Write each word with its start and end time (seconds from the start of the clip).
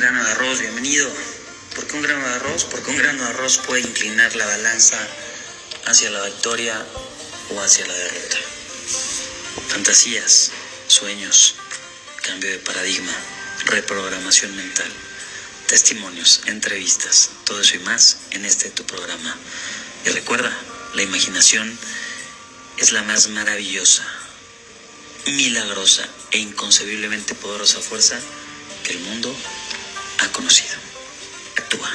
grano 0.00 0.22
de 0.22 0.30
arroz, 0.30 0.60
bienvenido. 0.60 1.10
¿Por 1.74 1.84
qué 1.88 1.96
un 1.96 2.02
grano 2.02 2.24
de 2.28 2.34
arroz? 2.34 2.64
Porque 2.66 2.88
un 2.88 2.98
grano 2.98 3.20
de 3.20 3.30
arroz 3.30 3.58
puede 3.58 3.80
inclinar 3.80 4.36
la 4.36 4.46
balanza 4.46 4.96
hacia 5.86 6.08
la 6.10 6.24
victoria 6.24 6.86
o 7.50 7.60
hacia 7.60 7.84
la 7.84 7.94
derrota. 7.94 8.36
Fantasías, 9.66 10.52
sueños, 10.86 11.56
cambio 12.22 12.48
de 12.48 12.58
paradigma, 12.58 13.12
reprogramación 13.64 14.54
mental, 14.54 14.86
testimonios, 15.66 16.42
entrevistas, 16.46 17.30
todo 17.44 17.60
eso 17.60 17.74
y 17.74 17.80
más 17.80 18.18
en 18.30 18.44
este 18.44 18.70
tu 18.70 18.86
programa. 18.86 19.36
Y 20.06 20.10
recuerda, 20.10 20.56
la 20.94 21.02
imaginación 21.02 21.76
es 22.76 22.92
la 22.92 23.02
más 23.02 23.30
maravillosa, 23.30 24.04
milagrosa 25.26 26.08
e 26.30 26.38
inconcebiblemente 26.38 27.34
poderosa 27.34 27.80
fuerza 27.80 28.20
que 28.84 28.92
el 28.92 29.00
mundo 29.00 29.34
ha 30.18 30.32
conocido. 30.32 30.76
Actúa. 31.56 31.88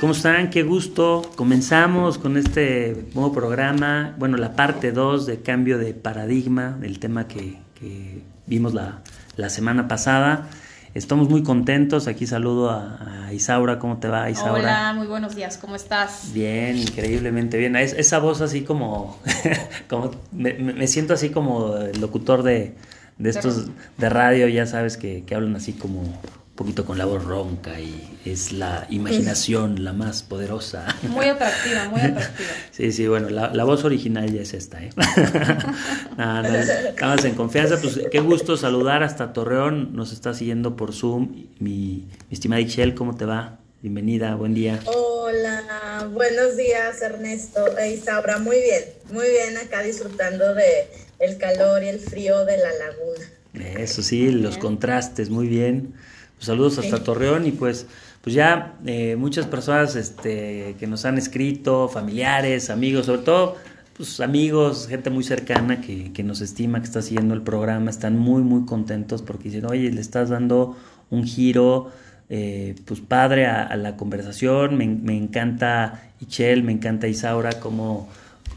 ¿Cómo 0.00 0.12
están? 0.12 0.50
Qué 0.50 0.62
gusto. 0.62 1.28
Comenzamos 1.36 2.18
con 2.18 2.36
este 2.36 3.06
nuevo 3.14 3.32
programa, 3.32 4.14
bueno, 4.18 4.36
la 4.36 4.54
parte 4.54 4.92
2 4.92 5.26
de 5.26 5.42
cambio 5.42 5.78
de 5.78 5.94
paradigma, 5.94 6.76
del 6.80 6.98
tema 6.98 7.26
que, 7.26 7.58
que 7.74 8.22
vimos 8.46 8.74
la, 8.74 9.02
la, 9.36 9.48
semana 9.48 9.88
pasada. 9.88 10.48
Estamos 10.94 11.28
muy 11.28 11.42
contentos. 11.42 12.06
Aquí 12.06 12.26
saludo 12.26 12.70
a, 12.70 13.26
a, 13.26 13.32
Isaura. 13.32 13.78
¿Cómo 13.78 13.98
te 13.98 14.08
va, 14.08 14.30
Isaura? 14.30 14.52
Hola, 14.52 14.92
muy 14.94 15.06
buenos 15.08 15.34
días. 15.34 15.58
¿Cómo 15.58 15.74
estás? 15.74 16.32
Bien, 16.32 16.76
increíblemente 16.76 17.58
bien. 17.58 17.74
Es, 17.74 17.92
esa 17.92 18.20
voz 18.20 18.40
así 18.40 18.62
como, 18.62 19.20
como 19.88 20.12
me, 20.32 20.54
me, 20.54 20.86
siento 20.86 21.14
así 21.14 21.30
como 21.30 21.74
locutor 21.98 22.44
de, 22.44 22.74
de 23.18 23.30
estos 23.30 23.66
de 23.96 24.08
radio, 24.08 24.48
ya 24.48 24.66
sabes, 24.66 24.96
que, 24.96 25.24
que 25.24 25.34
hablan 25.34 25.56
así 25.56 25.72
como 25.72 26.20
poquito 26.58 26.84
con 26.84 26.98
la 26.98 27.04
voz 27.04 27.24
ronca 27.24 27.78
y 27.78 28.18
es 28.24 28.52
la 28.52 28.88
imaginación 28.90 29.84
la 29.84 29.92
más 29.92 30.24
poderosa. 30.24 30.86
Muy 31.08 31.26
atractiva, 31.26 31.88
muy 31.88 32.00
atractiva. 32.00 32.48
Sí, 32.72 32.90
sí, 32.90 33.06
bueno, 33.06 33.28
la, 33.28 33.54
la 33.54 33.64
voz 33.64 33.84
original 33.84 34.32
ya 34.32 34.42
es 34.42 34.54
esta, 34.54 34.82
¿eh? 34.82 34.90
nada, 36.16 36.42
nada, 36.42 36.60
estamos 36.90 37.24
en 37.24 37.34
confianza, 37.34 37.80
pues 37.80 38.00
qué 38.10 38.20
gusto 38.20 38.56
saludar 38.56 39.04
hasta 39.04 39.32
Torreón, 39.32 39.94
nos 39.94 40.12
está 40.12 40.34
siguiendo 40.34 40.76
por 40.76 40.92
Zoom, 40.92 41.46
mi, 41.60 42.06
mi 42.28 42.32
estimada 42.32 42.60
Ixchel, 42.60 42.94
¿cómo 42.94 43.14
te 43.14 43.24
va? 43.24 43.57
Bienvenida, 43.80 44.34
buen 44.34 44.54
día. 44.54 44.80
Hola, 44.86 46.08
buenos 46.12 46.56
días 46.56 47.00
Ernesto 47.00 47.78
e 47.78 47.92
Isaura, 47.92 48.38
muy 48.38 48.56
bien, 48.56 48.82
muy 49.12 49.28
bien 49.30 49.56
acá 49.56 49.82
disfrutando 49.82 50.52
de 50.52 50.88
el 51.20 51.38
calor 51.38 51.84
y 51.84 51.88
el 51.88 52.00
frío 52.00 52.44
de 52.44 52.56
la 52.56 52.70
laguna. 52.72 53.78
Eso 53.78 54.02
sí, 54.02 54.32
los 54.32 54.58
contrastes, 54.58 55.30
muy 55.30 55.46
bien. 55.46 55.94
Pues 56.34 56.46
saludos 56.46 56.78
hasta 56.78 56.96
sí. 56.96 57.02
Torreón 57.04 57.46
y 57.46 57.52
pues, 57.52 57.86
pues 58.20 58.34
ya 58.34 58.76
eh, 58.84 59.14
muchas 59.14 59.46
personas 59.46 59.94
este, 59.94 60.74
que 60.80 60.88
nos 60.88 61.04
han 61.04 61.16
escrito, 61.16 61.88
familiares, 61.88 62.70
amigos, 62.70 63.06
sobre 63.06 63.22
todo 63.22 63.54
pues, 63.96 64.18
amigos, 64.18 64.88
gente 64.88 65.08
muy 65.10 65.22
cercana 65.22 65.80
que, 65.80 66.12
que, 66.12 66.24
nos 66.24 66.40
estima, 66.40 66.80
que 66.80 66.86
está 66.86 67.00
siguiendo 67.00 67.32
el 67.32 67.42
programa, 67.42 67.90
están 67.90 68.18
muy, 68.18 68.42
muy 68.42 68.66
contentos 68.66 69.22
porque 69.22 69.50
dicen, 69.50 69.66
oye, 69.66 69.88
le 69.92 70.00
estás 70.00 70.30
dando 70.30 70.76
un 71.10 71.24
giro 71.24 71.92
eh, 72.30 72.74
pues 72.84 73.00
padre 73.00 73.46
a, 73.46 73.74
la 73.76 73.96
conversación, 73.96 74.76
me, 74.76 74.86
me, 74.86 75.16
encanta 75.16 76.10
Ichel, 76.20 76.62
me 76.62 76.72
encanta 76.72 77.08
Isaura, 77.08 77.60
como 77.60 78.08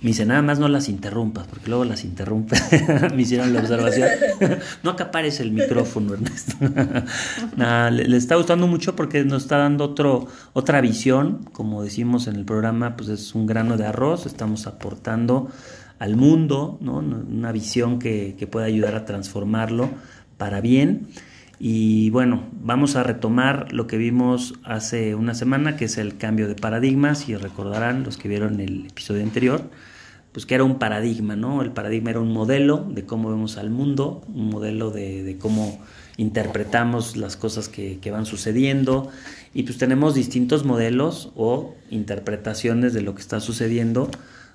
me 0.01 0.09
dice, 0.09 0.25
nada 0.25 0.41
más 0.41 0.57
no 0.57 0.67
las 0.67 0.89
interrumpas, 0.89 1.45
porque 1.45 1.69
luego 1.69 1.85
las 1.85 2.03
interrumpe. 2.03 2.57
me 3.15 3.21
hicieron 3.21 3.53
la 3.53 3.59
observación. 3.59 4.09
no 4.83 4.89
acapares 4.89 5.39
el 5.39 5.51
micrófono, 5.51 6.15
Ernesto. 6.15 6.55
Nada, 7.55 7.91
le, 7.91 8.07
le, 8.07 8.17
está 8.17 8.35
gustando 8.35 8.65
mucho 8.65 8.95
porque 8.95 9.23
nos 9.23 9.43
está 9.43 9.57
dando 9.57 9.85
otro, 9.85 10.25
otra 10.53 10.81
visión. 10.81 11.47
Como 11.53 11.83
decimos 11.83 12.25
en 12.25 12.35
el 12.35 12.45
programa, 12.45 12.97
pues 12.97 13.09
es 13.09 13.35
un 13.35 13.45
grano 13.45 13.77
de 13.77 13.85
arroz. 13.85 14.25
Estamos 14.25 14.65
aportando 14.65 15.51
al 15.99 16.15
mundo, 16.15 16.79
¿no? 16.81 16.97
Una 16.97 17.51
visión 17.51 17.99
que, 17.99 18.35
que 18.39 18.47
pueda 18.47 18.65
ayudar 18.65 18.95
a 18.95 19.05
transformarlo 19.05 19.87
para 20.39 20.61
bien. 20.61 21.09
Y 21.63 22.09
bueno, 22.09 22.49
vamos 22.53 22.95
a 22.95 23.03
retomar 23.03 23.71
lo 23.71 23.85
que 23.85 23.95
vimos 23.95 24.55
hace 24.63 25.13
una 25.13 25.35
semana, 25.35 25.77
que 25.77 25.85
es 25.85 25.99
el 25.99 26.17
cambio 26.17 26.47
de 26.47 26.55
paradigmas. 26.55 27.29
Y 27.29 27.35
recordarán 27.35 28.01
los 28.03 28.17
que 28.17 28.27
vieron 28.27 28.59
el 28.59 28.87
episodio 28.87 29.21
anterior, 29.21 29.69
pues 30.31 30.47
que 30.47 30.55
era 30.55 30.63
un 30.63 30.79
paradigma, 30.79 31.35
¿no? 31.35 31.61
El 31.61 31.71
paradigma 31.71 32.09
era 32.09 32.19
un 32.19 32.33
modelo 32.33 32.83
de 32.89 33.05
cómo 33.05 33.29
vemos 33.29 33.59
al 33.59 33.69
mundo, 33.69 34.23
un 34.33 34.49
modelo 34.49 34.89
de, 34.89 35.37
cómo 35.39 35.79
interpretamos 36.17 37.15
las 37.15 37.37
cosas 37.37 37.69
que, 37.69 37.99
que, 37.99 38.09
van 38.09 38.25
sucediendo. 38.25 39.11
Y 39.53 39.61
pues 39.61 39.77
tenemos 39.77 40.15
distintos 40.15 40.65
modelos 40.65 41.31
o 41.35 41.75
interpretaciones 41.91 42.91
de 42.93 43.03
lo 43.03 43.13
que 43.13 43.21
está 43.21 43.39
sucediendo 43.39 44.09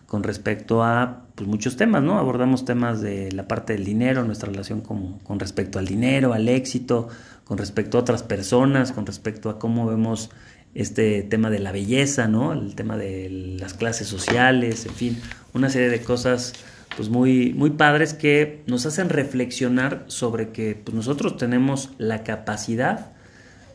con 0.07 0.23
respecto 0.23 0.83
a 0.83 1.25
pues, 1.35 1.49
muchos 1.49 1.77
temas, 1.77 2.03
¿no? 2.03 2.19
Abordamos 2.19 2.65
temas 2.65 3.01
de 3.01 3.33
la 3.33 3.49
parte 3.49 3.73
del 3.73 3.85
dinero, 3.85 4.25
nuestra 4.25 4.51
relación 4.51 4.81
con, 4.81 5.19
con, 5.19 5.41
respecto 5.41 5.79
al 5.79 5.87
dinero, 5.87 6.33
al 6.33 6.49
éxito, 6.49 7.09
con 7.45 7.59
respecto 7.59 7.99
a 7.99 8.01
otras 8.01 8.23
personas, 8.23 8.93
con 8.93 9.07
respecto 9.07 9.51
a 9.51 9.59
cómo 9.59 9.87
vemos 9.87 10.31
este 10.75 11.23
tema 11.23 11.51
de 11.51 11.59
la 11.59 11.73
belleza, 11.73 12.29
¿no? 12.29 12.53
El 12.53 12.75
tema 12.75 12.97
de 12.97 13.57
las 13.59 13.75
clases 13.75 14.07
sociales, 14.07 14.87
en 14.87 14.95
fin, 14.95 15.23
una 15.55 15.71
serie 15.71 15.89
de 15.89 16.03
cosas 16.03 16.53
pues 16.97 17.09
muy, 17.09 17.53
muy 17.53 17.71
padres 17.71 18.15
que 18.15 18.63
nos 18.67 18.87
hacen 18.87 19.09
reflexionar 19.09 20.05
sobre 20.07 20.51
que 20.51 20.81
pues, 20.83 20.95
nosotros 20.95 21.37
tenemos 21.37 21.91
la 21.99 22.23
capacidad 22.23 23.16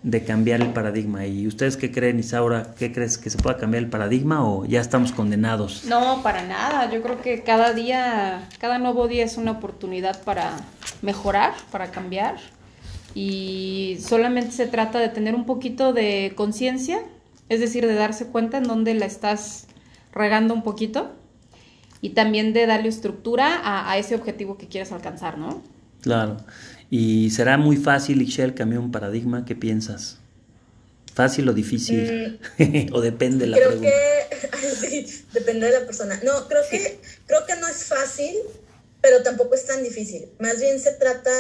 de 0.04 0.24
cambiar 0.24 0.62
el 0.62 0.74
paradigma. 0.74 1.26
¿Y 1.28 1.48
ustedes 1.48 1.78
qué 1.78 1.92
creen, 1.92 2.20
Isaura? 2.20 2.74
¿Qué 2.78 2.92
crees 2.92 3.18
que 3.18 3.30
se 3.30 3.38
pueda 3.38 3.58
cambiar 3.58 3.84
el 3.84 3.90
paradigma 3.90 4.48
o 4.48 4.66
ya 4.66 4.82
estamos 4.82 5.12
condenados? 5.12 5.86
No, 5.86 6.24
para 6.24 6.44
nada. 6.44 6.90
Yo 6.92 7.02
creo 7.02 7.22
que 7.22 7.44
cada 7.44 7.74
día, 7.74 8.48
cada 8.60 8.80
nuevo 8.80 9.08
día 9.08 9.24
es 9.24 9.38
una 9.38 9.52
oportunidad 9.52 10.24
para 10.24 10.58
mejorar, 11.02 11.54
para 11.72 11.92
cambiar. 11.92 12.38
Y 13.14 13.98
solamente 14.02 14.52
se 14.52 14.68
trata 14.68 15.00
de 15.00 15.10
tener 15.10 15.36
un 15.36 15.46
poquito 15.46 15.94
de 15.94 16.34
conciencia, 16.36 17.00
es 17.50 17.60
decir, 17.60 17.86
de 17.86 17.94
darse 17.94 18.28
cuenta 18.28 18.58
en 18.58 18.64
dónde 18.64 18.94
la 18.94 19.06
estás 19.06 19.68
regando 20.14 20.54
un 20.54 20.64
poquito 20.64 21.12
y 22.02 22.12
también 22.12 22.54
de 22.54 22.66
darle 22.66 22.90
estructura 22.90 23.60
a, 23.64 23.92
a 23.92 23.98
ese 23.98 24.16
objetivo 24.16 24.58
que 24.58 24.68
quieres 24.68 24.92
alcanzar, 24.92 25.38
¿no? 25.38 25.62
Claro. 26.02 26.38
¿Y 26.92 27.30
será 27.32 27.58
muy 27.58 27.78
fácil, 27.78 28.22
Ixchel, 28.22 28.54
cambiar 28.54 28.82
un 28.82 28.92
paradigma? 28.92 29.46
¿Qué 29.46 29.56
piensas? 29.56 30.18
¿Fácil 31.16 31.48
o 31.48 31.54
difícil? 31.54 32.38
Mm, 32.58 32.88
¿O 32.94 33.00
depende 33.00 33.46
de 33.46 33.52
la 33.52 33.58
creo 33.58 33.70
pregunta? 33.70 33.90
Que, 33.90 34.68
sí, 34.90 35.24
depende 35.32 35.68
de 35.68 35.80
la 35.80 35.86
persona. 35.86 36.20
No, 36.26 36.50
creo 36.50 36.62
que, 36.70 37.00
creo 37.28 37.46
que 37.46 37.56
no 37.56 37.68
es 37.70 37.86
fácil, 37.86 38.36
pero 39.00 39.24
tampoco 39.24 39.56
es 39.56 39.66
tan 39.66 39.84
difícil. 39.84 40.28
Más 40.40 40.60
bien 40.60 40.82
se 40.82 40.92
trata 40.92 41.32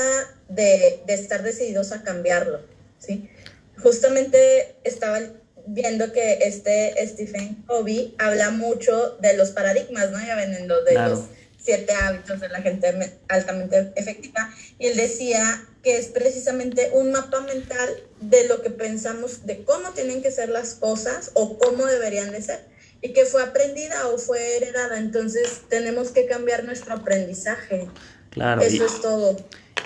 de, 0.47 1.01
de 1.05 1.13
estar 1.13 1.43
decididos 1.43 1.91
a 1.91 2.01
cambiarlo, 2.01 2.61
¿sí? 2.97 3.29
Justamente 3.77 4.75
estaba 4.85 5.19
viendo 5.67 6.13
que 6.13 6.39
este 6.43 6.95
Stephen 7.07 7.55
Covey 7.67 8.15
habla 8.19 8.51
mucho 8.51 9.17
de 9.19 9.35
los 9.35 9.49
paradigmas, 9.49 10.11
¿no? 10.11 10.25
Ya 10.25 10.37
ven 10.37 10.53
en 10.53 10.69
lo 10.69 10.81
de 10.85 10.91
claro. 10.91 11.15
los 11.15 11.25
siete 11.63 11.93
hábitos 11.93 12.39
de 12.39 12.49
la 12.49 12.61
gente 12.61 13.17
altamente 13.27 13.91
efectiva, 13.95 14.49
y 14.79 14.87
él 14.87 14.97
decía 14.97 15.63
que 15.83 15.97
es 15.97 16.07
precisamente 16.07 16.91
un 16.93 17.11
mapa 17.11 17.41
mental 17.41 17.89
de 18.19 18.47
lo 18.47 18.61
que 18.61 18.69
pensamos, 18.69 19.45
de 19.45 19.63
cómo 19.63 19.89
tienen 19.91 20.21
que 20.21 20.31
ser 20.31 20.49
las 20.49 20.75
cosas 20.75 21.31
o 21.33 21.57
cómo 21.57 21.85
deberían 21.85 22.31
de 22.31 22.41
ser, 22.41 22.65
y 23.01 23.13
que 23.13 23.25
fue 23.25 23.43
aprendida 23.43 24.07
o 24.07 24.17
fue 24.17 24.57
heredada, 24.57 24.97
entonces 24.97 25.61
tenemos 25.69 26.11
que 26.11 26.25
cambiar 26.25 26.63
nuestro 26.63 26.93
aprendizaje. 26.93 27.87
Claro. 28.29 28.61
Eso 28.61 28.83
y, 28.83 28.85
es 28.85 29.01
todo. 29.01 29.37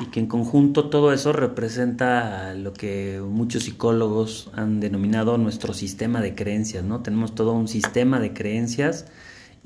Y 0.01 0.11
que 0.11 0.19
en 0.19 0.27
conjunto 0.27 0.89
todo 0.89 1.13
eso 1.13 1.31
representa 1.31 2.53
lo 2.53 2.73
que 2.73 3.21
muchos 3.23 3.63
psicólogos 3.63 4.50
han 4.53 4.81
denominado 4.81 5.38
nuestro 5.38 5.73
sistema 5.73 6.21
de 6.21 6.35
creencias, 6.35 6.83
¿no? 6.83 7.01
Tenemos 7.01 7.33
todo 7.33 7.53
un 7.53 7.67
sistema 7.67 8.19
de 8.19 8.33
creencias 8.33 9.05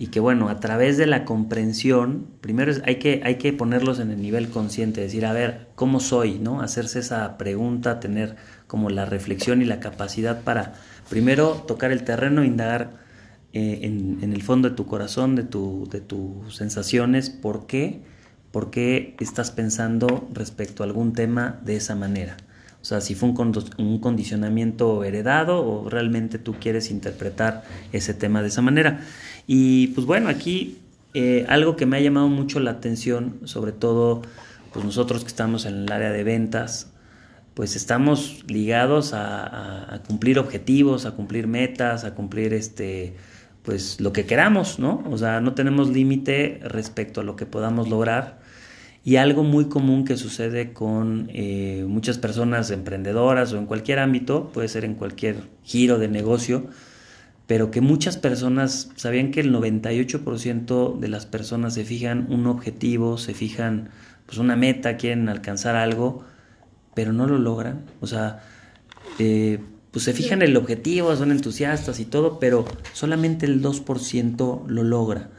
y 0.02 0.08
que 0.08 0.22
bueno, 0.22 0.48
a 0.48 0.62
través 0.62 0.96
de 0.96 1.06
la 1.08 1.26
comprensión, 1.26 2.26
primero 2.40 2.72
hay 2.86 3.00
que, 3.00 3.20
hay 3.26 3.36
que 3.36 3.52
ponerlos 3.52 4.00
en 4.00 4.12
el 4.12 4.22
nivel 4.22 4.48
consciente, 4.48 5.02
decir, 5.02 5.26
a 5.26 5.34
ver, 5.34 5.68
¿cómo 5.76 6.00
soy? 6.00 6.40
¿no? 6.40 6.62
Hacerse 6.62 7.00
esa 7.00 7.38
pregunta, 7.38 8.00
tener 8.00 8.38
como 8.66 8.90
la 8.90 9.04
reflexión 9.04 9.62
y 9.62 9.66
la 9.66 9.82
capacidad 9.82 10.44
para 10.44 10.76
primero 11.10 11.66
tocar 11.68 11.92
el 11.92 12.06
terreno, 12.06 12.46
indagar 12.46 12.92
eh, 13.52 13.80
en, 13.82 14.32
el 14.32 14.42
fondo 14.42 14.70
de 14.70 14.76
tu 14.78 14.86
corazón, 14.86 15.36
de, 15.36 15.44
tu, 15.44 15.90
de 15.92 16.00
tus 16.00 16.56
sensaciones, 16.56 17.30
¿por 17.30 17.68
qué? 17.68 18.02
¿Por 18.52 18.72
qué 18.72 19.18
estás 19.20 19.52
pensando 19.52 20.30
respecto 20.32 20.82
a 20.82 20.86
algún 20.86 21.12
tema 21.12 21.60
de 21.66 21.76
esa 21.76 21.96
manera? 21.96 22.38
O 22.82 22.86
sea, 22.86 23.02
si 23.02 23.14
fue 23.14 23.28
un, 23.28 23.54
un 23.78 24.00
condicionamiento 24.00 25.04
heredado 25.04 25.62
o 25.62 25.90
realmente 25.90 26.40
tú 26.40 26.56
quieres 26.58 26.90
interpretar 26.90 27.66
ese 27.92 28.14
tema 28.14 28.42
de 28.42 28.48
esa 28.48 28.62
manera. 28.62 29.02
Y 29.52 29.88
pues 29.88 30.06
bueno, 30.06 30.30
aquí 30.30 30.78
eh, 31.16 31.44
algo 31.50 31.76
que 31.76 31.88
me 31.88 31.98
ha 31.98 32.00
llamado 32.00 32.28
mucho 32.28 32.60
la 32.60 32.70
atención, 32.70 33.40
sobre 33.46 33.72
todo 33.72 34.22
pues 34.72 34.86
nosotros 34.86 35.24
que 35.24 35.28
estamos 35.30 35.66
en 35.66 35.74
el 35.74 35.92
área 35.92 36.12
de 36.12 36.24
ventas, 36.24 36.92
pues 37.56 37.76
estamos 37.76 38.44
ligados 38.48 39.14
a, 39.16 40.04
cumplir 40.08 40.38
objetivos, 40.38 41.08
a 41.08 41.16
cumplir 41.16 41.48
metas, 41.48 42.04
a 42.04 42.14
cumplir 42.14 42.54
este 42.54 43.16
pues 43.64 44.00
lo 44.00 44.14
que 44.14 44.28
queramos, 44.28 44.78
¿no? 44.78 45.04
O 45.10 45.18
sea, 45.18 45.42
no 45.42 45.56
tenemos 45.56 45.90
límite 45.90 46.60
respecto 46.64 47.22
a 47.22 47.24
lo 47.24 47.36
que 47.36 47.48
podamos 47.48 47.90
lograr. 47.90 48.38
Y 49.04 49.16
algo 49.16 49.44
muy 49.44 49.66
común 49.66 50.06
que 50.06 50.16
sucede 50.16 50.74
con 50.74 51.28
eh, 51.34 51.86
muchas 51.88 52.20
personas 52.20 52.70
emprendedoras 52.70 53.52
o 53.54 53.58
en 53.58 53.66
cualquier 53.66 53.98
ámbito, 53.98 54.52
puede 54.54 54.68
ser 54.68 54.86
en 54.86 54.94
cualquier 54.94 55.38
giro 55.64 55.98
de 55.98 56.08
negocio, 56.08 56.68
pero 57.50 57.72
que 57.72 57.82
muchas 57.82 58.16
personas 58.16 58.92
sabían 58.96 59.32
que 59.32 59.40
el 59.40 59.52
98% 59.52 61.00
de 61.00 61.08
las 61.08 61.26
personas 61.26 61.74
se 61.74 61.84
fijan 61.84 62.28
un 62.30 62.46
objetivo, 62.46 63.18
se 63.18 63.34
fijan 63.34 63.90
pues 64.28 64.38
una 64.38 64.56
meta, 64.56 64.98
quieren 64.98 65.30
alcanzar 65.30 65.76
algo, 65.76 66.24
pero 66.94 67.12
no 67.12 67.26
lo 67.26 67.40
logran. 67.40 67.86
O 68.02 68.06
sea, 68.06 68.44
eh, 69.18 69.58
pues 69.90 70.06
se 70.06 70.14
fijan 70.14 70.44
el 70.44 70.56
objetivo, 70.58 71.16
son 71.16 71.32
entusiastas 71.32 72.00
y 72.00 72.06
todo, 72.06 72.40
pero 72.40 72.66
solamente 72.94 73.48
el 73.48 73.64
2% 73.64 74.68
lo 74.68 74.84
logra. 74.84 75.32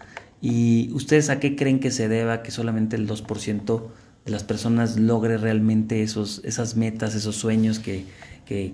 ¿Y 0.43 0.91
ustedes 0.93 1.31
a 1.31 1.39
qué 1.39 1.55
creen 1.55 1.79
que 1.79 1.93
se 1.93 2.09
deba 2.09 2.43
que 2.43 2.51
solamente 2.51 2.97
el 2.97 3.09
2% 3.09 3.83
de 4.25 4.33
las 4.33 4.43
personas 4.43 4.99
logre 4.99 5.39
realmente 5.39 6.03
esos, 6.03 6.43
esas 6.45 6.75
metas, 6.75 7.15
esos 7.15 7.37
sueños 7.37 7.79
que, 7.79 8.05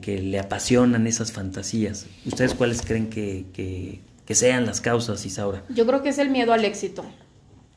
que, 0.01 0.21
le 0.23 0.39
apasionan, 0.39 1.07
esas 1.07 1.33
fantasías? 1.33 2.07
¿Ustedes 2.25 2.55
cuáles 2.55 2.81
creen 2.83 3.11
que, 3.11 3.45
que, 3.53 4.35
sean 4.35 4.65
las 4.65 4.81
causas, 4.81 5.25
Isaura? 5.27 5.63
Yo 5.69 5.87
creo 5.87 6.03
que 6.03 6.09
es 6.09 6.19
el 6.19 6.31
miedo 6.31 6.53
al 6.53 6.65
éxito. 6.65 7.05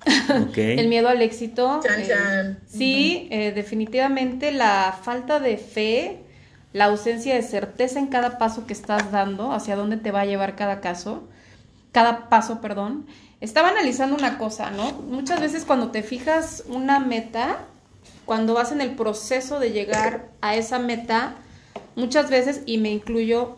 el 0.56 0.88
miedo 0.88 1.10
al 1.10 1.22
éxito. 1.22 1.82
Eh, 1.84 2.56
sí, 2.68 3.28
eh, 3.32 3.52
definitivamente 3.54 4.54
la 4.54 4.98
falta 5.04 5.42
de 5.42 5.58
fe, 5.58 6.20
la 6.72 6.86
ausencia 6.86 7.36
de 7.36 7.42
certeza 7.42 8.00
en 8.00 8.08
cada 8.08 8.38
paso 8.38 8.66
que 8.66 8.74
estás 8.74 9.12
dando, 9.12 9.52
hacia 9.52 9.76
dónde 9.76 9.98
te 9.98 10.12
va 10.12 10.22
a 10.22 10.26
llevar 10.26 10.56
cada 10.56 10.80
caso, 10.80 11.28
cada 11.92 12.30
paso, 12.30 12.62
perdón. 12.62 13.08
Estaba 13.42 13.70
analizando 13.70 14.16
una 14.16 14.38
cosa, 14.38 14.72
¿no? 14.72 14.94
Muchas 14.94 15.42
veces 15.42 15.66
cuando 15.66 15.92
te 15.92 16.02
fijas 16.04 16.64
una 16.68 17.00
meta, 17.00 17.58
cuando 18.26 18.54
vas 18.54 18.72
en 18.72 18.80
el 18.80 18.92
proceso 18.92 19.60
de 19.60 19.72
llegar 19.72 20.30
a 20.42 20.56
esa 20.56 20.80
meta, 20.80 21.36
muchas 21.96 22.30
veces, 22.30 22.64
y 22.66 22.78
me 22.78 22.92
incluyo, 22.92 23.58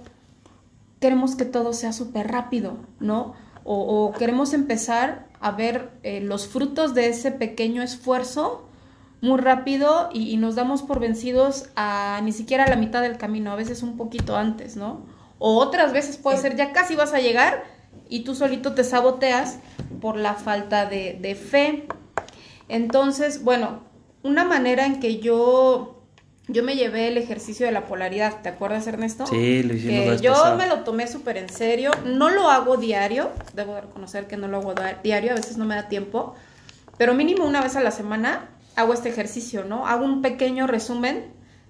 queremos 1.00 1.36
que 1.36 1.46
todo 1.46 1.74
sea 1.74 1.94
súper 1.94 2.28
rápido, 2.32 2.78
¿no? 3.00 3.36
o, 3.64 4.14
queremos 4.18 4.54
empezar 4.54 5.28
a 5.40 5.52
ver 5.52 5.92
eh, 6.04 6.22
los 6.22 6.48
frutos 6.48 6.94
de 6.94 7.10
ese 7.10 7.32
pequeño 7.32 7.82
esfuerzo 7.82 8.68
muy 9.22 9.40
rápido 9.40 10.10
y, 10.12 10.38
nos 10.38 10.56
damos 10.56 10.82
por 10.82 11.00
vencidos 11.00 11.70
a 11.76 12.22
ni 12.24 12.32
siquiera 12.32 12.64
a 12.64 12.70
la 12.70 12.76
mitad 12.76 13.02
del 13.02 13.18
camino, 13.18 13.52
a 13.52 13.56
veces 13.56 13.84
un 13.84 13.98
poquito 13.98 14.36
antes, 14.36 14.76
¿no? 14.76 15.06
O 15.38 15.58
otras 15.58 15.94
veces 15.94 16.18
puede 16.18 16.38
ser 16.38 16.56
ya 16.56 16.72
casi 16.72 16.96
vas 16.96 17.14
a 17.14 17.20
llegar 17.20 17.64
y 18.10 18.22
tú 18.24 18.34
solito 18.34 18.74
te 18.74 18.84
saboteas 18.84 19.60
por 20.02 20.18
la 20.18 20.34
falta 20.34 20.88
de, 20.88 21.18
de 21.22 21.36
fe. 21.36 21.88
Entonces, 22.68 23.44
bueno, 23.44 23.82
una 24.24 24.44
manera 24.44 24.88
en 24.88 25.00
que 25.00 25.20
yo 25.20 26.01
yo 26.52 26.64
me 26.64 26.76
llevé 26.76 27.08
el 27.08 27.18
ejercicio 27.18 27.66
de 27.66 27.72
la 27.72 27.86
polaridad, 27.86 28.42
¿te 28.42 28.50
acuerdas 28.50 28.86
Ernesto? 28.88 29.26
Sí, 29.26 29.64
lo 29.64 29.74
hicimos. 29.74 30.18
Que 30.18 30.24
yo 30.24 30.56
me 30.58 30.68
lo 30.68 30.80
tomé 30.80 31.08
súper 31.08 31.38
en 31.38 31.50
serio, 31.50 31.92
no 32.06 32.30
lo 32.30 32.50
hago 32.50 32.78
diario, 32.78 33.30
debo 33.54 33.80
reconocer 33.80 34.28
que 34.28 34.38
no 34.38 34.48
lo 34.48 34.58
hago 34.58 34.76
diario, 35.04 35.32
a 35.32 35.36
veces 35.36 35.58
no 35.58 35.66
me 35.66 35.76
da 35.76 35.88
tiempo, 35.88 36.36
pero 36.98 37.14
mínimo 37.14 37.46
una 37.46 37.62
vez 37.62 37.76
a 37.76 37.82
la 37.82 37.92
semana 37.92 38.50
hago 38.76 38.94
este 38.94 39.10
ejercicio, 39.10 39.64
¿no? 39.64 39.88
Hago 39.88 40.06
un 40.06 40.22
pequeño 40.22 40.68
resumen 40.68 41.26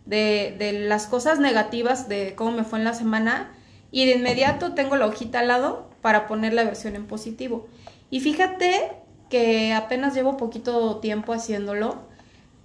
de, 0.05 0.55
de 0.57 0.73
las 0.73 1.07
cosas 1.07 1.39
negativas 1.39 2.09
de 2.09 2.33
cómo 2.35 2.51
me 2.51 2.63
fue 2.63 2.79
en 2.79 2.85
la 2.85 2.93
semana 2.93 3.51
y 3.91 4.05
de 4.05 4.15
inmediato 4.15 4.73
tengo 4.73 4.95
la 4.95 5.05
hojita 5.05 5.39
al 5.39 5.47
lado 5.47 5.89
para 6.01 6.27
poner 6.27 6.53
la 6.53 6.63
versión 6.63 6.95
en 6.95 7.05
positivo. 7.05 7.67
Y 8.09 8.19
fíjate 8.19 8.91
que 9.29 9.73
apenas 9.73 10.13
llevo 10.13 10.37
poquito 10.37 10.97
tiempo 10.97 11.33
haciéndolo 11.33 12.10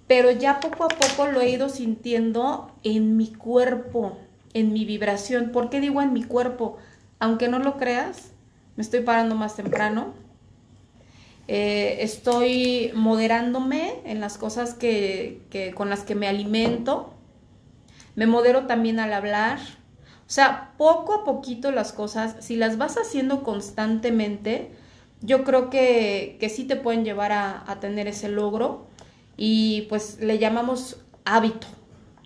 pero 0.07 0.31
ya 0.31 0.59
poco 0.61 0.85
a 0.85 0.87
poco 0.87 1.27
lo 1.27 1.41
he 1.41 1.49
ido 1.49 1.67
sintiendo 1.69 2.71
en 2.83 3.17
mi 3.17 3.27
cuerpo, 3.27 4.17
en 4.53 4.71
mi 4.71 4.85
vibración. 4.85 5.51
¿Por 5.51 5.69
qué 5.69 5.81
digo 5.81 6.01
en 6.01 6.13
mi 6.13 6.23
cuerpo? 6.23 6.77
Aunque 7.19 7.49
no 7.49 7.59
lo 7.59 7.77
creas, 7.77 8.31
me 8.77 8.83
estoy 8.83 9.01
parando 9.01 9.35
más 9.35 9.57
temprano. 9.57 10.13
Eh, 11.49 11.97
estoy 12.01 12.91
moderándome 12.93 13.95
en 14.05 14.21
las 14.21 14.37
cosas 14.37 14.73
que, 14.73 15.41
que, 15.49 15.73
con 15.73 15.89
las 15.89 16.03
que 16.03 16.15
me 16.15 16.27
alimento. 16.27 17.13
Me 18.15 18.27
modero 18.27 18.65
también 18.65 19.01
al 19.01 19.13
hablar. 19.13 19.59
O 20.25 20.29
sea, 20.29 20.73
poco 20.77 21.13
a 21.13 21.23
poquito 21.25 21.71
las 21.71 21.91
cosas, 21.91 22.37
si 22.39 22.55
las 22.55 22.77
vas 22.77 22.97
haciendo 22.97 23.43
constantemente, 23.43 24.71
yo 25.21 25.43
creo 25.43 25.69
que, 25.69 26.37
que 26.39 26.49
sí 26.49 26.63
te 26.63 26.75
pueden 26.77 27.03
llevar 27.03 27.31
a, 27.33 27.69
a 27.69 27.79
tener 27.79 28.07
ese 28.07 28.29
logro 28.29 28.87
y 29.37 29.83
pues 29.83 30.17
le 30.19 30.39
llamamos 30.39 30.97
hábito. 31.23 31.67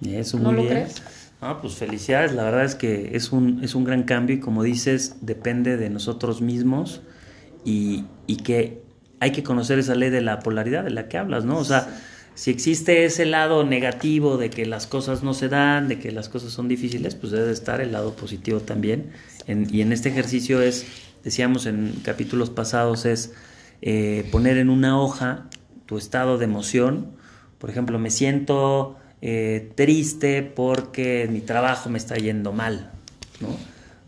Eso, 0.02 0.40
¿No 0.40 0.52
lo 0.52 0.66
crees? 0.66 1.04
Ah, 1.42 1.60
pues 1.60 1.76
felicidades, 1.76 2.34
la 2.34 2.44
verdad 2.44 2.66
es 2.66 2.76
que 2.76 3.16
es 3.16 3.32
un, 3.32 3.64
es 3.64 3.76
un 3.76 3.84
gran 3.84 4.04
cambio 4.04 4.36
y 4.36 4.40
como 4.40 4.64
dices, 4.64 5.18
depende 5.22 5.76
de 5.76 5.90
nosotros 5.90 6.42
mismos 6.42 7.02
y, 7.66 8.06
y 8.28 8.38
que 8.38 8.84
hay 9.20 9.32
que 9.32 9.44
conocer 9.44 9.80
esa 9.80 9.96
ley 9.96 10.10
de 10.10 10.22
la 10.22 10.40
polaridad 10.40 10.84
de 10.84 10.92
la 10.92 11.08
que 11.08 11.18
hablas, 11.18 11.46
¿no? 11.46 11.58
O 11.58 11.64
sea, 11.64 11.88
si 12.34 12.50
existe 12.50 13.06
ese 13.06 13.26
lado 13.26 13.64
negativo 13.64 14.38
de 14.38 14.50
que 14.50 14.66
las 14.66 14.88
cosas 14.88 15.22
no 15.22 15.34
se 15.34 15.50
dan, 15.50 15.88
de 15.88 16.00
que 16.00 16.12
las 16.12 16.30
cosas 16.30 16.52
son 16.52 16.68
difíciles, 16.68 17.16
pues 17.16 17.32
debe 17.32 17.52
estar 17.52 17.82
el 17.82 17.92
lado 17.92 18.16
positivo 18.16 18.60
también. 18.60 19.12
y 19.48 19.82
en 19.82 19.92
este 19.92 20.10
ejercicio 20.10 20.62
es, 20.62 20.86
decíamos 21.24 21.66
en 21.66 21.94
capítulos 22.04 22.50
pasados, 22.50 23.06
es 23.06 23.34
eh, 23.82 24.28
poner 24.32 24.58
en 24.58 24.70
una 24.70 25.00
hoja 25.00 25.50
tu 25.92 25.98
estado 25.98 26.38
de 26.38 26.46
emoción. 26.46 27.12
Por 27.58 27.70
ejemplo, 27.70 28.00
me 28.00 28.12
siento 28.12 28.96
eh, 29.22 29.74
triste 29.76 30.42
porque 30.42 31.28
mi 31.30 31.42
trabajo 31.42 31.90
me 31.90 31.98
está 31.98 32.16
yendo 32.16 32.54
mal. 32.54 32.92
¿no? 33.42 33.50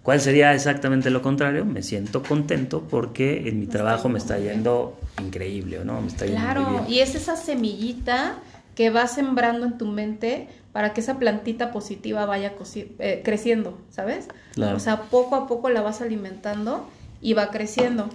¿Cuál 0.01 0.21
sería 0.21 0.53
exactamente 0.53 1.09
lo 1.09 1.21
contrario? 1.21 1.65
Me 1.65 1.83
siento 1.83 2.23
contento 2.23 2.87
porque 2.89 3.49
en 3.49 3.59
mi 3.59 3.67
trabajo 3.67 4.07
me 4.07 4.17
está 4.17 4.39
yendo 4.39 4.97
increíble, 5.21 5.81
¿no? 5.83 5.99
Me 5.99 6.07
está 6.07 6.25
claro, 6.25 6.85
y 6.87 6.99
es 6.99 7.15
esa 7.15 7.35
semillita 7.35 8.37
que 8.75 8.89
va 8.89 9.07
sembrando 9.07 9.65
en 9.65 9.77
tu 9.77 9.85
mente 9.85 10.47
para 10.71 10.93
que 10.93 11.01
esa 11.01 11.19
plantita 11.19 11.73
positiva 11.73 12.25
vaya 12.25 12.53
eh, 12.75 13.21
creciendo, 13.25 13.77
¿sabes? 13.89 14.29
O 14.57 14.79
sea, 14.79 15.01
poco 15.01 15.35
a 15.35 15.47
poco 15.47 15.69
la 15.69 15.81
vas 15.81 15.99
alimentando 15.99 16.87
y 17.21 17.33
va 17.33 17.49
creciendo. 17.49 18.09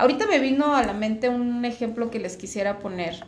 Ahorita 0.00 0.26
me 0.26 0.38
vino 0.38 0.74
a 0.74 0.82
la 0.82 0.92
mente 0.92 1.28
un 1.28 1.64
ejemplo 1.64 2.10
que 2.10 2.18
les 2.18 2.36
quisiera 2.36 2.78
poner, 2.78 3.26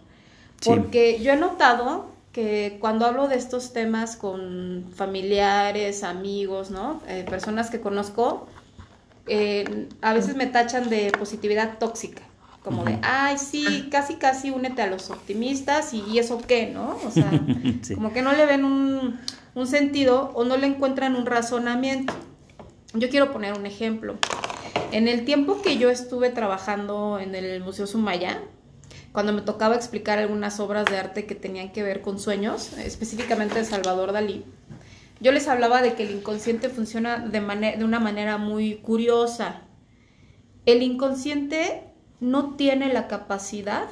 porque 0.65 1.21
yo 1.21 1.33
he 1.33 1.37
notado 1.37 2.11
que 2.33 2.79
cuando 2.81 3.05
hablo 3.05 3.29
de 3.29 3.37
estos 3.37 3.75
temas 3.75 4.17
con 4.17 4.87
familiares, 4.95 6.03
amigos, 6.03 6.71
¿no? 6.71 7.03
Eh, 7.07 7.27
personas 7.29 7.71
que 7.71 7.81
conozco, 7.81 8.47
eh, 9.27 9.89
a 10.01 10.15
veces 10.15 10.35
me 10.35 10.47
tachan 10.47 10.89
de 10.89 11.13
positividad 11.13 11.79
tóxica, 11.79 12.23
como 12.65 12.85
de, 12.85 12.99
ay, 13.03 13.37
sí, 13.37 13.89
casi, 13.91 14.15
casi 14.15 14.51
únete 14.51 14.81
a 14.81 14.87
los 14.87 15.11
optimistas 15.11 15.93
y, 15.93 16.19
eso 16.19 16.41
qué, 16.47 16.69
¿no? 16.69 16.97
O 17.07 17.11
sea, 17.11 17.31
como 17.95 18.15
que 18.15 18.23
no 18.23 18.33
le 18.33 18.47
ven 18.47 18.65
un, 18.65 19.21
un 19.55 19.67
sentido 19.67 20.33
o 20.35 20.45
no 20.45 20.57
le 20.57 20.69
encuentran 20.69 21.17
un 21.17 21.27
razonamiento. 21.27 22.15
Yo 22.95 23.11
quiero 23.11 23.31
poner 23.31 23.53
un 23.59 23.67
ejemplo. 23.67 24.17
En 24.93 25.09
el 25.09 25.25
tiempo 25.25 25.63
que 25.63 25.79
yo 25.79 25.91
estuve 25.91 26.31
trabajando 26.31 27.19
en 27.19 27.35
el 27.35 27.63
Museo 27.63 27.87
Sumaya, 27.87 28.43
cuando 29.13 29.33
me 29.33 29.43
tocaba 29.43 29.75
explicar 29.75 30.19
algunas 30.19 30.61
obras 30.61 30.87
de 30.87 30.99
arte 30.99 31.27
que 31.27 31.35
tenían 31.35 31.73
que 31.73 31.83
ver 31.83 32.01
con 32.01 32.19
sueños, 32.19 32.73
específicamente 32.79 33.59
de 33.59 33.65
Salvador 33.65 34.13
Dalí, 34.13 34.45
yo 35.21 35.33
les 35.33 35.49
hablaba 35.49 35.83
de 35.83 35.95
que 35.95 36.03
el 36.03 36.11
inconsciente 36.11 36.69
funciona 36.69 37.19
de, 37.19 37.41
de 37.79 37.85
una 37.85 38.01
manera 38.01 38.39
muy 38.39 38.77
curiosa. 38.77 39.63
El 40.67 40.83
inconsciente 40.83 41.85
no 42.21 42.57
tiene 42.57 42.93
la 42.93 43.09
capacidad 43.09 43.89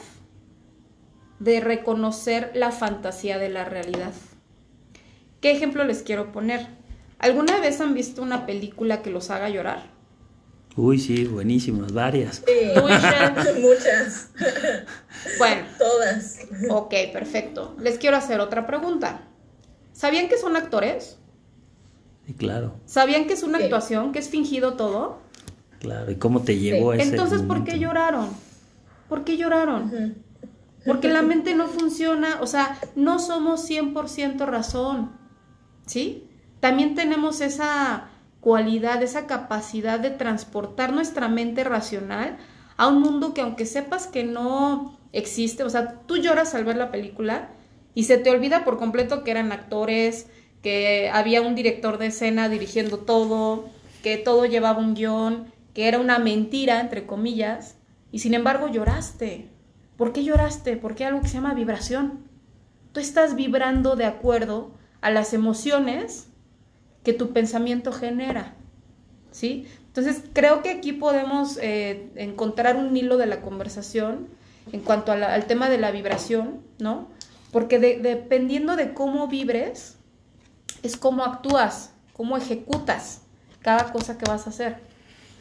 de 1.38 1.60
reconocer 1.60 2.50
la 2.54 2.72
fantasía 2.72 3.38
de 3.38 3.48
la 3.48 3.64
realidad. 3.64 4.12
¿Qué 5.40 5.50
ejemplo 5.52 5.84
les 5.84 6.02
quiero 6.02 6.32
poner? 6.32 6.66
¿Alguna 7.18 7.58
vez 7.60 7.80
han 7.80 7.94
visto 7.94 8.22
una 8.22 8.44
película 8.46 9.02
que 9.02 9.10
los 9.10 9.30
haga 9.30 9.48
llorar? 9.48 9.99
Uy, 10.76 10.98
sí, 10.98 11.24
buenísimas, 11.24 11.92
varias. 11.92 12.42
Sí, 12.46 13.60
muchas. 13.60 14.30
Bueno. 15.38 15.62
Todas. 15.78 16.38
Ok, 16.70 16.94
perfecto. 17.12 17.76
Les 17.78 17.98
quiero 17.98 18.16
hacer 18.16 18.40
otra 18.40 18.66
pregunta. 18.66 19.28
¿Sabían 19.92 20.28
que 20.28 20.38
son 20.38 20.56
actores? 20.56 21.18
Sí, 22.26 22.32
claro. 22.32 22.74
¿Sabían 22.86 23.26
que 23.26 23.34
es 23.34 23.42
una 23.42 23.58
actuación, 23.58 24.12
que 24.12 24.18
es 24.18 24.30
fingido 24.30 24.74
todo? 24.74 25.18
Claro, 25.80 26.10
¿y 26.10 26.16
cómo 26.16 26.42
te 26.42 26.58
llevó 26.58 26.92
a 26.92 26.96
ese 26.96 27.10
Entonces, 27.10 27.42
¿por 27.42 27.64
qué 27.64 27.78
lloraron? 27.78 28.28
¿Por 29.08 29.24
qué 29.24 29.36
lloraron? 29.36 30.14
Porque 30.86 31.08
la 31.08 31.22
mente 31.30 31.54
no 31.54 31.66
funciona, 31.66 32.38
o 32.40 32.46
sea, 32.46 32.78
no 32.96 33.18
somos 33.18 33.68
100% 33.68 34.46
razón, 34.46 35.12
¿sí? 35.86 36.28
También 36.60 36.94
tenemos 36.94 37.40
esa 37.40 38.09
cualidad, 38.40 39.02
esa 39.02 39.26
capacidad 39.26 40.00
de 40.00 40.10
transportar 40.10 40.92
nuestra 40.92 41.28
mente 41.28 41.64
racional 41.64 42.38
a 42.76 42.88
un 42.88 43.02
mundo 43.02 43.34
que 43.34 43.42
aunque 43.42 43.66
sepas 43.66 44.06
que 44.06 44.24
no 44.24 44.98
existe, 45.12 45.62
o 45.62 45.70
sea, 45.70 46.00
tú 46.06 46.16
lloras 46.16 46.54
al 46.54 46.64
ver 46.64 46.76
la 46.76 46.90
película 46.90 47.50
y 47.94 48.04
se 48.04 48.16
te 48.16 48.30
olvida 48.30 48.64
por 48.64 48.78
completo 48.78 49.24
que 49.24 49.30
eran 49.30 49.52
actores, 49.52 50.28
que 50.62 51.10
había 51.12 51.42
un 51.42 51.54
director 51.54 51.98
de 51.98 52.06
escena 52.06 52.48
dirigiendo 52.48 52.98
todo, 52.98 53.68
que 54.02 54.16
todo 54.16 54.46
llevaba 54.46 54.80
un 54.80 54.94
guion, 54.94 55.52
que 55.74 55.88
era 55.88 55.98
una 55.98 56.18
mentira, 56.18 56.80
entre 56.80 57.06
comillas, 57.06 57.76
y 58.12 58.20
sin 58.20 58.34
embargo 58.34 58.68
lloraste. 58.68 59.48
¿Por 59.96 60.12
qué 60.12 60.24
lloraste? 60.24 60.76
Porque 60.76 61.04
hay 61.04 61.08
algo 61.08 61.22
que 61.22 61.28
se 61.28 61.34
llama 61.34 61.54
vibración. 61.54 62.24
Tú 62.92 63.00
estás 63.00 63.34
vibrando 63.34 63.96
de 63.96 64.06
acuerdo 64.06 64.72
a 65.00 65.10
las 65.10 65.34
emociones 65.34 66.29
que 67.02 67.12
tu 67.12 67.32
pensamiento 67.32 67.92
genera. 67.92 68.54
¿Sí? 69.30 69.66
Entonces, 69.86 70.22
creo 70.32 70.62
que 70.62 70.70
aquí 70.70 70.92
podemos 70.92 71.58
eh, 71.60 72.10
encontrar 72.16 72.76
un 72.76 72.96
hilo 72.96 73.16
de 73.16 73.26
la 73.26 73.40
conversación 73.42 74.28
en 74.72 74.80
cuanto 74.80 75.12
al 75.12 75.46
tema 75.46 75.68
de 75.68 75.78
la 75.78 75.90
vibración, 75.90 76.60
¿no? 76.78 77.08
Porque 77.52 77.78
dependiendo 77.78 78.76
de 78.76 78.94
cómo 78.94 79.26
vibres, 79.26 79.96
es 80.82 80.96
cómo 80.96 81.24
actúas, 81.24 81.92
cómo 82.12 82.36
ejecutas 82.36 83.22
cada 83.60 83.92
cosa 83.92 84.16
que 84.16 84.30
vas 84.30 84.46
a 84.46 84.50
hacer. 84.50 84.76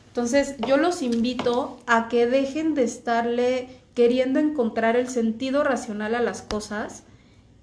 Entonces, 0.08 0.56
yo 0.68 0.78
los 0.78 1.02
invito 1.02 1.80
a 1.86 2.08
que 2.10 2.26
dejen 2.26 2.74
de 2.74 2.84
estarle 2.84 3.70
queriendo 3.94 4.40
encontrar 4.40 4.96
el 4.96 5.08
sentido 5.08 5.64
racional 5.64 6.16
a 6.16 6.22
las 6.22 6.42
cosas 6.42 7.04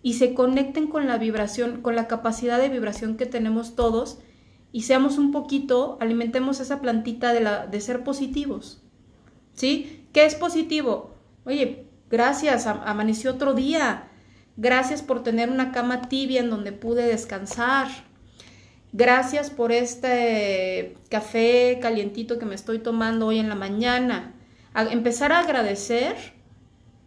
y 0.02 0.14
se 0.14 0.34
conecten 0.34 0.86
con 0.86 1.06
la 1.06 1.18
vibración, 1.18 1.82
con 1.82 1.96
la 1.96 2.06
capacidad 2.06 2.60
de 2.60 2.68
vibración 2.68 3.16
que 3.16 3.26
tenemos 3.26 3.74
todos 3.74 4.18
y 4.72 4.82
seamos 4.82 5.18
un 5.18 5.32
poquito, 5.32 5.96
alimentemos 6.00 6.60
esa 6.60 6.80
plantita 6.80 7.32
de, 7.32 7.40
la, 7.40 7.66
de 7.66 7.80
ser 7.80 8.04
positivos. 8.04 8.82
¿Sí? 9.54 10.06
¿Qué 10.12 10.26
es 10.26 10.34
positivo? 10.34 11.14
Oye, 11.44 11.86
gracias, 12.10 12.66
amaneció 12.66 13.32
otro 13.32 13.54
día. 13.54 14.08
Gracias 14.56 15.02
por 15.02 15.22
tener 15.22 15.50
una 15.50 15.72
cama 15.72 16.08
tibia 16.08 16.40
en 16.40 16.50
donde 16.50 16.72
pude 16.72 17.06
descansar. 17.06 17.88
Gracias 18.92 19.50
por 19.50 19.72
este 19.72 20.96
café 21.10 21.78
calientito 21.80 22.38
que 22.38 22.46
me 22.46 22.54
estoy 22.54 22.78
tomando 22.78 23.26
hoy 23.26 23.38
en 23.38 23.48
la 23.48 23.54
mañana. 23.54 24.34
empezar 24.74 25.32
a 25.32 25.40
agradecer 25.40 26.16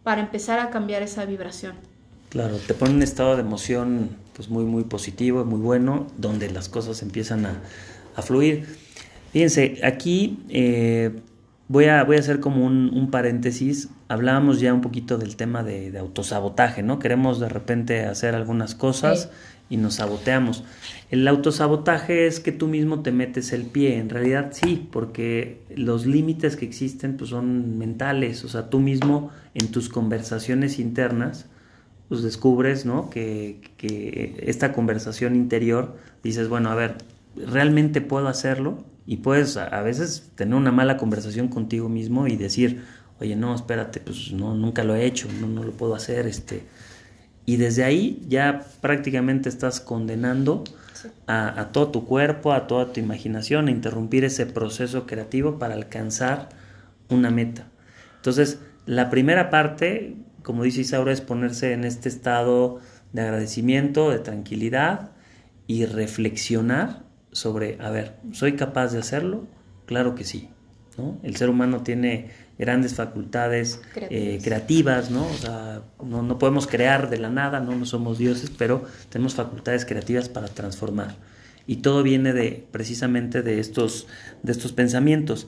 para 0.02 0.20
empezar 0.20 0.58
a 0.58 0.70
cambiar 0.70 1.02
esa 1.02 1.24
vibración. 1.24 1.89
Claro, 2.30 2.58
te 2.64 2.74
pone 2.74 2.94
un 2.94 3.02
estado 3.02 3.34
de 3.34 3.42
emoción 3.42 4.10
pues 4.34 4.48
muy 4.48 4.64
muy 4.64 4.84
positivo, 4.84 5.44
muy 5.44 5.58
bueno, 5.58 6.06
donde 6.16 6.48
las 6.48 6.68
cosas 6.68 7.02
empiezan 7.02 7.44
a, 7.44 7.60
fluir. 8.22 8.66
Fíjense, 9.32 9.80
aquí 9.82 10.38
eh, 10.48 11.10
voy, 11.66 11.86
a, 11.86 12.04
voy 12.04 12.16
a 12.16 12.20
hacer 12.20 12.38
como 12.38 12.64
un, 12.64 13.10
paréntesis. 13.10 13.88
Hablábamos 14.06 14.60
ya 14.60 14.72
un 14.72 14.80
poquito 14.80 15.18
del 15.18 15.34
tema 15.34 15.64
de, 15.64 15.98
autosabotaje, 15.98 16.82
¿no? 16.84 17.00
Queremos 17.00 17.40
de 17.40 17.48
repente 17.48 18.04
hacer 18.04 18.36
algunas 18.36 18.76
cosas 18.76 19.30
y 19.68 19.76
nos 19.76 19.94
saboteamos. 19.94 20.62
El 21.10 21.26
autosabotaje 21.26 22.28
es 22.28 22.38
que 22.38 22.52
tú 22.52 22.68
mismo 22.68 23.00
te 23.00 23.10
metes 23.10 23.52
el 23.52 23.64
pie, 23.64 23.98
en 23.98 24.08
realidad 24.08 24.52
sí, 24.52 24.88
porque 24.92 25.62
los 25.74 26.06
límites 26.06 26.56
que 26.56 26.64
existen 26.66 27.16
pues 27.16 27.30
son 27.30 27.76
mentales, 27.76 28.44
o 28.44 28.48
sea, 28.48 28.70
tú 28.70 28.78
mismo 28.78 29.30
en 29.54 29.68
tus 29.72 29.88
conversaciones 29.88 30.78
internas 30.78 31.46
pues 32.10 32.22
descubres, 32.22 32.84
¿no? 32.84 33.08
Que, 33.08 33.62
que 33.78 34.44
esta 34.46 34.74
conversación 34.74 35.34
interior 35.34 35.96
dices, 36.22 36.48
bueno, 36.50 36.70
a 36.70 36.74
ver, 36.74 36.98
¿realmente 37.34 38.02
puedo 38.02 38.28
hacerlo? 38.28 38.84
Y 39.06 39.18
puedes 39.18 39.56
a 39.56 39.80
veces 39.80 40.30
tener 40.34 40.54
una 40.54 40.70
mala 40.70 40.98
conversación 40.98 41.48
contigo 41.48 41.88
mismo 41.88 42.26
y 42.26 42.36
decir, 42.36 42.84
oye, 43.18 43.34
no, 43.34 43.54
espérate, 43.54 44.00
pues 44.00 44.32
no, 44.32 44.54
nunca 44.54 44.84
lo 44.84 44.94
he 44.94 45.06
hecho, 45.06 45.26
no, 45.40 45.48
no 45.48 45.64
lo 45.64 45.72
puedo 45.72 45.94
hacer, 45.94 46.26
este 46.26 46.64
y 47.50 47.56
desde 47.56 47.82
ahí 47.82 48.22
ya 48.28 48.64
prácticamente 48.80 49.48
estás 49.48 49.80
condenando 49.80 50.62
a, 51.26 51.70
todo 51.72 51.90
tu 51.90 52.06
cuerpo, 52.06 52.52
a 52.52 52.68
toda 52.68 52.92
tu 52.92 53.00
imaginación, 53.00 53.66
a 53.66 53.72
interrumpir 53.72 54.24
ese 54.24 54.46
proceso 54.46 55.04
creativo 55.04 55.58
para 55.58 55.74
alcanzar 55.74 56.50
una 57.08 57.32
meta. 57.32 57.66
Entonces, 58.14 58.60
la 58.86 59.10
primera 59.10 59.50
parte, 59.50 60.14
como 60.42 60.62
dice 60.62 60.82
Isaura, 60.82 61.12
es 61.12 61.20
ponerse 61.20 61.72
en 61.72 61.84
este 61.84 62.08
estado 62.08 62.80
de 63.12 63.22
agradecimiento, 63.22 64.10
de 64.10 64.18
tranquilidad 64.18 65.12
y 65.66 65.86
reflexionar 65.86 67.04
sobre, 67.32 67.78
a 67.80 67.90
ver, 67.90 68.16
¿soy 68.32 68.56
capaz 68.56 68.88
de 68.92 68.98
hacerlo? 68.98 69.46
Claro 69.86 70.14
que 70.14 70.24
sí. 70.24 70.48
¿no? 70.98 71.18
El 71.22 71.36
ser 71.36 71.48
humano 71.48 71.82
tiene 71.82 72.30
grandes 72.58 72.94
facultades 72.94 73.80
eh, 73.96 74.38
creativas, 74.42 75.10
¿no? 75.10 75.26
O 75.26 75.34
sea, 75.34 75.82
no, 76.04 76.38
podemos 76.38 76.66
crear 76.66 77.08
de 77.08 77.18
la 77.18 77.30
nada, 77.30 77.60
¿no? 77.60 77.74
no 77.74 77.86
somos 77.86 78.18
dioses, 78.18 78.50
pero 78.50 78.84
tenemos 79.08 79.34
facultades 79.34 79.86
creativas 79.86 80.28
para 80.28 80.48
transformar. 80.48 81.16
Y 81.66 81.76
todo 81.76 82.02
viene 82.02 82.34
de 82.34 82.66
precisamente 82.70 83.42
de 83.42 83.60
estos, 83.60 84.08
de 84.42 84.52
estos 84.52 84.72
pensamientos. 84.72 85.46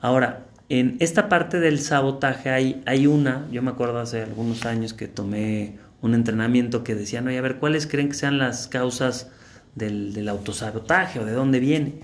Ahora, 0.00 0.47
en 0.68 0.96
esta 1.00 1.28
parte 1.28 1.60
del 1.60 1.80
sabotaje 1.80 2.50
hay, 2.50 2.82
hay 2.86 3.06
una, 3.06 3.46
yo 3.50 3.62
me 3.62 3.70
acuerdo 3.70 3.98
hace 3.98 4.22
algunos 4.22 4.66
años 4.66 4.92
que 4.94 5.08
tomé 5.08 5.78
un 6.02 6.14
entrenamiento 6.14 6.84
que 6.84 6.94
decía, 6.94 7.20
no, 7.20 7.30
a 7.30 7.40
ver, 7.40 7.56
¿cuáles 7.56 7.86
creen 7.86 8.08
que 8.08 8.14
sean 8.14 8.38
las 8.38 8.68
causas 8.68 9.30
del, 9.74 10.12
del 10.12 10.28
autosabotaje 10.28 11.20
o 11.20 11.24
de 11.24 11.32
dónde 11.32 11.60
viene? 11.60 12.00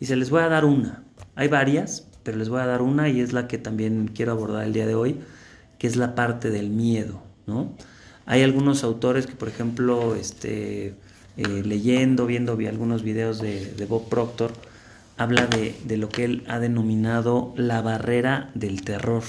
Y 0.00 0.06
se 0.06 0.16
les 0.16 0.30
voy 0.30 0.42
a 0.42 0.48
dar 0.48 0.64
una. 0.64 1.02
Hay 1.34 1.48
varias, 1.48 2.06
pero 2.22 2.38
les 2.38 2.48
voy 2.48 2.60
a 2.60 2.66
dar 2.66 2.82
una 2.82 3.08
y 3.08 3.20
es 3.20 3.32
la 3.32 3.48
que 3.48 3.58
también 3.58 4.10
quiero 4.14 4.32
abordar 4.32 4.64
el 4.64 4.72
día 4.72 4.86
de 4.86 4.94
hoy, 4.94 5.20
que 5.78 5.86
es 5.86 5.96
la 5.96 6.14
parte 6.14 6.50
del 6.50 6.70
miedo, 6.70 7.22
¿no? 7.46 7.74
Hay 8.26 8.42
algunos 8.42 8.82
autores 8.82 9.26
que, 9.26 9.34
por 9.34 9.48
ejemplo, 9.48 10.16
este, 10.16 10.94
eh, 11.36 11.62
leyendo, 11.64 12.26
viendo 12.26 12.56
vi 12.56 12.66
algunos 12.66 13.02
videos 13.02 13.40
de, 13.40 13.86
Bob 13.88 14.08
Proctor, 14.08 14.52
habla 15.16 15.46
de, 15.46 15.74
de, 15.84 15.96
lo 15.96 16.08
que 16.08 16.24
él 16.24 16.44
ha 16.48 16.58
denominado 16.58 17.54
la 17.56 17.80
barrera 17.80 18.50
del 18.54 18.82
terror. 18.82 19.22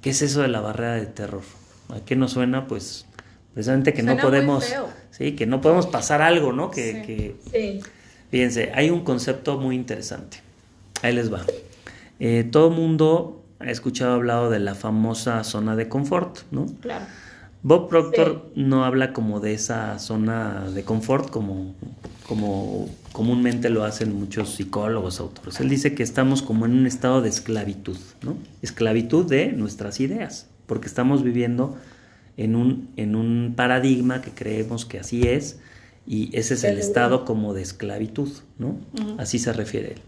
¿Qué 0.00 0.10
es 0.10 0.22
eso 0.22 0.42
de 0.42 0.48
la 0.48 0.60
barrera 0.60 0.94
del 0.94 1.12
terror? 1.12 1.42
¿A 1.88 2.00
qué 2.00 2.16
nos 2.16 2.32
suena? 2.32 2.66
Pues 2.66 3.06
precisamente 3.54 3.94
que 3.94 4.02
no 4.02 4.16
podemos, 4.16 4.64
sí, 5.10 5.32
que 5.32 5.46
no 5.46 5.60
podemos 5.60 5.86
pasar 5.86 6.22
algo, 6.22 6.52
¿no? 6.52 6.70
Que, 6.70 7.36
que, 7.52 7.80
fíjense, 8.30 8.72
hay 8.74 8.90
un 8.90 9.04
concepto 9.04 9.58
muy 9.58 9.76
interesante. 9.76 10.38
Ahí 11.02 11.14
les 11.14 11.32
va. 11.32 11.42
Eh, 12.20 12.44
todo 12.50 12.68
el 12.68 12.74
mundo 12.74 13.44
ha 13.60 13.70
escuchado 13.70 14.14
hablado 14.14 14.50
de 14.50 14.58
la 14.58 14.74
famosa 14.74 15.42
zona 15.44 15.76
de 15.76 15.88
confort, 15.88 16.40
¿no? 16.50 16.66
Claro. 16.80 17.06
Bob 17.62 17.88
Proctor 17.88 18.50
no 18.54 18.84
habla 18.84 19.14
como 19.14 19.40
de 19.40 19.54
esa 19.54 19.98
zona 19.98 20.68
de 20.70 20.84
confort 20.84 21.30
como, 21.30 21.74
como 22.26 22.88
comúnmente 23.12 23.70
lo 23.70 23.84
hacen 23.84 24.14
muchos 24.14 24.54
psicólogos, 24.54 25.20
autores. 25.20 25.60
Él 25.60 25.68
dice 25.68 25.94
que 25.94 26.02
estamos 26.02 26.42
como 26.42 26.66
en 26.66 26.72
un 26.72 26.86
estado 26.86 27.22
de 27.22 27.28
esclavitud, 27.28 27.98
¿no? 28.22 28.36
Esclavitud 28.62 29.26
de 29.26 29.52
nuestras 29.52 30.00
ideas, 30.00 30.48
porque 30.66 30.86
estamos 30.86 31.22
viviendo 31.22 31.76
en 32.36 32.56
un, 32.56 32.88
en 32.96 33.14
un 33.14 33.54
paradigma 33.56 34.22
que 34.22 34.30
creemos 34.30 34.84
que 34.84 34.98
así 34.98 35.22
es, 35.22 35.58
y 36.06 36.36
ese 36.36 36.54
es 36.54 36.64
el 36.64 36.78
estado 36.78 37.24
como 37.24 37.54
de 37.54 37.62
esclavitud, 37.62 38.30
¿no? 38.58 38.78
Así 39.18 39.38
se 39.38 39.52
refiere 39.52 39.92
él. 39.92 40.00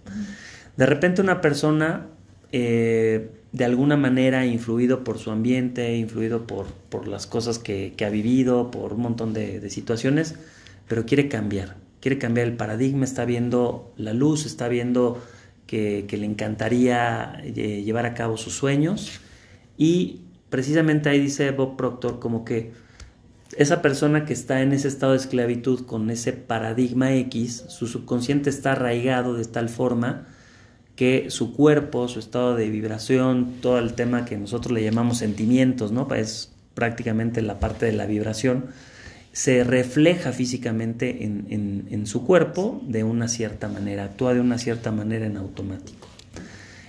De 0.76 0.84
repente 0.84 1.22
una 1.22 1.40
persona, 1.40 2.06
eh, 2.52 3.30
de 3.52 3.64
alguna 3.64 3.96
manera, 3.96 4.44
influido 4.44 5.04
por 5.04 5.18
su 5.18 5.30
ambiente, 5.30 5.96
influido 5.96 6.46
por, 6.46 6.66
por 6.90 7.08
las 7.08 7.26
cosas 7.26 7.58
que, 7.58 7.94
ha 8.04 8.10
vivido, 8.10 8.70
por 8.70 8.92
un 8.92 9.00
montón 9.00 9.32
de, 9.32 9.68
situaciones, 9.70 10.34
pero 10.86 11.06
quiere 11.06 11.28
cambiar, 11.28 11.76
quiere 12.06 12.18
cambiar 12.20 12.46
el 12.46 12.52
paradigma, 12.52 13.04
está 13.04 13.24
viendo 13.24 13.92
la 13.96 14.12
luz, 14.12 14.46
está 14.46 14.68
viendo 14.68 15.20
que, 15.66 16.06
le 16.08 16.24
encantaría 16.24 17.42
eh, 17.42 17.82
llevar 17.82 18.06
a 18.06 18.14
cabo 18.14 18.36
sus 18.36 18.52
sueños 18.52 19.18
y 19.76 20.20
precisamente 20.48 21.08
ahí 21.08 21.18
dice 21.18 21.50
Bob 21.50 21.76
Proctor 21.76 22.20
como 22.20 22.44
que 22.44 22.70
esa 23.56 23.82
persona 23.82 24.24
que 24.24 24.34
está 24.34 24.62
en 24.62 24.72
ese 24.72 24.86
estado 24.86 25.14
de 25.14 25.18
esclavitud 25.18 25.84
con 25.84 26.08
ese 26.10 26.32
paradigma 26.32 27.12
X, 27.12 27.64
su 27.66 27.88
subconsciente 27.88 28.50
está 28.50 28.70
arraigado 28.70 29.34
de 29.34 29.44
tal 29.44 29.68
forma 29.68 30.28
que 30.94 31.28
su 31.30 31.54
cuerpo, 31.54 32.06
su 32.06 32.20
estado 32.20 32.54
de 32.54 32.70
vibración, 32.70 33.54
todo 33.60 33.80
el 33.80 33.94
tema 33.94 34.24
que 34.24 34.38
nosotros 34.38 34.72
le 34.72 34.84
llamamos 34.84 35.18
sentimientos, 35.18 35.90
¿no? 35.90 36.06
Es 36.14 36.52
prácticamente 36.74 37.42
la 37.42 37.58
parte 37.58 37.84
de 37.84 37.94
la 37.94 38.06
vibración, 38.06 38.66
se 39.36 39.64
refleja 39.64 40.32
físicamente 40.32 41.22
en, 41.22 42.06
su 42.06 42.24
cuerpo 42.24 42.80
de 42.88 43.04
una 43.04 43.28
cierta 43.28 43.68
manera, 43.68 44.04
actúa 44.04 44.32
de 44.32 44.40
una 44.40 44.56
cierta 44.56 44.92
manera 44.92 45.26
en 45.26 45.36
automático. 45.36 46.08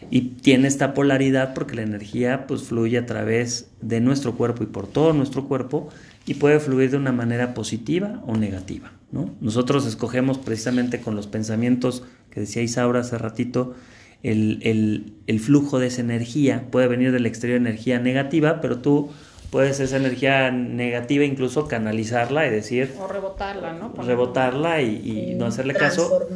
Y 0.10 0.22
tiene 0.22 0.70
esta 0.70 0.94
polaridad 0.94 1.54
porque 1.54 1.76
la 1.76 1.82
energía 1.82 2.48
pues 2.48 2.64
fluye 2.64 3.00
a 3.00 3.06
través 3.06 3.70
de 3.82 4.00
nuestro 4.00 4.36
cuerpo 4.36 4.64
y 4.64 4.68
por 4.68 4.88
todo 4.88 5.12
nuestro 5.12 5.46
cuerpo 5.50 5.90
y 6.26 6.36
puede 6.36 6.62
fluir 6.62 6.90
de 6.90 6.96
una 6.96 7.12
manera 7.12 7.54
positiva 7.54 8.24
o 8.26 8.38
negativa. 8.38 8.94
¿no? 9.12 9.30
Nosotros 9.42 9.86
escogemos 9.86 10.38
precisamente 10.38 11.02
con 11.02 11.18
los 11.18 11.28
pensamientos 11.28 12.04
que 12.32 12.40
decía 12.40 12.62
Isaura 12.62 13.02
hace 13.02 13.18
ratito, 13.18 13.76
el, 14.24 15.12
el, 15.28 15.40
flujo 15.42 15.80
de 15.80 15.88
esa 15.88 16.00
energía 16.00 16.68
puede 16.72 16.88
venir 16.88 17.12
del 17.12 17.26
exterior 17.26 17.58
energía 17.58 18.00
negativa, 18.00 18.62
pero 18.62 18.80
tú 18.80 19.10
puedes 19.50 19.80
esa 19.80 19.98
energía 19.98 20.52
negativa 20.52 21.24
incluso 21.24 21.68
canalizarla 21.68 22.48
y 22.48 22.50
decir... 22.50 22.94
O 23.00 23.08
rebotarla, 23.08 23.74
¿no? 23.74 23.94
rebotarla 23.94 24.82
y, 24.82 25.36
no 25.36 25.46
hacerle 25.46 25.74
caso. 25.74 26.28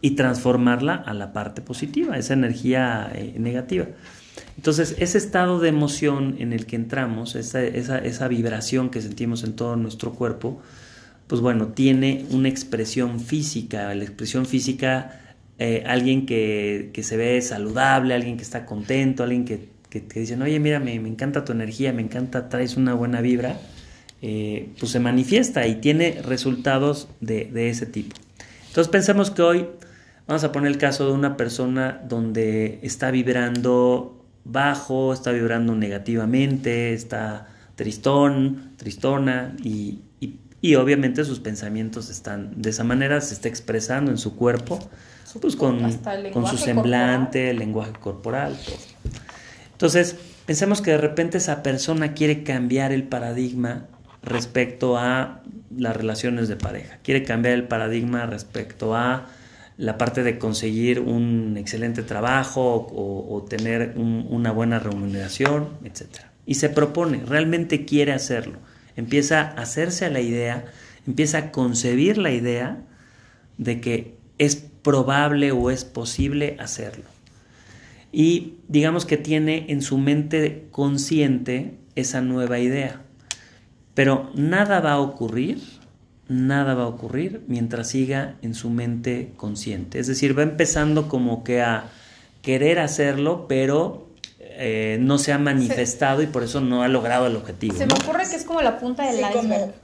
Y 0.00 0.12
transformarla 0.12 0.94
a 0.94 1.14
la 1.14 1.32
parte 1.32 1.62
positiva, 1.62 2.18
esa 2.18 2.34
energía 2.34 3.10
eh, 3.14 3.34
negativa. 3.38 3.86
Entonces, 4.56 4.96
ese 4.98 5.18
estado 5.18 5.60
de 5.60 5.68
emoción 5.68 6.36
en 6.38 6.52
el 6.52 6.66
que 6.66 6.76
entramos, 6.76 7.36
esa, 7.36 7.62
esa, 7.62 7.98
esa 7.98 8.28
vibración 8.28 8.90
que 8.90 9.00
sentimos 9.00 9.44
en 9.44 9.54
todo 9.54 9.76
nuestro 9.76 10.12
cuerpo, 10.12 10.60
pues 11.26 11.40
bueno, 11.40 11.68
tiene 11.68 12.26
una 12.30 12.48
expresión 12.48 13.20
física. 13.20 13.94
La 13.94 14.04
expresión 14.04 14.46
física, 14.46 15.36
eh, 15.58 15.84
alguien 15.86 16.26
que, 16.26 16.90
que, 16.92 17.02
se 17.02 17.16
ve 17.16 17.40
saludable, 17.40 18.14
alguien 18.14 18.36
que 18.36 18.42
está 18.42 18.66
contento, 18.66 19.22
alguien 19.22 19.44
que, 19.44 19.68
que, 19.92 20.06
que 20.06 20.20
dicen, 20.20 20.40
oye, 20.40 20.58
mira, 20.58 20.80
me, 20.80 20.98
me, 20.98 21.10
encanta 21.10 21.44
tu 21.44 21.52
energía, 21.52 21.92
me 21.92 22.00
encanta, 22.00 22.48
traes 22.48 22.78
una 22.78 22.94
buena 22.94 23.20
vibra, 23.20 23.58
eh, 24.22 24.70
pues 24.80 24.90
se 24.90 25.00
manifiesta 25.00 25.66
y 25.66 25.74
tiene 25.76 26.22
resultados 26.24 27.08
de, 27.20 27.44
de 27.44 27.68
ese 27.68 27.84
tipo. 27.84 28.16
Entonces 28.68 28.90
pensemos 28.90 29.30
que 29.30 29.42
hoy 29.42 29.68
vamos 30.26 30.44
a 30.44 30.50
poner 30.50 30.72
el 30.72 30.78
caso 30.78 31.06
de 31.06 31.12
una 31.12 31.36
persona 31.36 32.00
donde 32.08 32.78
está 32.80 33.10
vibrando 33.10 34.24
bajo, 34.44 35.12
está 35.12 35.30
vibrando 35.30 35.74
negativamente, 35.74 36.94
está 36.94 37.48
tristón, 37.76 38.72
tristona 38.78 39.54
y, 39.62 39.98
y, 40.62 40.74
obviamente 40.76 41.24
sus 41.26 41.40
pensamientos 41.40 42.08
están 42.08 42.62
de 42.62 42.70
esa 42.70 42.84
manera, 42.84 43.20
se 43.20 43.34
está 43.34 43.48
expresando 43.48 44.10
en 44.10 44.16
su 44.16 44.36
cuerpo, 44.36 44.78
pues 45.38 45.54
con, 45.54 45.98
con 46.32 46.46
su 46.46 46.56
semblante, 46.56 47.50
el 47.50 47.58
lenguaje 47.58 47.92
corporal. 48.00 48.56
Entonces, 49.82 50.14
pensemos 50.46 50.80
que 50.80 50.92
de 50.92 50.98
repente 50.98 51.38
esa 51.38 51.64
persona 51.64 52.12
quiere 52.12 52.44
cambiar 52.44 52.92
el 52.92 53.02
paradigma 53.02 53.88
respecto 54.22 54.96
a 54.96 55.42
las 55.76 55.96
relaciones 55.96 56.46
de 56.46 56.54
pareja, 56.54 57.00
quiere 57.02 57.24
cambiar 57.24 57.54
el 57.54 57.64
paradigma 57.64 58.24
respecto 58.26 58.94
a 58.94 59.26
la 59.76 59.98
parte 59.98 60.22
de 60.22 60.38
conseguir 60.38 61.00
un 61.00 61.56
excelente 61.56 62.04
trabajo 62.04 62.86
o, 62.94 63.44
tener 63.50 63.94
una 63.96 64.52
buena 64.52 64.78
remuneración, 64.78 65.70
etc. 65.82 66.26
Y 66.46 66.54
se 66.54 66.68
propone, 66.68 67.24
realmente 67.26 67.84
quiere 67.84 68.12
hacerlo. 68.12 68.60
Empieza 68.94 69.40
a 69.40 69.62
hacerse 69.62 70.04
a 70.04 70.10
la 70.10 70.20
idea, 70.20 70.64
empieza 71.08 71.38
a 71.38 71.50
concebir 71.50 72.18
la 72.18 72.30
idea 72.30 72.76
de 73.58 73.80
que 73.80 74.16
es 74.38 74.54
probable 74.54 75.50
o 75.50 75.72
es 75.72 75.84
posible 75.84 76.56
hacerlo. 76.60 77.06
Y 78.12 78.58
digamos 78.68 79.06
que 79.06 79.16
tiene 79.16 79.66
en 79.68 79.82
su 79.82 79.98
mente 79.98 80.68
consciente 80.70 81.78
esa 81.96 82.20
nueva 82.20 82.58
idea. 82.58 83.00
Pero 83.94 84.30
nada 84.34 84.80
va 84.80 84.92
a 84.92 85.00
ocurrir 85.00 85.60
nada 86.32 86.74
va 86.74 86.84
a 86.84 86.86
ocurrir 86.86 87.42
mientras 87.46 87.88
siga 87.88 88.36
en 88.42 88.54
su 88.54 88.70
mente 88.70 89.32
consciente. 89.36 89.98
Es 89.98 90.06
decir, 90.06 90.36
va 90.36 90.42
empezando 90.42 91.08
como 91.08 91.44
que 91.44 91.60
a 91.60 91.84
querer 92.40 92.78
hacerlo, 92.78 93.46
pero 93.48 94.08
eh, 94.40 94.98
no 95.00 95.18
se 95.18 95.32
ha 95.32 95.38
manifestado 95.38 96.22
y 96.22 96.26
por 96.26 96.42
eso 96.42 96.60
no 96.60 96.82
ha 96.82 96.88
logrado 96.88 97.26
el 97.26 97.36
objetivo. 97.36 97.76
Se 97.76 97.86
me 97.86 97.94
ocurre 97.94 98.24
que 98.28 98.36
es 98.36 98.44
como 98.44 98.62
la 98.62 98.78
punta 98.78 99.10
del 99.10 99.20
iceberg. 99.20 99.74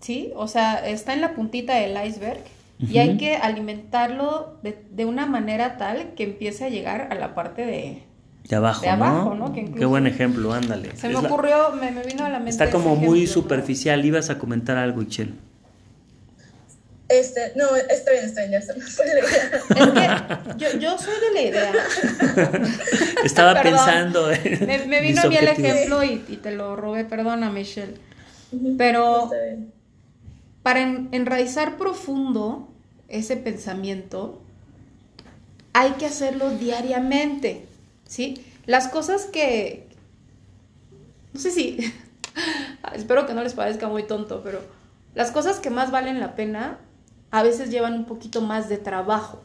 ¿Sí? 0.00 0.32
O 0.36 0.46
sea, 0.46 0.86
está 0.86 1.14
en 1.14 1.20
la 1.20 1.34
puntita 1.34 1.74
del 1.74 1.96
iceberg 2.06 2.40
y 2.78 2.98
hay 2.98 3.16
que 3.16 3.36
alimentarlo 3.36 4.58
de, 4.62 5.04
una 5.04 5.26
manera 5.26 5.76
tal 5.76 6.14
que 6.14 6.24
empiece 6.24 6.64
a 6.64 6.68
llegar 6.68 7.08
a 7.10 7.14
la 7.14 7.34
parte 7.34 7.64
de, 7.64 8.02
de 8.48 8.56
abajo, 8.56 9.34
¿no? 9.34 9.52
Qué 9.52 9.84
buen 9.84 10.06
ejemplo, 10.06 10.52
ándale. 10.52 10.94
Se 10.96 11.08
me 11.08 11.16
ocurrió, 11.16 11.72
me, 11.72 11.90
vino 12.02 12.24
a 12.24 12.28
la 12.28 12.38
mente. 12.38 12.50
Está 12.50 12.70
como 12.70 12.96
muy 12.96 13.26
superficial. 13.26 14.04
Ibas 14.04 14.30
a 14.30 14.38
comentar 14.38 14.76
algo, 14.76 15.02
Ichel. 15.02 15.34
Este, 17.08 17.52
no, 17.54 17.74
está 17.76 18.10
bien, 18.10 18.24
está 18.24 18.40
bien, 18.40 18.52
ya 18.52 18.58
está. 18.58 18.74
Fue 18.74 19.06
la 19.06 19.12
idea. 19.12 20.42
Es 20.48 20.56
que 20.56 20.58
yo, 20.58 20.78
yo 20.80 20.98
soy 20.98 21.14
de 21.20 21.32
la 21.32 21.42
idea. 21.42 21.72
Estaba 23.24 23.62
pensando. 23.62 24.28
me, 24.66 24.86
me, 24.86 25.00
vino 25.00 25.28
bien 25.28 25.44
el 25.44 25.50
ejemplo 25.50 26.02
y, 26.02 26.24
y, 26.28 26.36
te 26.36 26.50
lo 26.50 26.74
robé, 26.74 27.04
perdona, 27.04 27.48
Michelle. 27.48 27.94
Pero 28.76 29.30
para 30.66 30.80
enraizar 30.80 31.76
profundo 31.76 32.66
ese 33.06 33.36
pensamiento, 33.36 34.40
hay 35.72 35.92
que 35.92 36.06
hacerlo 36.06 36.50
diariamente, 36.50 37.64
¿sí? 38.04 38.44
Las 38.66 38.88
cosas 38.88 39.26
que, 39.26 39.86
no 41.32 41.38
sé 41.38 41.52
si, 41.52 41.78
espero 42.96 43.26
que 43.26 43.34
no 43.34 43.44
les 43.44 43.54
parezca 43.54 43.86
muy 43.86 44.08
tonto, 44.08 44.40
pero 44.42 44.60
las 45.14 45.30
cosas 45.30 45.60
que 45.60 45.70
más 45.70 45.92
valen 45.92 46.18
la 46.18 46.34
pena 46.34 46.78
a 47.30 47.44
veces 47.44 47.70
llevan 47.70 47.92
un 47.94 48.04
poquito 48.04 48.40
más 48.40 48.68
de 48.68 48.78
trabajo. 48.78 49.40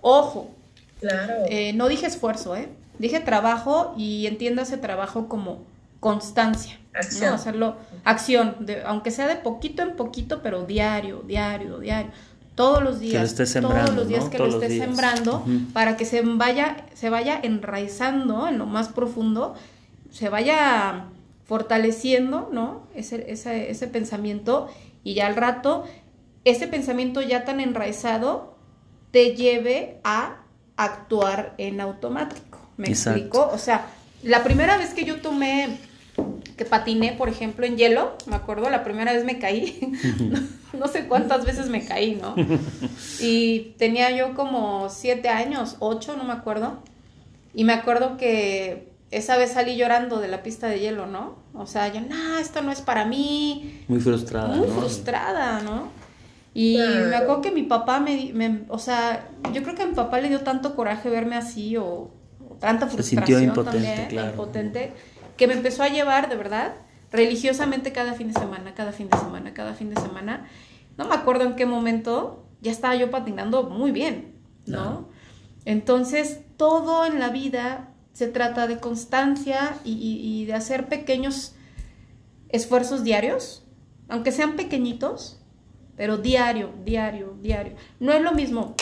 Ojo, 0.00 0.52
claro. 1.00 1.34
Eh, 1.50 1.74
no 1.74 1.86
dije 1.86 2.06
esfuerzo, 2.06 2.56
¿eh? 2.56 2.70
Dije 2.98 3.20
trabajo 3.20 3.92
y 3.98 4.26
ese 4.62 4.78
trabajo 4.78 5.28
como 5.28 5.58
constancia. 6.02 6.80
Acción. 6.92 7.32
Hacerlo, 7.32 7.76
acción, 8.04 8.56
de, 8.66 8.82
aunque 8.82 9.12
sea 9.12 9.28
de 9.28 9.36
poquito 9.36 9.82
en 9.82 9.94
poquito, 9.96 10.42
pero 10.42 10.64
diario, 10.66 11.22
diario, 11.26 11.78
diario. 11.78 12.10
Todos 12.56 12.82
los 12.82 12.98
días, 12.98 13.34
todos 13.34 13.94
los 13.94 14.08
días 14.08 14.24
que 14.24 14.36
lo 14.38 14.48
estés 14.48 14.78
sembrando, 14.78 15.44
para 15.72 15.96
que 15.96 16.04
se 16.04 16.20
vaya, 16.20 16.84
se 16.92 17.08
vaya 17.08 17.40
enraizando 17.40 18.48
en 18.48 18.58
lo 18.58 18.66
más 18.66 18.88
profundo, 18.88 19.54
se 20.10 20.28
vaya 20.28 21.04
fortaleciendo, 21.46 22.50
¿no? 22.52 22.82
Ese, 22.94 23.32
ese, 23.32 23.70
ese 23.70 23.86
pensamiento 23.86 24.68
y 25.02 25.14
ya 25.14 25.28
al 25.28 25.36
rato 25.36 25.84
ese 26.44 26.66
pensamiento 26.66 27.22
ya 27.22 27.44
tan 27.44 27.60
enraizado 27.60 28.56
te 29.10 29.36
lleve 29.36 30.00
a 30.04 30.42
actuar 30.76 31.54
en 31.58 31.80
automático. 31.80 32.58
¿Me 32.76 32.88
explico? 32.88 33.48
O 33.52 33.58
sea, 33.58 33.86
la 34.22 34.42
primera 34.42 34.78
vez 34.78 34.94
que 34.94 35.04
yo 35.04 35.20
tomé, 35.20 35.78
que 36.56 36.64
patiné, 36.64 37.12
por 37.12 37.28
ejemplo, 37.28 37.66
en 37.66 37.76
hielo, 37.76 38.16
me 38.26 38.36
acuerdo, 38.36 38.70
la 38.70 38.84
primera 38.84 39.12
vez 39.12 39.24
me 39.24 39.38
caí, 39.38 39.92
no, 40.78 40.88
sé 40.88 41.06
cuántas 41.06 41.44
veces 41.44 41.68
me 41.68 41.84
caí, 41.84 42.14
¿no? 42.14 42.34
Y 43.20 43.74
tenía 43.78 44.10
yo 44.10 44.34
como 44.34 44.88
siete 44.90 45.28
años, 45.28 45.76
ocho, 45.78 46.16
no 46.16 46.24
me 46.24 46.32
acuerdo. 46.32 46.82
Y 47.54 47.64
me 47.64 47.72
acuerdo 47.72 48.16
que 48.16 48.88
esa 49.10 49.36
vez 49.36 49.52
salí 49.52 49.76
llorando 49.76 50.18
de 50.20 50.28
la 50.28 50.42
pista 50.42 50.68
de 50.68 50.80
hielo, 50.80 51.06
¿no? 51.06 51.36
O 51.54 51.66
sea, 51.66 51.92
yo, 51.92 52.00
no, 52.00 52.38
esto 52.38 52.62
no 52.62 52.72
es 52.72 52.80
para 52.80 53.04
mí. 53.04 53.84
Muy 53.88 54.00
frustrada. 54.00 54.56
Muy 54.56 54.68
frustrada, 54.68 55.60
¿no? 55.60 55.90
Y 56.54 56.76
me 56.76 57.16
acuerdo 57.16 57.40
que 57.40 57.50
mi 57.50 57.62
papá 57.62 58.00
me, 58.00 58.64
o 58.68 58.78
sea, 58.78 59.28
yo 59.52 59.62
creo 59.62 59.74
que 59.74 59.82
a 59.82 59.86
mi 59.86 59.94
papá 59.94 60.20
le 60.20 60.28
dio 60.28 60.40
tanto 60.40 60.74
coraje 60.76 61.08
verme 61.08 61.36
así 61.36 61.76
o, 61.76 62.10
tanta 62.58 62.86
frustración 62.86 63.26
Se 63.26 63.26
sintió 63.26 63.40
impotente, 63.40 63.96
también, 63.96 64.26
impotente, 64.26 64.92
que 65.42 65.48
me 65.48 65.54
empezó 65.54 65.82
a 65.82 65.88
llevar, 65.88 66.28
de 66.28 66.36
verdad, 66.36 66.74
religiosamente 67.10 67.90
cada 67.90 68.14
fin 68.14 68.28
de 68.28 68.38
semana, 68.38 68.74
cada 68.74 68.92
fin 68.92 69.10
de 69.10 69.18
semana, 69.18 69.52
cada 69.52 69.74
fin 69.74 69.92
de 69.92 70.00
semana. 70.00 70.46
No 70.96 71.08
me 71.08 71.16
acuerdo 71.16 71.42
en 71.42 71.56
qué 71.56 71.66
momento 71.66 72.46
ya 72.60 72.70
estaba 72.70 72.94
yo 72.94 73.10
patinando 73.10 73.64
muy 73.64 73.90
bien, 73.90 74.36
¿no? 74.66 75.08
Entonces, 75.64 76.42
todo 76.56 77.06
en 77.06 77.18
la 77.18 77.30
vida 77.30 77.88
se 78.12 78.28
trata 78.28 78.68
de 78.68 78.78
constancia 78.78 79.78
y, 79.84 79.94
y 79.94 80.44
de 80.44 80.54
hacer 80.54 80.88
pequeños 80.88 81.56
esfuerzos 82.48 83.02
diarios, 83.02 83.64
aunque 84.08 84.30
sean 84.30 84.54
pequeñitos, 84.54 85.40
pero 85.96 86.18
diario, 86.18 86.70
diario, 86.84 87.36
diario. 87.40 87.74
No 87.98 88.12
es 88.12 88.22
lo 88.22 88.30
mismo 88.30 88.76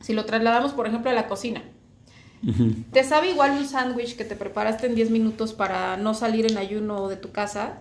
si 0.00 0.12
lo 0.12 0.26
trasladamos, 0.26 0.74
por 0.74 0.86
ejemplo, 0.86 1.10
a 1.10 1.14
la 1.14 1.26
cocina. 1.26 1.62
¿Te 2.92 3.04
sabe 3.04 3.30
igual 3.30 3.52
un 3.52 3.66
sándwich 3.66 4.16
que 4.16 4.24
te 4.24 4.36
preparaste 4.36 4.86
en 4.86 4.94
10 4.94 5.10
minutos 5.10 5.52
para 5.52 5.96
no 5.96 6.14
salir 6.14 6.50
en 6.50 6.58
ayuno 6.58 7.08
de 7.08 7.16
tu 7.16 7.32
casa? 7.32 7.78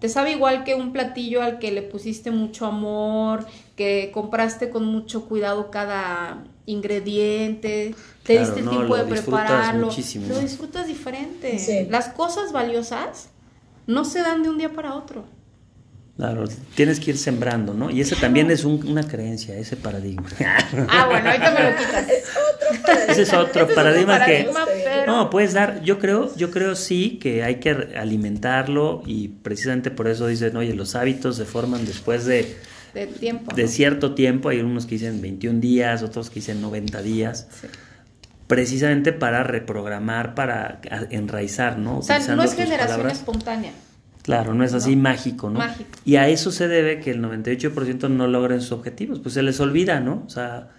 ¿Te 0.00 0.08
sabe 0.08 0.32
igual 0.32 0.64
que 0.64 0.74
un 0.74 0.92
platillo 0.92 1.40
al 1.40 1.58
que 1.58 1.70
le 1.70 1.80
pusiste 1.80 2.30
mucho 2.30 2.66
amor, 2.66 3.46
que 3.74 4.10
compraste 4.12 4.68
con 4.68 4.84
mucho 4.84 5.24
cuidado 5.26 5.70
cada 5.70 6.44
ingrediente, 6.66 7.94
te 8.22 8.38
diste 8.38 8.60
el 8.60 8.68
tiempo 8.68 8.96
de 8.96 9.04
prepararlo? 9.04 9.90
Lo 10.28 10.40
disfrutas 10.40 10.86
diferente. 10.86 11.86
Las 11.90 12.08
cosas 12.08 12.52
valiosas 12.52 13.30
no 13.86 14.04
se 14.04 14.20
dan 14.20 14.42
de 14.42 14.50
un 14.50 14.58
día 14.58 14.72
para 14.72 14.94
otro. 14.94 15.24
Claro, 16.16 16.44
tienes 16.76 17.00
que 17.00 17.10
ir 17.10 17.18
sembrando, 17.18 17.74
¿no? 17.74 17.90
Y 17.90 18.00
ese 18.00 18.14
también 18.14 18.48
es 18.52 18.64
un- 18.64 18.86
una 18.86 19.02
creencia, 19.06 19.56
ese 19.56 19.76
paradigma. 19.76 20.28
Ah, 20.88 21.06
bueno, 21.10 21.28
ahorita 21.28 21.50
me 21.50 21.70
lo 21.72 21.76
quitas. 21.76 22.08
Es 22.08 22.24
otro 22.30 22.82
paradigma. 22.82 23.12
Ese 23.12 23.22
es 23.22 23.32
otro 23.32 23.66
es 23.68 23.74
paradigma 23.74 24.24
que... 24.24 24.48
pero- 24.84 25.06
No, 25.06 25.28
puedes 25.30 25.54
dar, 25.54 25.82
yo 25.82 25.98
creo, 25.98 26.32
yo 26.36 26.52
creo 26.52 26.76
sí 26.76 27.18
que 27.20 27.42
hay 27.42 27.56
que 27.56 27.70
alimentarlo 27.98 29.02
y 29.06 29.26
precisamente 29.28 29.90
por 29.90 30.06
eso 30.06 30.28
dicen, 30.28 30.56
oye, 30.56 30.72
los 30.74 30.94
hábitos 30.94 31.36
se 31.36 31.44
forman 31.46 31.84
después 31.84 32.26
de, 32.26 32.56
De 32.94 33.08
tiempo. 33.08 33.52
de 33.52 33.64
¿no? 33.64 33.68
cierto 33.68 34.14
tiempo, 34.14 34.50
hay 34.50 34.60
unos 34.60 34.86
que 34.86 34.94
dicen 34.94 35.20
21 35.20 35.58
días, 35.58 36.04
otros 36.04 36.30
que 36.30 36.36
dicen 36.36 36.60
90 36.62 37.02
días, 37.02 37.48
Sí. 37.60 37.66
precisamente 38.46 39.12
para 39.12 39.42
reprogramar, 39.42 40.36
para 40.36 40.80
enraizar, 41.10 41.76
¿no? 41.78 41.98
O 41.98 42.02
sea, 42.02 42.16
Utilizando 42.16 42.42
no 42.44 42.48
es 42.48 42.54
generación 42.54 42.88
palabras. 42.88 43.18
espontánea. 43.18 43.72
Claro, 44.24 44.54
no 44.54 44.64
es 44.64 44.72
así 44.74 44.96
¿no? 44.96 45.02
mágico, 45.02 45.50
¿no? 45.50 45.58
Mágico. 45.58 45.90
Y 46.04 46.16
a 46.16 46.28
eso 46.28 46.50
se 46.50 46.66
debe 46.66 46.98
que 46.98 47.10
el 47.12 47.22
98% 47.22 48.08
no 48.08 48.26
logren 48.26 48.60
sus 48.62 48.72
objetivos, 48.72 49.20
pues 49.20 49.34
se 49.34 49.42
les 49.42 49.60
olvida, 49.60 50.00
¿no? 50.00 50.24
O 50.26 50.30
sea, 50.30 50.70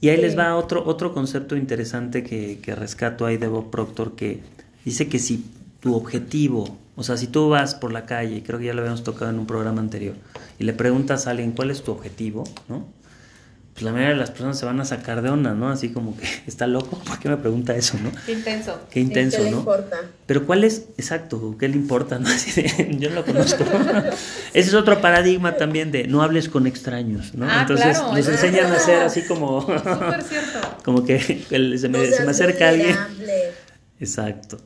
y 0.00 0.10
ahí 0.10 0.16
Sí. 0.16 0.22
les 0.22 0.38
va 0.38 0.54
otro, 0.56 0.84
otro 0.86 1.14
concepto 1.14 1.56
interesante 1.56 2.22
que, 2.22 2.58
que 2.60 2.74
rescato 2.74 3.24
ahí 3.26 3.38
de 3.38 3.48
Bob 3.48 3.70
Proctor, 3.70 4.14
que 4.14 4.42
dice 4.84 5.08
que 5.08 5.18
si 5.18 5.44
tu 5.80 5.94
objetivo, 5.96 6.76
o 6.94 7.02
sea, 7.02 7.16
si 7.16 7.26
tú 7.28 7.48
vas 7.48 7.74
por 7.74 7.92
la 7.92 8.04
calle, 8.04 8.36
y 8.36 8.42
creo 8.42 8.58
que 8.58 8.66
ya 8.66 8.74
lo 8.74 8.82
habíamos 8.82 9.02
tocado 9.04 9.30
en 9.30 9.38
un 9.38 9.46
programa 9.46 9.80
anterior, 9.80 10.14
y 10.58 10.64
le 10.64 10.74
preguntas 10.74 11.26
a 11.26 11.30
alguien 11.30 11.52
cuál 11.52 11.70
es 11.70 11.82
tu 11.82 11.92
objetivo, 11.92 12.44
¿no? 12.68 12.86
Pues 13.72 13.84
la 13.84 13.92
mayoría 13.92 14.12
de 14.14 14.20
las 14.20 14.30
personas 14.30 14.58
se 14.58 14.66
van 14.66 14.78
a 14.80 14.84
sacar 14.84 15.22
de 15.22 15.30
onda, 15.30 15.54
¿no? 15.54 15.70
Así 15.70 15.88
como 15.88 16.14
que 16.16 16.26
está 16.46 16.66
loco, 16.66 16.98
¿por 16.98 17.18
qué 17.18 17.28
me 17.30 17.38
pregunta 17.38 17.74
eso, 17.74 17.96
no? 18.02 18.10
Qué 18.26 18.32
intenso. 18.32 18.78
Qué 18.90 19.00
intenso, 19.00 19.38
¿Qué 19.38 19.44
le 19.44 19.50
¿no? 19.52 19.58
importa? 19.60 19.96
Pero 20.26 20.44
¿cuál 20.44 20.64
es, 20.64 20.88
exacto, 20.98 21.56
qué 21.58 21.68
le 21.68 21.76
importa? 21.76 22.18
¿no? 22.18 22.28
Así 22.28 22.60
de, 22.60 22.96
yo 22.98 23.08
no 23.08 23.16
lo 23.16 23.24
conozco. 23.24 23.64
Ese 24.52 24.68
es 24.68 24.74
otro 24.74 25.00
paradigma 25.00 25.56
también 25.56 25.90
de 25.90 26.06
no 26.06 26.22
hables 26.22 26.50
con 26.50 26.66
extraños, 26.66 27.34
¿no? 27.34 27.46
Ah, 27.48 27.62
Entonces 27.62 27.98
claro, 27.98 28.14
nos 28.14 28.28
enseñan 28.28 28.70
a 28.72 28.76
hacer 28.76 29.02
así 29.02 29.22
como, 29.22 29.62
Súper 29.62 30.22
cierto. 30.22 30.58
como 30.84 31.04
que 31.04 31.18
se 31.18 31.88
me, 31.88 31.98
No 31.98 32.04
se 32.14 32.24
me 32.24 32.30
acerca 32.30 32.68
alguien. 32.68 32.96
Exacto. 34.00 34.58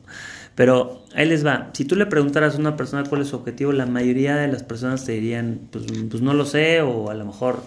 Pero 0.55 1.03
ahí 1.13 1.27
les 1.27 1.45
va. 1.45 1.69
Si 1.73 1.85
tú 1.85 1.95
le 1.95 2.07
preguntaras 2.07 2.55
a 2.55 2.57
una 2.57 2.75
persona 2.75 3.03
cuál 3.07 3.21
es 3.21 3.27
su 3.27 3.35
objetivo, 3.35 3.71
la 3.71 3.85
mayoría 3.85 4.35
de 4.35 4.47
las 4.47 4.63
personas 4.63 5.05
te 5.05 5.11
dirían, 5.11 5.61
pues, 5.71 5.85
pues 6.09 6.21
no 6.21 6.33
lo 6.33 6.45
sé, 6.45 6.81
o 6.81 7.11
a 7.11 7.13
lo 7.13 7.25
mejor 7.25 7.61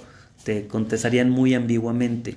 te 0.45 0.67
contestarían 0.67 1.31
muy 1.31 1.55
ambiguamente. 1.55 2.37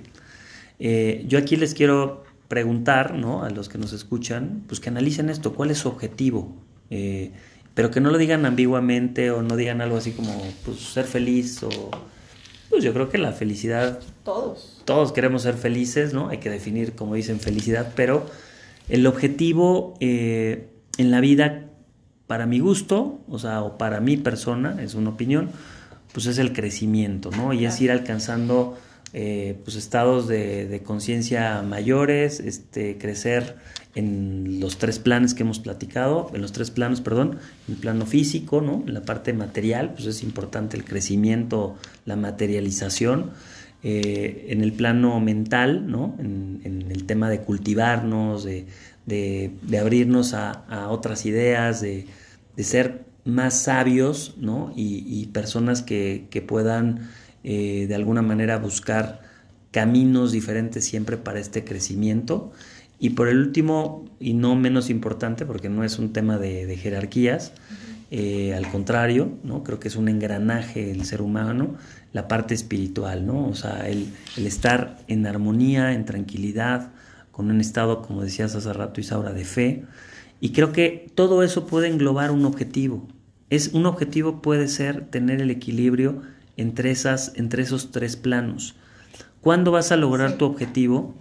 Eh, 0.78 1.24
yo 1.28 1.38
aquí 1.38 1.56
les 1.56 1.74
quiero 1.74 2.24
preguntar, 2.48 3.14
¿no? 3.14 3.42
A 3.42 3.50
los 3.50 3.68
que 3.68 3.78
nos 3.78 3.92
escuchan, 3.92 4.64
pues 4.66 4.80
que 4.80 4.88
analicen 4.88 5.30
esto, 5.30 5.54
¿cuál 5.54 5.70
es 5.70 5.78
su 5.78 5.88
objetivo? 5.88 6.54
Eh, 6.90 7.32
pero 7.74 7.90
que 7.90 8.00
no 8.00 8.10
lo 8.10 8.18
digan 8.18 8.46
ambiguamente 8.46 9.30
o 9.30 9.42
no 9.42 9.56
digan 9.56 9.80
algo 9.80 9.96
así 9.96 10.12
como, 10.12 10.32
pues, 10.64 10.78
ser 10.78 11.04
feliz 11.04 11.62
o... 11.62 11.90
Pues 12.70 12.82
yo 12.82 12.92
creo 12.92 13.08
que 13.08 13.18
la 13.18 13.32
felicidad 13.32 14.00
Todos. 14.24 14.82
todos 14.84 15.12
queremos 15.12 15.42
ser 15.42 15.54
felices, 15.54 16.12
¿no? 16.12 16.28
Hay 16.28 16.38
que 16.38 16.50
definir, 16.50 16.94
como 16.94 17.14
dicen, 17.14 17.38
felicidad, 17.38 17.92
pero 17.94 18.26
el 18.88 19.06
objetivo 19.06 19.94
eh, 20.00 20.68
en 20.98 21.10
la 21.10 21.20
vida, 21.20 21.66
para 22.26 22.46
mi 22.46 22.58
gusto, 22.58 23.20
o 23.28 23.38
sea, 23.38 23.62
o 23.62 23.78
para 23.78 24.00
mi 24.00 24.16
persona, 24.16 24.82
es 24.82 24.94
una 24.94 25.10
opinión, 25.10 25.50
pues 26.14 26.24
es 26.26 26.38
el 26.38 26.54
crecimiento, 26.54 27.30
¿no? 27.30 27.52
Y 27.52 27.66
es 27.66 27.78
ir 27.82 27.90
alcanzando 27.90 28.78
eh, 29.12 29.58
pues 29.64 29.76
estados 29.76 30.26
de, 30.28 30.66
de 30.66 30.82
conciencia 30.82 31.60
mayores, 31.62 32.40
este, 32.40 32.96
crecer 32.96 33.56
en 33.94 34.58
los 34.60 34.78
tres 34.78 34.98
planes 34.98 35.34
que 35.34 35.42
hemos 35.44 35.58
platicado, 35.60 36.30
en 36.34 36.40
los 36.40 36.50
tres 36.52 36.70
planos, 36.70 37.00
perdón, 37.00 37.38
en 37.68 37.74
el 37.74 37.80
plano 37.80 38.06
físico, 38.06 38.60
¿no? 38.60 38.82
En 38.86 38.94
la 38.94 39.02
parte 39.02 39.32
material, 39.34 39.92
pues 39.94 40.06
es 40.06 40.22
importante 40.22 40.76
el 40.76 40.84
crecimiento, 40.84 41.76
la 42.06 42.16
materialización, 42.16 43.30
eh, 43.84 44.46
en 44.48 44.62
el 44.62 44.72
plano 44.72 45.20
mental, 45.20 45.86
¿no? 45.90 46.16
En, 46.18 46.60
en 46.64 46.90
el 46.90 47.04
tema 47.04 47.28
de 47.28 47.40
cultivarnos, 47.40 48.42
de, 48.44 48.66
de- 49.06 49.52
de 49.62 49.78
abrirnos 49.78 50.32
a, 50.34 50.50
a 50.68 50.88
otras 50.88 51.26
ideas, 51.26 51.80
de, 51.80 52.06
de 52.56 52.64
ser 52.64 53.04
más 53.24 53.62
sabios, 53.62 54.34
¿no? 54.38 54.72
Y, 54.76 55.04
y 55.06 55.26
personas 55.26 55.82
que, 55.82 56.26
que 56.30 56.42
puedan 56.42 57.08
eh, 57.42 57.86
de 57.88 57.94
alguna 57.94 58.22
manera 58.22 58.58
buscar 58.58 59.20
caminos 59.70 60.32
diferentes 60.32 60.84
siempre 60.84 61.16
para 61.16 61.40
este 61.40 61.64
crecimiento. 61.64 62.52
Y 62.98 63.10
por 63.10 63.28
el 63.28 63.38
último, 63.38 64.04
y 64.20 64.34
no 64.34 64.56
menos 64.56 64.88
importante, 64.88 65.44
porque 65.44 65.68
no 65.68 65.84
es 65.84 65.98
un 65.98 66.12
tema 66.12 66.38
de, 66.38 66.64
de 66.64 66.76
jerarquías, 66.76 67.52
eh, 68.10 68.54
al 68.54 68.70
contrario, 68.70 69.32
¿no? 69.42 69.64
creo 69.64 69.80
que 69.80 69.88
es 69.88 69.96
un 69.96 70.08
engranaje 70.08 70.90
el 70.92 71.04
ser 71.04 71.20
humano, 71.20 71.74
la 72.12 72.28
parte 72.28 72.54
espiritual, 72.54 73.26
¿no? 73.26 73.48
o 73.48 73.54
sea, 73.54 73.88
el, 73.88 74.06
el 74.36 74.46
estar 74.46 74.98
en 75.08 75.26
armonía, 75.26 75.92
en 75.92 76.04
tranquilidad, 76.04 76.92
con 77.32 77.50
un 77.50 77.60
estado, 77.60 78.02
como 78.02 78.22
decías 78.22 78.54
hace 78.54 78.72
rato, 78.72 79.00
Isaura, 79.00 79.32
de 79.32 79.44
fe. 79.44 79.84
Y 80.40 80.50
creo 80.52 80.70
que 80.70 81.10
todo 81.14 81.42
eso 81.42 81.66
puede 81.66 81.88
englobar 81.88 82.30
un 82.30 82.44
objetivo. 82.44 83.08
Es, 83.54 83.68
un 83.72 83.86
objetivo 83.86 84.42
puede 84.42 84.66
ser 84.66 85.06
tener 85.06 85.40
el 85.40 85.50
equilibrio 85.50 86.22
entre, 86.56 86.90
esas, 86.90 87.32
entre 87.36 87.62
esos 87.62 87.92
tres 87.92 88.16
planos. 88.16 88.74
¿Cuándo 89.40 89.70
vas 89.70 89.92
a 89.92 89.96
lograr 89.96 90.38
tu 90.38 90.44
objetivo? 90.44 91.14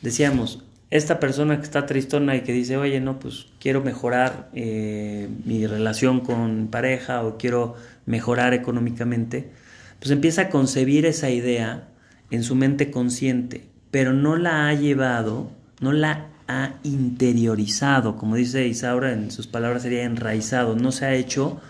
Decíamos, 0.00 0.62
esta 0.90 1.18
persona 1.18 1.56
que 1.56 1.64
está 1.64 1.86
tristona 1.86 2.36
y 2.36 2.42
que 2.42 2.52
dice, 2.52 2.76
oye, 2.76 3.00
no, 3.00 3.18
pues 3.18 3.46
quiero 3.58 3.82
mejorar 3.82 4.50
eh, 4.54 5.28
mi 5.44 5.66
relación 5.66 6.20
con 6.20 6.68
pareja 6.68 7.24
o 7.24 7.36
quiero 7.36 7.74
mejorar 8.06 8.54
económicamente, 8.54 9.50
pues 9.98 10.10
empieza 10.10 10.42
a 10.42 10.48
concebir 10.50 11.06
esa 11.06 11.30
idea 11.30 11.88
en 12.30 12.44
su 12.44 12.54
mente 12.54 12.90
consciente, 12.90 13.64
pero 13.90 14.12
no 14.12 14.36
la 14.36 14.68
ha 14.68 14.74
llevado, 14.74 15.50
no 15.80 15.92
la 15.92 16.28
ha 16.46 16.74
interiorizado, 16.82 18.16
como 18.16 18.36
dice 18.36 18.66
Isaura 18.66 19.12
en 19.12 19.30
sus 19.30 19.46
palabras 19.46 19.82
sería 19.82 20.04
enraizado, 20.04 20.76
no 20.76 20.92
se 20.92 21.06
ha 21.06 21.14
hecho 21.14 21.60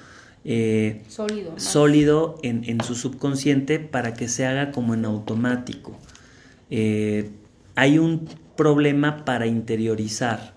eh, 0.45 1.03
Sólido. 1.09 1.53
sólido 1.59 2.39
en, 2.43 2.65
en 2.67 2.81
su 2.81 2.95
subconsciente 2.95 3.79
para 3.79 4.15
que 4.15 4.29
se 4.29 4.45
haga 4.47 4.71
como 4.73 4.95
en 4.95 5.05
automático. 5.05 5.99
Eh, 6.71 7.31
hay 7.75 7.99
un 7.99 8.29
problema 8.57 9.25
para 9.25 9.47
interiorizar. 9.47 10.55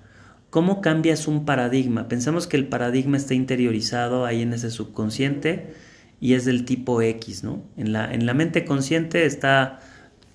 ¿Cómo 0.50 0.82
cambias 0.82 1.28
un 1.28 1.46
paradigma? 1.46 2.08
Pensamos 2.08 2.48
que 2.48 2.58
el 2.58 2.68
paradigma 2.68 3.18
está 3.18 3.34
interiorizado 3.34 4.26
ahí 4.26 4.42
en 4.42 4.54
ese 4.54 4.72
subconsciente 4.72 5.74
y 6.22 6.34
es 6.34 6.46
del 6.46 6.64
tipo 6.66 7.02
X, 7.02 7.44
¿no? 7.44 7.62
En 7.78 7.92
la, 7.92 8.14
en 8.14 8.26
la 8.26 8.34
mente 8.34 8.64
consciente 8.64 9.26
está 9.26 9.82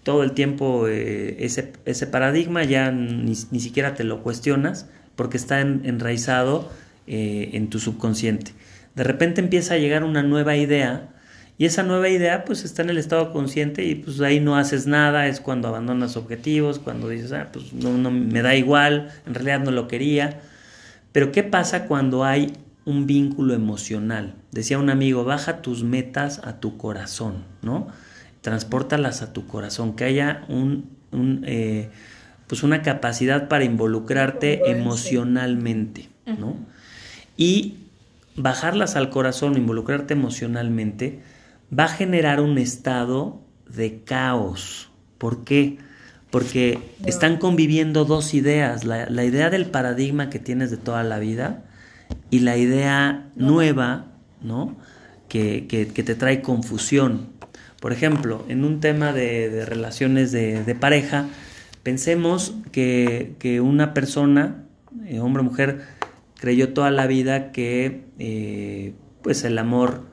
todo 0.03 0.23
el 0.23 0.33
tiempo 0.33 0.89
eh, 0.89 1.37
ese, 1.45 1.73
ese 1.87 2.07
paradigma, 2.07 2.65
ya 2.65 2.91
ni, 2.91 3.33
ni 3.51 3.61
siquiera 3.61 3.95
te 3.95 4.05
lo 4.05 4.23
cuestionas 4.23 4.89
porque 5.17 5.37
está 5.39 5.61
en- 5.61 5.83
enraizado 5.85 6.71
en 7.07 7.69
tu 7.71 7.81
subconsciente. 7.81 8.53
De 9.01 9.05
repente 9.05 9.41
empieza 9.41 9.73
a 9.73 9.79
llegar 9.79 10.05
una 10.05 10.23
nueva 10.23 10.57
idea 10.57 11.09
y 11.57 11.65
esa 11.65 11.83
nueva 11.83 12.11
idea 12.11 12.45
pues 12.45 12.67
está 12.67 12.83
en 12.83 12.91
el 12.91 12.99
estado 12.99 13.33
consciente 13.33 13.83
y 13.83 13.95
pues 13.95 14.21
ahí 14.21 14.41
no 14.41 14.59
haces 14.59 14.87
nada, 14.87 15.27
es 15.27 15.41
cuando 15.41 15.69
abandonas 15.69 16.19
objetivos, 16.19 16.79
cuando 16.79 17.09
dices, 17.09 17.33
ah, 17.33 17.49
pues 17.51 17.73
no, 17.73 17.97
no 17.97 18.11
me 18.11 18.43
da 18.43 18.57
igual, 18.57 19.11
en 19.27 19.33
realidad 19.33 19.61
no 19.61 19.71
lo 19.71 19.89
quería. 19.89 20.43
Pero 21.13 21.33
¿qué 21.33 21.43
pasa 21.43 21.87
cuando 21.87 22.27
hay 22.27 22.53
un 22.85 23.07
vínculo 23.07 23.55
emocional? 23.55 24.35
Decía 24.51 24.77
un 24.79 24.91
amigo, 24.91 25.25
baja 25.25 25.63
tus 25.63 25.83
metas 25.83 26.43
a 26.45 26.61
tu 26.61 26.77
corazón, 26.77 27.45
¿no? 27.63 27.87
Transpórtalas 28.43 29.23
a 29.23 29.33
tu 29.33 29.47
corazón, 29.47 29.97
que 29.97 30.05
haya 30.05 30.45
un, 30.49 30.91
un, 31.11 31.43
eh, 31.47 31.89
pues 32.49 32.63
una 32.63 32.83
capacidad 32.83 33.49
para 33.49 33.65
involucrarte 33.65 34.71
emocionalmente, 34.71 36.11
¿no? 36.27 36.55
Y 37.39 37.80
bajarlas 38.43 38.97
al 38.97 39.11
corazón, 39.11 39.57
involucrarte 39.57 40.15
emocionalmente, 40.15 41.21
va 41.77 41.85
a 41.85 41.89
generar 41.89 42.41
un 42.41 42.59
estado 42.59 43.41
de 43.69 44.03
caos. 44.05 44.91
¿Por 45.19 45.45
qué? 45.45 45.79
Porque 46.31 46.79
están 47.07 47.37
conviviendo 47.39 48.05
dos 48.05 48.35
ideas, 48.35 48.85
la, 48.85 49.09
la 49.11 49.25
idea 49.25 49.51
del 49.51 49.67
paradigma 49.67 50.31
que 50.31 50.39
tienes 50.39 50.71
de 50.71 50.77
toda 50.77 51.03
la 51.03 51.19
vida 51.19 51.65
y 52.31 52.41
la 52.41 52.57
idea 52.57 53.29
nueva, 53.37 54.07
¿no? 54.43 54.77
Que, 55.29 55.67
que- 55.69 55.89
que 55.89 56.03
te 56.03 56.15
trae 56.15 56.41
confusión. 56.43 57.29
Por 57.81 57.93
ejemplo, 57.93 58.45
en 58.49 58.65
un 58.65 58.81
tema 58.81 59.13
de, 59.13 59.51
de 59.51 59.65
relaciones 59.67 60.33
de, 60.33 60.65
de 60.65 60.75
pareja, 60.75 61.27
pensemos 61.83 62.55
que, 62.73 63.35
que 63.39 63.61
una 63.61 63.95
persona, 63.95 64.65
eh, 65.07 65.21
hombre 65.21 65.41
o 65.41 65.45
mujer, 65.45 65.81
creyó 66.41 66.73
toda 66.73 66.91
la 66.91 67.07
vida 67.07 67.53
que 67.53 68.07
eh, 68.19 68.95
pues 69.23 69.45
el 69.45 69.59
amor 69.59 70.07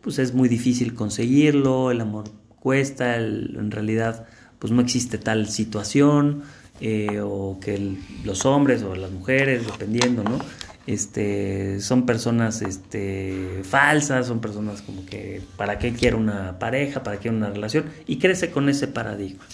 pues 0.00 0.18
es 0.18 0.34
muy 0.34 0.48
difícil 0.48 0.94
conseguirlo, 0.94 1.90
el 1.90 2.00
amor 2.00 2.24
cuesta, 2.58 3.16
en 3.16 3.70
realidad 3.70 4.26
pues 4.58 4.72
no 4.72 4.80
existe 4.80 5.18
tal 5.18 5.48
situación, 5.48 6.42
eh, 6.80 7.20
o 7.22 7.58
que 7.60 7.96
los 8.24 8.44
hombres 8.46 8.82
o 8.82 8.96
las 8.96 9.10
mujeres, 9.10 9.66
dependiendo, 9.66 10.24
¿no? 10.24 10.38
este, 10.86 11.80
son 11.80 12.06
personas 12.06 12.62
este, 12.62 13.62
falsas, 13.64 14.26
son 14.26 14.40
personas 14.40 14.82
como 14.82 15.06
que 15.06 15.42
para 15.56 15.78
qué 15.78 15.92
quiere 15.92 16.16
una 16.16 16.58
pareja, 16.58 17.02
para 17.02 17.18
qué 17.20 17.30
una 17.30 17.50
relación, 17.50 17.86
y 18.06 18.18
crece 18.18 18.50
con 18.50 18.68
ese 18.68 18.88
paradigma. 18.88 19.44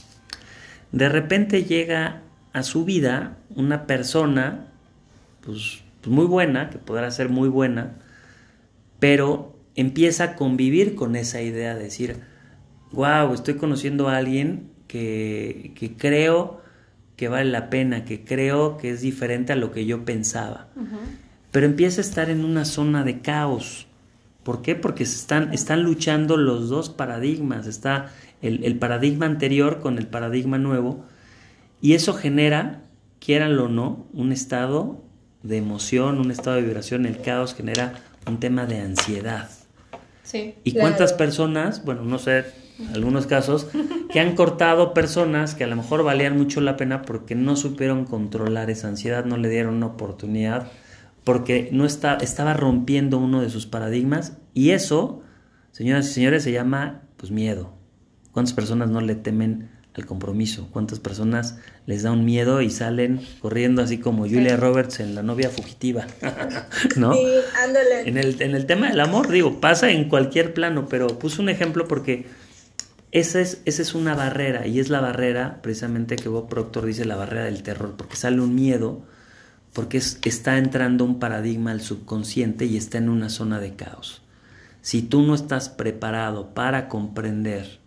De 0.93 1.09
repente 1.09 1.65
llega 1.65 2.23
a 2.53 2.63
su 2.63 2.85
vida 2.85 3.37
una 3.55 3.87
persona, 3.87 4.67
pues, 5.45 5.83
pues 6.01 6.15
muy 6.15 6.27
buena, 6.27 6.71
que 6.71 6.79
podrá 6.79 7.11
ser 7.11 7.29
muy 7.29 7.49
buena, 7.49 7.99
pero 8.99 9.57
empieza 9.75 10.25
a 10.25 10.37
convivir 10.37 10.95
con 10.95 11.17
esa 11.17 11.43
idea 11.43 11.75
de 11.75 11.85
decir, 11.85 12.17
wow, 12.93 13.33
estoy 13.33 13.55
conociendo 13.55 14.09
a 14.09 14.17
alguien 14.17 14.71
que, 14.87 15.73
que 15.75 15.97
creo 15.97 16.61
que 17.17 17.29
vale 17.29 17.51
la 17.51 17.69
pena, 17.69 18.05
que 18.07 18.25
creo 18.25 18.79
que 18.79 18.91
es 18.91 19.03
diferente 19.03 19.53
a 19.53 19.57
lo 19.57 19.73
que 19.73 19.85
yo 19.85 20.07
pensaba. 20.07 20.69
Pero 21.51 21.67
empieza 21.67 22.01
a 22.01 22.05
estar 22.05 22.31
en 22.31 22.47
una 22.47 22.65
zona 22.65 23.05
de 23.05 23.21
caos. 23.21 23.87
¿Por 24.43 24.63
qué? 24.63 24.75
Porque 24.75 25.03
están, 25.03 25.53
están 25.53 25.83
luchando 25.83 26.39
los 26.39 26.71
dos 26.71 26.89
paradigmas. 26.89 27.67
Está 27.67 28.11
el, 28.41 28.65
el, 28.65 28.79
paradigma 28.79 29.27
anterior 29.27 29.81
con 29.81 29.99
el 29.99 30.07
paradigma 30.07 30.57
nuevo. 30.57 31.05
Y 31.83 31.93
eso 31.93 32.15
genera, 32.15 32.85
quieranlo 33.19 33.67
o 33.67 33.69
no, 33.69 34.07
un 34.15 34.33
estado 34.33 35.05
de 35.43 35.57
emoción, 35.57 36.19
un 36.19 36.31
estado 36.31 36.57
de 36.57 36.63
vibración. 36.63 37.07
El 37.07 37.21
caos 37.21 37.55
genera 37.55 37.95
un 38.27 38.41
tema 38.41 38.67
de 38.67 38.81
ansiedad. 38.81 39.51
Sí, 40.23 40.55
¿Y 40.63 40.73
cuántas 40.73 41.13
personas, 41.13 41.85
bueno, 41.85 42.03
no 42.03 42.19
sé, 42.19 42.45
algunos 42.95 43.27
casos, 43.27 43.69
que 44.13 44.21
han 44.21 44.35
cortado 44.35 44.95
personas 44.95 45.55
que 45.55 45.65
a 45.65 45.67
lo 45.67 45.77
mejor 45.77 46.05
valían 46.05 46.37
mucho 46.37 46.61
la 46.61 46.77
pena 46.77 47.03
porque 47.03 47.35
no 47.35 47.57
supieron 47.57 48.05
controlar 48.05 48.71
esa 48.71 48.89
ansiedad, 48.89 49.25
no 49.25 49.37
le 49.37 49.49
dieron 49.49 49.75
una 49.75 49.87
oportunidad, 49.87 50.71
porque 51.25 51.69
no 51.73 51.85
está, 51.85 52.15
estaba 52.17 52.55
rompiendo 52.55 53.19
uno 53.19 53.41
de 53.41 53.51
sus 53.51 53.67
paradigmas 53.67 54.37
y 54.55 54.71
eso, 54.71 55.23
señoras 55.73 56.09
y 56.09 56.13
señores, 56.13 56.43
se 56.43 56.53
llama 56.53 57.03
pues 57.17 57.31
miedo. 57.31 57.75
¿Cuántas 58.33 58.55
personas 58.55 58.91
no 58.91 59.01
le 59.01 59.17
temen 59.17 59.70
al 59.95 60.07
compromiso? 60.07 60.69
¿Cuántas 60.73 61.01
personas 61.01 61.59
les 61.87 62.03
da 62.03 62.13
un 62.13 62.25
miedo 62.25 62.63
y 62.63 62.71
salen 62.71 63.21
corriendo 63.41 63.83
así 63.83 63.99
como 63.99 64.23
Julia 64.23 64.57
Roberts 64.57 65.01
en 65.01 65.15
La 65.15 65.23
novia 65.23 65.51
fugitiva? 65.51 66.07
¿No? 66.97 67.13
Sí, 67.13 67.27
ándale. 67.65 68.09
En 68.09 68.17
el, 68.17 68.41
en 68.41 68.55
el 68.55 68.67
tema 68.67 68.89
del 68.89 69.01
amor, 69.01 69.29
digo, 69.29 69.61
pasa 69.61 69.91
en 69.91 70.09
cualquier 70.09 70.55
plano, 70.55 70.87
pero 70.89 71.19
puse 71.19 71.43
un 71.43 71.49
ejemplo 71.49 71.89
porque 71.89 72.27
esa 73.13 73.41
es, 73.41 73.63
esa 73.65 73.83
es 73.83 73.95
una 73.95 74.15
barrera 74.15 74.67
y 74.67 74.79
es 74.79 74.89
la 74.89 75.01
barrera 75.01 75.61
precisamente 75.63 76.17
que 76.17 76.29
Bob 76.29 76.49
Proctor 76.49 76.87
dice 76.87 77.05
la 77.05 77.17
barrera 77.17 77.45
del 77.45 77.63
terror, 77.63 77.95
porque 77.97 78.17
sale 78.17 78.41
un 78.41 78.55
miedo, 78.55 79.03
porque 79.73 79.99
está 79.99 80.59
entrando 80.59 81.05
un 81.05 81.19
paradigma 81.19 81.73
al 81.73 81.81
subconsciente 81.81 82.67
y 82.67 82.77
está 82.77 82.99
en 82.99 83.09
una 83.09 83.29
zona 83.29 83.59
de 83.59 83.75
caos. 83.75 84.23
Si 84.83 85.03
tú 85.03 85.23
no 85.23 85.35
estás 85.35 85.69
preparado 85.69 86.55
para 86.55 86.89
comprender, 86.89 87.81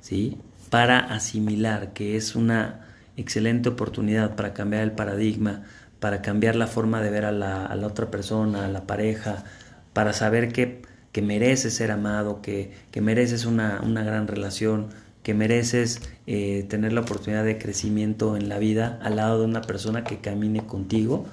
¿sí? 0.00 0.38
Para 0.74 0.98
asimilar 0.98 1.92
que 1.92 2.16
es 2.16 2.34
una 2.34 2.80
excelente 3.16 3.68
oportunidad 3.68 4.34
para 4.34 4.54
cambiar 4.54 4.82
el 4.82 4.90
paradigma, 4.90 5.62
para 6.00 6.20
cambiar 6.20 6.56
la 6.56 6.66
forma 6.66 7.00
de 7.00 7.10
ver 7.10 7.26
a 7.26 7.30
la, 7.30 7.86
otra 7.86 8.10
persona, 8.10 8.64
a 8.64 8.68
la 8.68 8.84
pareja, 8.84 9.44
para 9.92 10.12
saber 10.12 10.52
que 10.52 10.82
que 11.12 11.22
mereces 11.22 11.74
ser 11.74 11.92
amado, 11.92 12.42
que, 12.42 12.72
que 12.90 13.00
mereces 13.00 13.44
una, 13.44 13.82
una, 13.84 14.02
gran 14.02 14.26
relación, 14.26 14.88
que 15.22 15.32
mereces 15.32 16.00
eh, 16.26 16.66
tener 16.68 16.92
la 16.92 17.02
oportunidad 17.02 17.44
de 17.44 17.56
crecimiento 17.56 18.36
en 18.36 18.48
la 18.48 18.58
vida 18.58 18.98
al 19.00 19.14
lado 19.14 19.38
de 19.38 19.44
una 19.44 19.60
persona 19.60 20.02
que 20.02 20.18
camine 20.18 20.66
contigo. 20.66 21.24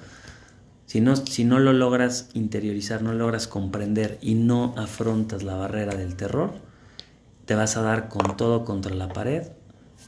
Si 0.86 1.00
no, 1.00 1.16
si 1.16 1.42
no 1.42 1.58
lo 1.58 1.72
logras 1.72 2.28
interiorizar, 2.32 3.02
no 3.02 3.12
logras 3.12 3.48
comprender 3.48 4.18
y 4.22 4.36
no 4.36 4.72
afrontas 4.78 5.42
la 5.42 5.56
barrera 5.56 5.96
del 5.96 6.14
terror, 6.14 6.52
te 7.52 7.56
vas 7.56 7.76
a 7.76 7.82
dar 7.82 8.08
con 8.08 8.34
todo 8.38 8.64
contra 8.64 8.94
la 8.94 9.08
pared, 9.10 9.42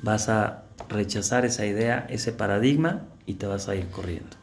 vas 0.00 0.30
a 0.30 0.62
rechazar 0.88 1.44
esa 1.44 1.66
idea, 1.66 2.06
ese 2.08 2.32
paradigma 2.32 3.06
y 3.26 3.34
te 3.34 3.44
vas 3.44 3.68
a 3.68 3.74
ir 3.74 3.88
corriendo. 3.88 4.34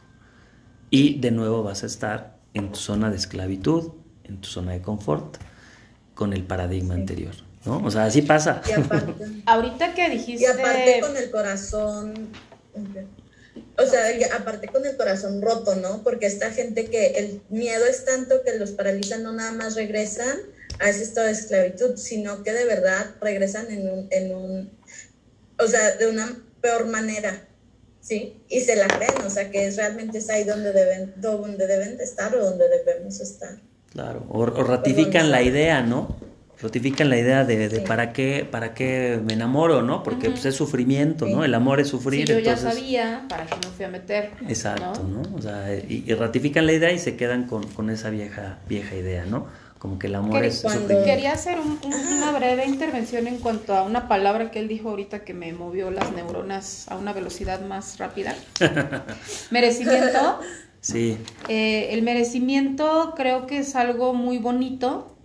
Y 0.88 1.18
de 1.18 1.32
nuevo 1.32 1.64
vas 1.64 1.82
a 1.82 1.86
estar 1.86 2.36
en 2.54 2.70
tu 2.70 2.78
zona 2.78 3.10
de 3.10 3.16
esclavitud, 3.16 3.90
en 4.22 4.40
tu 4.40 4.48
zona 4.48 4.70
de 4.70 4.82
confort 4.82 5.38
con 6.14 6.32
el 6.32 6.44
paradigma 6.44 6.94
sí. 6.94 7.00
anterior, 7.00 7.34
¿no? 7.64 7.78
O 7.84 7.90
sea, 7.90 8.04
así 8.04 8.22
pasa. 8.22 8.62
Y 8.68 8.70
aparte, 8.70 9.42
Ahorita 9.46 9.94
que 9.94 10.08
dijiste... 10.08 10.44
y 10.44 10.46
aparte 10.46 11.00
con 11.00 11.16
el 11.16 11.28
corazón, 11.32 12.28
o 13.78 13.84
sea, 13.84 14.16
que 14.16 14.26
aparte 14.26 14.68
con 14.68 14.86
el 14.86 14.96
corazón 14.96 15.42
roto, 15.42 15.74
¿no? 15.74 16.04
Porque 16.04 16.26
esta 16.26 16.52
gente 16.52 16.84
que 16.84 17.18
el 17.18 17.42
miedo 17.48 17.84
es 17.84 18.04
tanto 18.04 18.44
que 18.44 18.56
los 18.60 18.70
paraliza, 18.70 19.18
no 19.18 19.32
nada 19.32 19.50
más 19.50 19.74
regresan 19.74 20.36
a 20.80 20.88
ese 20.88 21.02
estado 21.02 21.26
de 21.26 21.32
esclavitud, 21.32 21.96
sino 21.96 22.42
que 22.42 22.52
de 22.52 22.64
verdad 22.64 23.14
regresan 23.20 23.70
en 23.70 23.88
un, 23.88 24.06
en 24.10 24.34
un 24.34 24.70
o 25.58 25.66
sea, 25.66 25.96
de 25.96 26.08
una 26.08 26.28
peor 26.60 26.86
manera, 26.86 27.44
¿sí? 28.00 28.40
Y 28.48 28.60
se 28.60 28.76
la 28.76 28.88
creen, 28.88 29.24
o 29.24 29.30
sea, 29.30 29.50
que 29.50 29.66
es 29.66 29.76
realmente 29.76 30.18
es 30.18 30.28
ahí 30.30 30.44
donde 30.44 30.72
deben, 30.72 31.14
donde 31.16 31.66
deben 31.66 31.96
de 31.96 32.04
estar 32.04 32.34
o 32.34 32.44
donde 32.44 32.64
debemos 32.68 33.20
estar. 33.20 33.58
Claro, 33.92 34.24
o, 34.28 34.40
o 34.40 34.64
ratifican 34.64 35.30
la 35.30 35.42
idea, 35.42 35.82
¿no? 35.82 36.16
Ratifican 36.60 37.10
la 37.10 37.18
idea 37.18 37.44
de, 37.44 37.68
de 37.68 37.80
Sí. 37.80 37.84
para 37.86 38.12
qué 38.12 38.46
para 38.48 38.72
qué 38.72 39.20
me 39.24 39.32
enamoro, 39.32 39.82
¿no? 39.82 40.02
Porque 40.04 40.30
pues, 40.30 40.44
es 40.46 40.54
sufrimiento, 40.54 41.26
¿no? 41.26 41.40
Sí. 41.40 41.44
El 41.46 41.54
amor 41.54 41.80
es 41.80 41.88
sufrir, 41.88 42.26
Si 42.26 42.32
yo 42.32 42.38
ya 42.38 42.52
entonces... 42.52 42.74
sabía, 42.78 43.26
¿para 43.28 43.46
qué 43.46 43.56
me 43.56 43.72
fui 43.74 43.84
a 43.84 43.88
meter? 43.88 44.30
Exacto, 44.48 45.02
¿no? 45.02 45.22
¿no? 45.22 45.36
O 45.36 45.42
sea, 45.42 45.74
y, 45.74 46.04
y 46.06 46.14
ratifican 46.14 46.66
la 46.66 46.72
idea 46.72 46.92
y 46.92 46.98
se 47.00 47.16
quedan 47.16 47.46
con, 47.48 47.66
con 47.72 47.90
esa 47.90 48.10
vieja 48.10 48.60
vieja 48.68 48.94
idea, 48.94 49.24
¿no? 49.26 49.48
Como 49.82 49.98
que 49.98 50.06
el 50.06 50.14
amor 50.14 50.34
Quería- 50.34 50.48
es 50.48 50.60
cuando-. 50.62 51.02
Quería 51.04 51.32
hacer 51.32 51.58
un- 51.58 51.76
un- 51.84 52.12
una 52.18 52.30
breve 52.30 52.66
intervención 52.66 53.26
en 53.26 53.38
cuanto 53.38 53.74
a 53.74 53.82
una 53.82 54.06
palabra 54.06 54.52
que 54.52 54.60
él 54.60 54.68
dijo 54.68 54.90
ahorita 54.90 55.24
que 55.24 55.34
me 55.34 55.52
movió 55.52 55.90
las 55.90 56.12
neuronas 56.12 56.86
a 56.88 56.96
una 56.96 57.12
velocidad 57.12 57.60
más 57.66 57.98
rápida. 57.98 58.32
Merecimiento. 59.50 60.38
Sí, 60.80 61.16
Eh, 61.48 61.88
el 61.90 62.02
merecimiento 62.02 63.14
creo 63.16 63.46
que 63.48 63.58
es 63.58 63.74
algo 63.74 64.14
muy 64.14 64.38
bonito, 64.38 65.16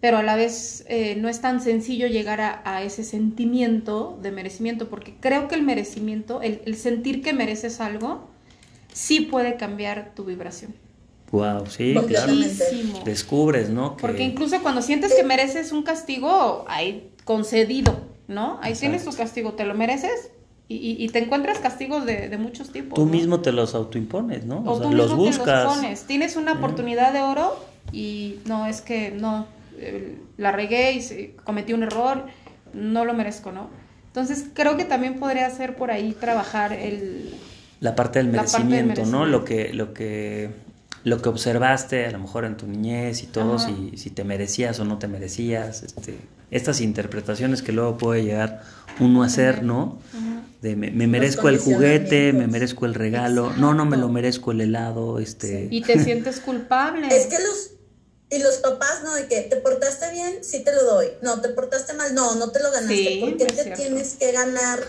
pero 0.00 0.18
a 0.18 0.24
la 0.24 0.34
vez 0.34 0.84
eh, 0.88 1.14
no 1.16 1.28
es 1.28 1.40
tan 1.40 1.60
sencillo 1.60 2.08
llegar 2.08 2.40
a, 2.40 2.62
a 2.64 2.82
ese 2.82 3.04
sentimiento 3.04 4.18
de 4.20 4.32
merecimiento, 4.32 4.88
porque 4.88 5.14
creo 5.20 5.46
que 5.46 5.54
el 5.54 5.62
merecimiento, 5.62 6.42
el, 6.42 6.60
el 6.66 6.76
sentir 6.76 7.22
que 7.22 7.32
mereces 7.32 7.80
algo, 7.80 8.28
sí 8.92 9.20
puede 9.20 9.56
cambiar 9.56 10.12
tu 10.16 10.24
vibración. 10.24 10.74
Wow, 11.32 11.66
sí, 11.66 11.94
claro. 12.08 12.32
Muchísimo. 12.32 13.00
Descubres, 13.04 13.68
¿no? 13.70 13.96
Que- 13.96 14.00
Porque 14.02 14.22
incluso 14.22 14.60
cuando 14.62 14.82
sientes 14.82 15.14
que 15.14 15.22
mereces 15.24 15.72
un 15.72 15.82
castigo, 15.82 16.64
hay 16.68 17.10
concedido, 17.24 17.98
¿no? 18.28 18.58
Ahí 18.62 18.74
tienes 18.74 19.04
tu 19.04 19.12
castigo, 19.12 19.52
te 19.54 19.64
lo 19.64 19.74
mereces 19.74 20.30
y, 20.68 20.76
y- 20.76 21.04
y 21.04 21.08
te 21.08 21.18
encuentras 21.20 21.58
castigos 21.58 22.04
de, 22.06 22.28
de 22.28 22.38
muchos 22.38 22.70
tipos. 22.72 22.94
tú 22.94 23.04
¿no? 23.06 23.10
mismo 23.12 23.40
te 23.40 23.52
los 23.52 23.74
autoimpones, 23.74 24.44
¿no? 24.44 24.58
O, 24.58 24.72
O, 24.72 24.78
sea, 24.78 24.88
tú 24.88 24.94
los 24.94 25.08
mismo 25.10 25.24
te 25.24 25.28
buscas. 25.38 25.64
los 25.64 25.74
pones. 25.76 26.02
Tienes 26.04 26.36
una 26.36 26.52
oportunidad 26.54 27.12
de 27.12 27.22
oro 27.22 27.56
y 27.92 28.36
no, 28.46 28.66
es 28.66 28.80
que 28.80 29.10
no, 29.12 29.46
eh, 29.78 30.16
la 30.38 30.52
regué 30.52 30.92
y 30.92 31.34
cometí 31.44 31.72
un 31.72 31.82
error, 31.84 32.24
no 32.72 33.04
lo 33.04 33.14
merezco, 33.14 33.52
¿no? 33.52 33.68
Entonces 34.08 34.46
creo 34.54 34.76
que 34.76 34.84
también 34.84 35.18
podría 35.20 35.48
ser 35.50 35.76
por 35.76 35.90
ahí 35.90 36.16
trabajar 36.18 36.72
el... 36.72 37.34
La 37.80 37.94
parte 37.94 38.18
del 38.20 38.32
La 38.32 38.38
parte 38.44 38.56
del 38.58 38.66
merecimiento, 38.86 39.04
¿no? 39.04 39.20
merecimiento. 39.20 39.26
Lo 39.26 39.44
que, 39.44 39.72
lo 39.74 39.92
que, 39.94 40.50
lo 41.06 41.22
que 41.22 41.28
observaste 41.28 42.04
a 42.04 42.10
lo 42.10 42.18
mejor 42.18 42.44
en 42.44 42.56
tu 42.56 42.66
niñez 42.66 43.22
y 43.22 43.26
todo, 43.26 43.54
Ajá. 43.54 43.68
si, 43.68 43.96
si 43.96 44.10
te 44.10 44.24
merecías 44.24 44.80
o 44.80 44.84
no 44.84 44.98
te 44.98 45.06
merecías, 45.06 45.84
este, 45.84 46.18
estas 46.50 46.80
interpretaciones 46.80 47.62
que 47.62 47.70
luego 47.70 47.96
puede 47.96 48.24
llegar 48.24 48.64
uno 48.98 49.22
a 49.22 49.26
hacer, 49.26 49.62
¿no? 49.62 50.00
De 50.62 50.74
me, 50.74 50.90
me 50.90 51.06
merezco 51.06 51.48
el 51.48 51.58
juguete, 51.58 52.32
me 52.32 52.48
merezco 52.48 52.86
el 52.86 52.94
regalo, 52.94 53.52
no, 53.56 53.72
no 53.72 53.84
me 53.84 53.96
lo 53.96 54.08
merezco 54.08 54.50
el 54.50 54.62
helado, 54.62 55.20
este, 55.20 55.68
Y 55.70 55.82
te 55.82 55.96
sientes 56.02 56.40
culpable. 56.40 57.06
Es 57.16 57.26
que 57.26 57.38
los, 57.38 57.70
y 58.28 58.42
los 58.42 58.56
papás, 58.56 59.04
¿no? 59.04 59.14
De 59.14 59.28
que 59.28 59.42
te 59.42 59.54
portaste 59.58 60.10
bien, 60.10 60.42
sí 60.42 60.64
te 60.64 60.74
lo 60.74 60.82
doy. 60.82 61.06
No, 61.22 61.40
te 61.40 61.50
portaste 61.50 61.92
mal, 61.92 62.16
no, 62.16 62.34
no 62.34 62.50
te 62.50 62.60
lo 62.60 62.72
ganaste. 62.72 62.96
Sí, 62.96 63.18
¿Por 63.20 63.36
qué 63.36 63.44
te 63.44 63.62
cierto. 63.62 63.80
tienes 63.80 64.14
que 64.14 64.32
ganar? 64.32 64.80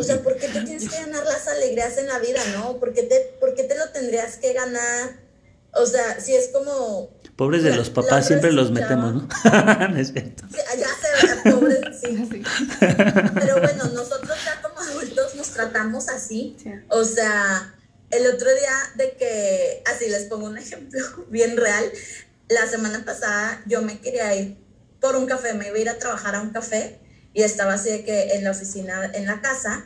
O 0.00 0.02
sea, 0.02 0.20
¿por 0.20 0.36
qué 0.36 0.48
te 0.48 0.62
tienes 0.62 0.88
que 0.88 0.96
ganar 0.96 1.24
las 1.26 1.46
alegrías 1.46 1.96
en 1.96 2.08
la 2.08 2.18
vida, 2.18 2.40
no? 2.56 2.78
¿Por 2.78 2.92
qué 2.92 3.04
te, 3.04 3.36
por 3.38 3.54
qué 3.54 3.62
te 3.62 3.78
lo 3.78 3.88
tendrías 3.90 4.36
que 4.38 4.52
ganar? 4.52 5.29
O 5.72 5.86
sea, 5.86 6.20
si 6.20 6.34
es 6.34 6.48
como... 6.48 7.10
pobres 7.36 7.62
de 7.62 7.70
La- 7.70 7.76
los 7.76 7.90
papás 7.90 8.26
siempre 8.26 8.52
los 8.52 8.70
metemos, 8.70 9.14
¿no? 9.14 9.28
No 9.88 9.96
es 9.96 10.12
cierto. 10.12 10.44
Sí, 10.50 10.58
Ya 10.78 10.88
se 10.88 11.26
ve, 11.26 11.50
pobre, 11.52 11.80
sí. 11.98 12.28
Sí. 12.30 12.42
Pero 13.34 13.60
bueno, 13.60 13.84
nosotros 13.94 14.36
ya 14.44 14.60
como 14.62 14.78
adultos 14.80 15.34
nos 15.36 15.48
tratamos 15.50 16.08
así. 16.08 16.56
Sí. 16.62 16.70
O 16.88 17.04
sea, 17.04 17.72
el 18.10 18.26
otro 18.26 18.48
día 18.52 18.74
de 18.96 19.12
que, 19.16 19.82
así 19.86 20.08
les 20.08 20.24
pongo 20.24 20.46
un 20.46 20.58
ejemplo 20.58 21.00
bien 21.28 21.56
real, 21.56 21.84
la 22.48 22.66
semana 22.66 23.04
pasada 23.04 23.62
yo 23.66 23.80
me 23.82 24.00
quería 24.00 24.34
ir 24.34 24.56
por 25.00 25.14
un 25.16 25.26
café, 25.26 25.54
me 25.54 25.68
iba 25.68 25.76
a 25.76 25.80
ir 25.80 25.88
a 25.88 25.98
trabajar 25.98 26.34
a 26.34 26.42
un 26.42 26.50
café 26.50 26.98
y 27.32 27.42
estaba 27.42 27.74
así 27.74 27.90
de 27.90 28.04
que 28.04 28.32
en 28.34 28.42
la 28.44 28.50
oficina, 28.50 29.08
en 29.14 29.26
la 29.26 29.40
casa, 29.40 29.84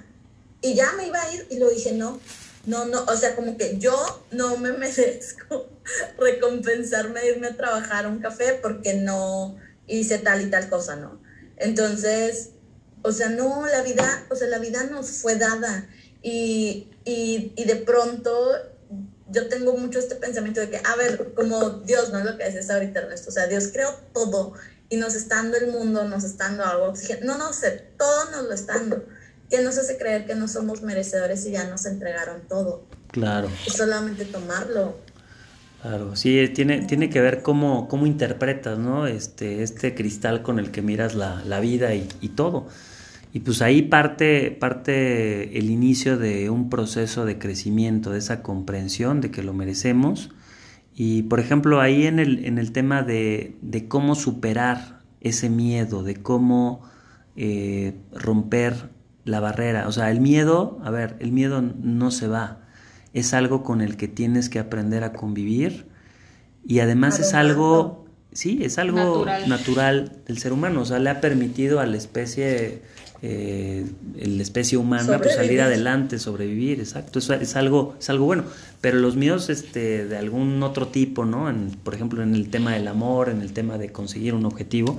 y 0.62 0.74
ya 0.74 0.92
me 0.92 1.06
iba 1.06 1.20
a 1.22 1.30
ir 1.34 1.46
y 1.50 1.58
lo 1.58 1.68
dije, 1.68 1.92
no, 1.92 2.18
no, 2.66 2.86
no, 2.86 3.04
o 3.04 3.16
sea, 3.16 3.36
como 3.36 3.56
que 3.56 3.78
yo 3.78 3.94
no 4.30 4.56
me 4.56 4.72
merezco 4.72 5.68
recompensarme 6.18 7.26
irme 7.26 7.48
a 7.48 7.56
trabajar 7.56 8.06
a 8.06 8.08
un 8.08 8.20
café 8.20 8.58
porque 8.60 8.94
no 8.94 9.56
hice 9.86 10.18
tal 10.18 10.42
y 10.42 10.50
tal 10.50 10.68
cosa, 10.68 10.96
¿no? 10.96 11.20
Entonces, 11.56 12.50
o 13.02 13.12
sea, 13.12 13.28
no, 13.28 13.66
la 13.66 13.82
vida, 13.82 14.26
o 14.30 14.36
sea, 14.36 14.48
la 14.48 14.58
vida 14.58 14.84
nos 14.84 15.10
fue 15.10 15.36
dada 15.36 15.88
y, 16.22 16.88
y, 17.04 17.52
y 17.56 17.64
de 17.64 17.76
pronto 17.76 18.52
yo 19.30 19.48
tengo 19.48 19.76
mucho 19.76 19.98
este 19.98 20.14
pensamiento 20.16 20.60
de 20.60 20.70
que, 20.70 20.80
a 20.84 20.96
ver, 20.96 21.34
como 21.34 21.70
Dios, 21.70 22.12
no 22.12 22.22
lo 22.22 22.36
que 22.36 22.44
decías 22.44 22.70
ahorita, 22.70 23.00
Ernesto, 23.00 23.30
o 23.30 23.32
sea, 23.32 23.46
Dios 23.46 23.68
creó 23.72 23.94
todo 24.12 24.54
y 24.88 24.96
nos 24.96 25.14
está 25.14 25.36
dando 25.36 25.56
el 25.56 25.68
mundo, 25.68 26.04
nos 26.04 26.24
está 26.24 26.44
dando 26.44 26.64
algo, 26.64 26.94
no, 27.22 27.38
no 27.38 27.52
sé, 27.52 27.92
todo 27.98 28.30
nos 28.30 28.44
lo 28.44 28.54
está 28.54 28.74
dando 28.74 29.04
que 29.54 29.62
nos 29.62 29.78
hace 29.78 29.96
creer 29.96 30.26
que 30.26 30.34
no 30.34 30.48
somos 30.48 30.82
merecedores 30.82 31.46
y 31.46 31.52
ya 31.52 31.68
nos 31.68 31.86
entregaron 31.86 32.42
todo. 32.48 32.84
Claro. 33.08 33.48
Y 33.66 33.70
solamente 33.70 34.24
tomarlo. 34.24 34.96
Claro, 35.80 36.16
sí, 36.16 36.48
tiene, 36.54 36.86
tiene 36.86 37.10
que 37.10 37.20
ver 37.20 37.42
cómo, 37.42 37.88
cómo 37.88 38.06
interpretas, 38.06 38.78
¿no? 38.78 39.06
Este, 39.06 39.62
este 39.62 39.94
cristal 39.94 40.42
con 40.42 40.58
el 40.58 40.70
que 40.70 40.82
miras 40.82 41.14
la, 41.14 41.42
la 41.44 41.60
vida 41.60 41.94
y, 41.94 42.08
y, 42.20 42.30
todo. 42.30 42.68
Y 43.32 43.40
pues 43.40 43.60
ahí 43.62 43.82
parte, 43.82 44.50
parte 44.50 45.58
el 45.58 45.70
inicio 45.70 46.16
de 46.16 46.48
un 46.48 46.70
proceso 46.70 47.26
de 47.26 47.38
crecimiento, 47.38 48.10
de 48.10 48.18
esa 48.18 48.42
comprensión 48.42 49.20
de 49.20 49.30
que 49.30 49.42
lo 49.42 49.52
merecemos. 49.52 50.30
Y 50.94 51.24
por 51.24 51.38
ejemplo, 51.38 51.80
ahí 51.80 52.06
en 52.06 52.18
el, 52.18 52.44
en 52.46 52.58
el 52.58 52.72
tema 52.72 53.02
de, 53.02 53.56
de 53.60 53.86
cómo 53.86 54.14
superar 54.14 55.00
ese 55.20 55.50
miedo, 55.50 56.02
de 56.02 56.16
cómo 56.16 56.82
eh, 57.36 57.94
romper 58.12 58.93
la 59.24 59.40
barrera. 59.40 59.88
O 59.88 59.92
sea, 59.92 60.10
el 60.10 60.20
miedo, 60.20 60.78
a 60.84 60.90
ver, 60.90 61.16
el 61.20 61.32
miedo 61.32 61.62
no 61.62 62.10
se 62.10 62.28
va. 62.28 62.60
Es 63.12 63.34
algo 63.34 63.62
con 63.62 63.80
el 63.80 63.96
que 63.96 64.08
tienes 64.08 64.48
que 64.48 64.58
aprender 64.58 65.04
a 65.04 65.12
convivir 65.12 65.86
y 66.66 66.80
además 66.80 67.18
es 67.20 67.34
algo, 67.34 68.06
sí, 68.32 68.60
es 68.62 68.78
algo 68.78 69.26
natural. 69.46 70.12
del 70.26 70.38
ser 70.38 70.52
humano. 70.52 70.82
O 70.82 70.84
sea, 70.84 70.98
le 70.98 71.10
ha 71.10 71.20
permitido 71.20 71.80
a 71.80 71.86
la 71.86 71.96
especie, 71.96 72.82
eh, 73.22 73.86
la 74.16 74.42
especie 74.42 74.78
humana 74.78 75.18
pues, 75.18 75.34
salir 75.34 75.60
adelante, 75.60 76.18
sobrevivir, 76.18 76.80
exacto. 76.80 77.18
Eso 77.18 77.34
es 77.34 77.54
algo, 77.56 77.96
es 78.00 78.08
algo 78.08 78.24
bueno. 78.24 78.44
Pero 78.80 78.98
los 78.98 79.16
miedos 79.16 79.50
este, 79.50 80.06
de 80.06 80.16
algún 80.16 80.62
otro 80.62 80.88
tipo, 80.88 81.26
¿no? 81.26 81.50
En, 81.50 81.70
por 81.70 81.94
ejemplo, 81.94 82.22
en 82.22 82.34
el 82.34 82.48
tema 82.48 82.72
del 82.72 82.88
amor, 82.88 83.28
en 83.28 83.42
el 83.42 83.52
tema 83.52 83.76
de 83.76 83.92
conseguir 83.92 84.34
un 84.34 84.46
objetivo, 84.46 84.98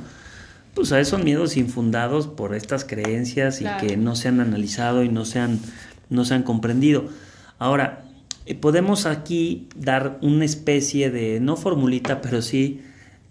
pues 0.76 0.92
a 0.92 1.00
esos 1.00 1.24
miedos 1.24 1.58
infundados 1.58 2.28
por 2.28 2.54
estas 2.54 2.84
creencias 2.84 3.62
y 3.62 3.66
que 3.80 3.98
no 3.98 4.16
se 4.16 4.28
han 4.28 4.42
analizado 4.42 5.04
y 5.04 5.10
no 5.10 5.26
se 5.26 5.40
han, 5.40 5.60
no 6.10 6.26
se 6.26 6.36
han 6.36 6.44
comprendido. 6.44 7.06
Ahora, 7.58 8.04
eh, 8.46 8.54
podemos 8.54 9.06
aquí 9.06 9.70
dar 9.76 10.20
una 10.22 10.46
especie 10.46 11.10
de, 11.10 11.40
no 11.40 11.56
formulita, 11.56 12.22
pero 12.22 12.42
sí 12.42 12.82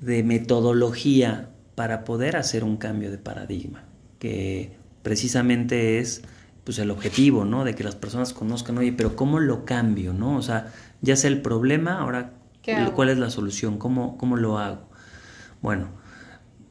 de 0.01 0.23
metodología 0.23 1.51
para 1.75 2.05
poder 2.05 2.37
hacer 2.37 2.65
un 2.65 2.79
cambio 2.79 3.11
de 3.11 3.19
paradigma, 3.19 3.85
que 4.19 4.73
precisamente 5.03 5.99
es 5.99 6.23
pues 6.65 6.79
el 6.79 6.91
objetivo, 6.91 7.45
¿no? 7.45 7.65
De 7.65 7.75
que 7.75 7.85
las 7.85 7.95
personas 7.95 8.33
conozcan, 8.33 8.79
oye, 8.79 8.93
pero 8.93 9.17
¿cómo 9.17 9.39
lo 9.39 9.67
cambio, 9.67 10.15
no? 10.15 10.37
O 10.37 10.43
sea, 10.43 10.73
ya 11.03 11.15
sé 11.15 11.29
el 11.29 11.43
problema, 11.43 11.99
ahora 11.99 12.33
¿cuál 12.95 13.11
es 13.11 13.19
la 13.19 13.29
solución? 13.29 13.79
¿Cómo, 13.79 14.17
cómo 14.17 14.37
lo 14.37 14.59
hago? 14.59 14.89
Bueno, 15.61 15.89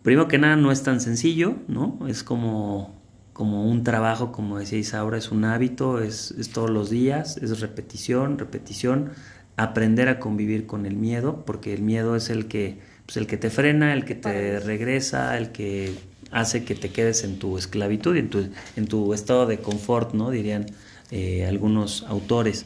primero 0.03 0.27
que 0.27 0.37
nada 0.37 0.55
no 0.55 0.71
es 0.71 0.83
tan 0.83 1.01
sencillo, 1.01 1.55
¿no? 1.67 2.07
Es 2.07 2.23
como, 2.23 3.01
como 3.33 3.65
un 3.67 3.83
trabajo, 3.83 4.31
como 4.31 4.59
decía 4.59 4.77
Isaura, 4.77 5.17
es 5.17 5.31
un 5.31 5.45
hábito, 5.45 5.99
es, 6.01 6.31
es 6.31 6.49
todos 6.49 6.69
los 6.69 6.89
días, 6.89 7.37
es 7.37 7.59
repetición, 7.59 8.37
repetición, 8.37 9.11
aprender 9.57 10.09
a 10.09 10.19
convivir 10.19 10.65
con 10.65 10.85
el 10.85 10.95
miedo, 10.95 11.43
porque 11.45 11.73
el 11.73 11.81
miedo 11.81 12.15
es 12.15 12.29
el 12.29 12.47
que, 12.47 12.79
pues 13.05 13.17
el 13.17 13.27
que 13.27 13.37
te 13.37 13.49
frena, 13.49 13.93
el 13.93 14.05
que 14.05 14.15
te 14.15 14.59
regresa, 14.59 15.37
el 15.37 15.51
que 15.51 15.95
hace 16.31 16.65
que 16.65 16.75
te 16.75 16.89
quedes 16.89 17.23
en 17.23 17.39
tu 17.39 17.57
esclavitud, 17.57 18.15
en 18.17 18.29
tu, 18.29 18.49
en 18.75 18.87
tu 18.87 19.13
estado 19.13 19.45
de 19.45 19.59
confort, 19.59 20.13
¿no? 20.13 20.31
Dirían 20.31 20.65
eh, 21.11 21.45
algunos 21.45 22.03
autores. 22.03 22.65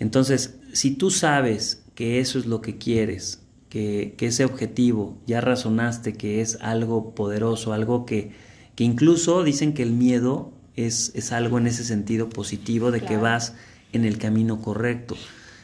Entonces, 0.00 0.56
si 0.72 0.92
tú 0.92 1.10
sabes 1.10 1.82
que 1.94 2.18
eso 2.18 2.38
es 2.38 2.46
lo 2.46 2.60
que 2.60 2.78
quieres, 2.78 3.43
que, 3.74 4.14
ese 4.20 4.44
objetivo 4.44 5.16
ya 5.26 5.40
razonaste 5.40 6.12
que 6.12 6.40
es 6.40 6.58
algo 6.60 7.12
poderoso, 7.12 7.72
algo 7.72 8.06
que, 8.06 8.30
que 8.76 8.84
incluso 8.84 9.42
dicen 9.42 9.74
que 9.74 9.82
el 9.82 9.90
miedo 9.90 10.52
es, 10.76 11.10
es 11.16 11.32
algo 11.32 11.58
en 11.58 11.66
ese 11.66 11.82
sentido 11.82 12.28
positivo 12.28 12.92
de 12.92 13.00
que 13.00 13.16
vas 13.16 13.54
en 13.92 14.04
el 14.04 14.18
camino 14.18 14.60
correcto. 14.60 15.16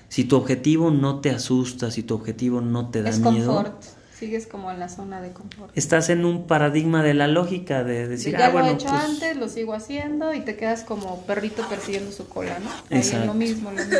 Si 0.08 0.24
tu 0.24 0.34
objetivo 0.34 0.90
no 0.90 1.20
te 1.20 1.30
asusta, 1.30 1.92
si 1.92 2.02
tu 2.02 2.16
objetivo 2.16 2.60
no 2.60 2.90
te 2.90 3.02
da 3.02 3.16
miedo, 3.16 3.78
Sigues 4.20 4.46
como 4.46 4.70
en 4.70 4.78
la 4.78 4.90
zona 4.90 5.22
de 5.22 5.32
confort. 5.32 5.72
Estás 5.74 6.10
en 6.10 6.26
un 6.26 6.46
paradigma 6.46 7.02
de 7.02 7.14
la 7.14 7.26
lógica, 7.26 7.84
de 7.84 8.06
decir, 8.06 8.36
ya 8.36 8.48
ah, 8.48 8.50
bueno, 8.50 8.66
lo 8.66 8.72
he 8.72 8.76
hecho 8.76 8.88
pues 8.88 9.02
antes, 9.02 9.36
lo 9.38 9.48
sigo 9.48 9.72
haciendo 9.72 10.34
y 10.34 10.40
te 10.40 10.56
quedas 10.56 10.84
como 10.84 11.22
perrito 11.22 11.66
persiguiendo 11.70 12.12
su 12.12 12.28
cola, 12.28 12.58
¿no? 12.58 12.68
Es 12.94 13.14
lo 13.14 13.32
mismo, 13.32 13.70
lo 13.70 13.78
mismo. 13.78 13.96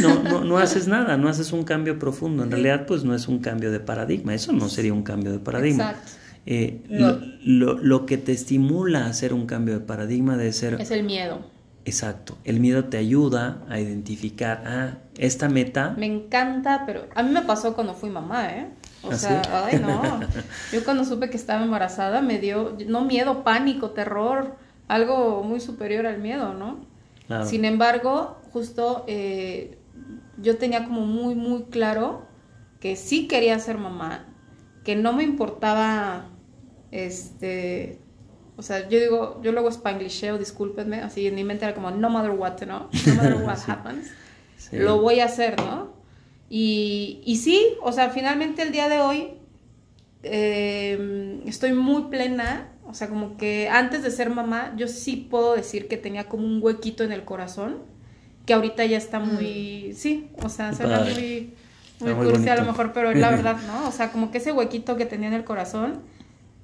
No, 0.00 0.22
no, 0.24 0.44
no 0.44 0.58
haces 0.58 0.88
nada, 0.88 1.16
no 1.16 1.28
haces 1.28 1.52
un 1.52 1.62
cambio 1.62 2.00
profundo. 2.00 2.42
En 2.42 2.50
realidad, 2.50 2.84
pues 2.84 3.04
no 3.04 3.14
es 3.14 3.28
un 3.28 3.38
cambio 3.38 3.70
de 3.70 3.78
paradigma. 3.78 4.34
Eso 4.34 4.52
no 4.52 4.68
sería 4.68 4.92
un 4.92 5.04
cambio 5.04 5.30
de 5.30 5.38
paradigma. 5.38 5.90
Exacto. 5.90 6.12
Eh, 6.44 6.82
lo, 6.88 7.20
lo, 7.44 7.78
lo 7.78 8.06
que 8.06 8.18
te 8.18 8.32
estimula 8.32 9.04
a 9.04 9.10
hacer 9.10 9.32
un 9.32 9.46
cambio 9.46 9.74
de 9.74 9.84
paradigma 9.84 10.36
debe 10.36 10.52
ser... 10.52 10.80
Es 10.80 10.90
el 10.90 11.04
miedo. 11.04 11.46
Exacto. 11.84 12.38
El 12.44 12.58
miedo 12.60 12.86
te 12.86 12.96
ayuda 12.96 13.62
a 13.68 13.78
identificar, 13.78 14.64
ah, 14.66 14.98
esta 15.16 15.48
meta... 15.48 15.94
Me 15.96 16.06
encanta, 16.06 16.82
pero 16.86 17.06
a 17.14 17.22
mí 17.22 17.30
me 17.30 17.42
pasó 17.42 17.74
cuando 17.74 17.94
fui 17.94 18.10
mamá, 18.10 18.50
¿eh? 18.50 18.66
O 19.04 19.10
¿Ah, 19.10 19.16
sea, 19.16 19.42
sí? 19.42 19.50
ay 19.52 19.78
no. 19.80 20.20
Yo 20.72 20.84
cuando 20.84 21.04
supe 21.04 21.28
que 21.30 21.36
estaba 21.36 21.64
embarazada 21.64 22.20
me 22.20 22.38
dio, 22.38 22.76
no 22.86 23.04
miedo, 23.04 23.42
pánico, 23.44 23.90
terror, 23.90 24.56
algo 24.88 25.42
muy 25.42 25.60
superior 25.60 26.06
al 26.06 26.18
miedo, 26.18 26.54
¿no? 26.54 26.84
Claro. 27.26 27.46
Sin 27.46 27.64
embargo, 27.64 28.40
justo 28.52 29.04
eh, 29.08 29.78
yo 30.38 30.56
tenía 30.58 30.84
como 30.84 31.00
muy, 31.02 31.34
muy 31.34 31.64
claro 31.64 32.26
que 32.80 32.96
sí 32.96 33.26
quería 33.28 33.58
ser 33.58 33.78
mamá, 33.78 34.26
que 34.84 34.96
no 34.96 35.12
me 35.12 35.22
importaba, 35.24 36.26
este, 36.90 38.00
o 38.56 38.62
sea, 38.62 38.88
yo 38.88 38.98
digo, 38.98 39.40
yo 39.42 39.52
luego 39.52 39.70
spanglisheo, 39.70 40.38
discúlpenme, 40.38 41.00
así 41.00 41.26
en 41.26 41.34
mi 41.34 41.44
mente 41.44 41.64
era 41.64 41.74
como, 41.74 41.90
no 41.90 42.10
matter 42.10 42.30
what, 42.32 42.60
¿no? 42.62 42.88
No 43.06 43.14
matter 43.14 43.34
what 43.44 43.58
happens, 43.66 44.10
Sí. 44.58 44.78
lo 44.78 45.00
voy 45.00 45.18
a 45.20 45.24
hacer, 45.24 45.56
¿no? 45.60 45.92
Y, 46.54 47.22
y 47.24 47.36
sí, 47.36 47.78
o 47.80 47.92
sea, 47.92 48.10
finalmente 48.10 48.60
el 48.60 48.72
día 48.72 48.90
de 48.90 49.00
hoy 49.00 49.30
eh, 50.22 51.40
estoy 51.46 51.72
muy 51.72 52.10
plena, 52.10 52.68
o 52.86 52.92
sea, 52.92 53.08
como 53.08 53.38
que 53.38 53.70
antes 53.70 54.02
de 54.02 54.10
ser 54.10 54.28
mamá, 54.28 54.74
yo 54.76 54.86
sí 54.86 55.16
puedo 55.16 55.56
decir 55.56 55.88
que 55.88 55.96
tenía 55.96 56.28
como 56.28 56.44
un 56.44 56.62
huequito 56.62 57.04
en 57.04 57.12
el 57.12 57.24
corazón, 57.24 57.78
que 58.44 58.52
ahorita 58.52 58.84
ya 58.84 58.98
está 58.98 59.18
muy, 59.18 59.94
sí, 59.94 60.28
o 60.42 60.50
sea, 60.50 60.74
suena 60.74 60.98
padre. 60.98 61.54
muy, 62.00 62.12
muy, 62.12 62.26
cursi 62.26 62.50
a 62.50 62.56
lo 62.56 62.66
mejor, 62.66 62.92
pero 62.92 63.10
es 63.10 63.18
la 63.18 63.30
verdad, 63.36 63.56
¿no? 63.66 63.88
O 63.88 63.90
sea, 63.90 64.12
como 64.12 64.30
que 64.30 64.36
ese 64.36 64.52
huequito 64.52 64.98
que 64.98 65.06
tenía 65.06 65.28
en 65.28 65.34
el 65.34 65.44
corazón 65.44 66.00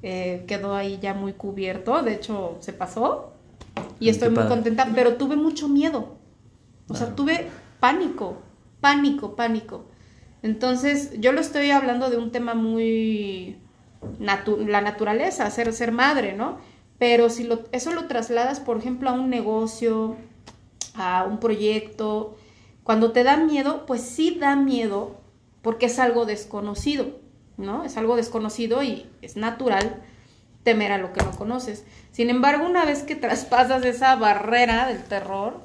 eh, 0.03 0.45
quedó 0.47 0.75
ahí 0.75 0.99
ya 1.01 1.15
muy 1.15 1.33
cubierto, 1.33 2.03
de 2.03 2.13
hecho 2.13 2.59
se 2.61 2.75
pasó 2.75 3.33
y 3.99 4.11
estoy 4.11 4.29
muy 4.29 4.37
padre. 4.37 4.51
contenta, 4.51 4.87
pero 4.95 5.15
tuve 5.15 5.37
mucho 5.37 5.67
miedo, 5.67 6.19
o 6.91 6.95
sea, 6.95 7.15
tuve 7.17 7.47
pánico, 7.81 8.43
pánico, 8.81 9.37
pánico. 9.37 9.87
Entonces, 10.43 11.13
yo 11.19 11.33
lo 11.33 11.41
estoy 11.41 11.71
hablando 11.71 12.11
de 12.11 12.17
un 12.17 12.31
tema 12.31 12.55
muy 12.55 13.59
la 14.21 14.81
naturaleza, 14.81 15.51
ser, 15.51 15.73
ser 15.73 15.93
madre, 15.93 16.33
¿no? 16.33 16.59
Pero 16.99 17.31
si 17.31 17.45
lo, 17.45 17.65
eso 17.73 17.93
lo 17.93 18.07
trasladas, 18.07 18.61
por 18.61 18.79
ejemplo, 18.79 19.11
a 19.11 19.13
un 19.13 19.31
negocio, 19.31 20.17
a 20.95 21.25
un 21.25 21.39
proyecto, 21.41 22.37
cuando 22.85 23.13
te 23.13 23.23
da 23.23 23.37
miedo, 23.37 23.87
pues 23.87 24.03
sí 24.03 24.39
da 24.41 24.57
miedo 24.57 25.17
porque 25.63 25.87
es 25.87 25.99
algo 25.99 26.25
desconocido, 26.25 27.19
¿no? 27.57 27.85
Es 27.85 27.97
algo 27.97 28.17
desconocido 28.17 28.83
y 28.83 29.07
es 29.21 29.37
natural 29.37 30.03
temer 30.63 30.93
a 30.93 30.99
lo 30.99 31.13
que 31.13 31.23
no 31.23 31.33
conoces. 31.33 31.85
Sin 32.13 32.31
embargo, 32.31 32.67
una 32.67 32.85
vez 32.85 33.03
que 33.03 33.17
traspasas 33.17 33.85
esa 33.85 34.17
barrera 34.17 34.87
del 34.89 35.05
terror, 35.05 35.61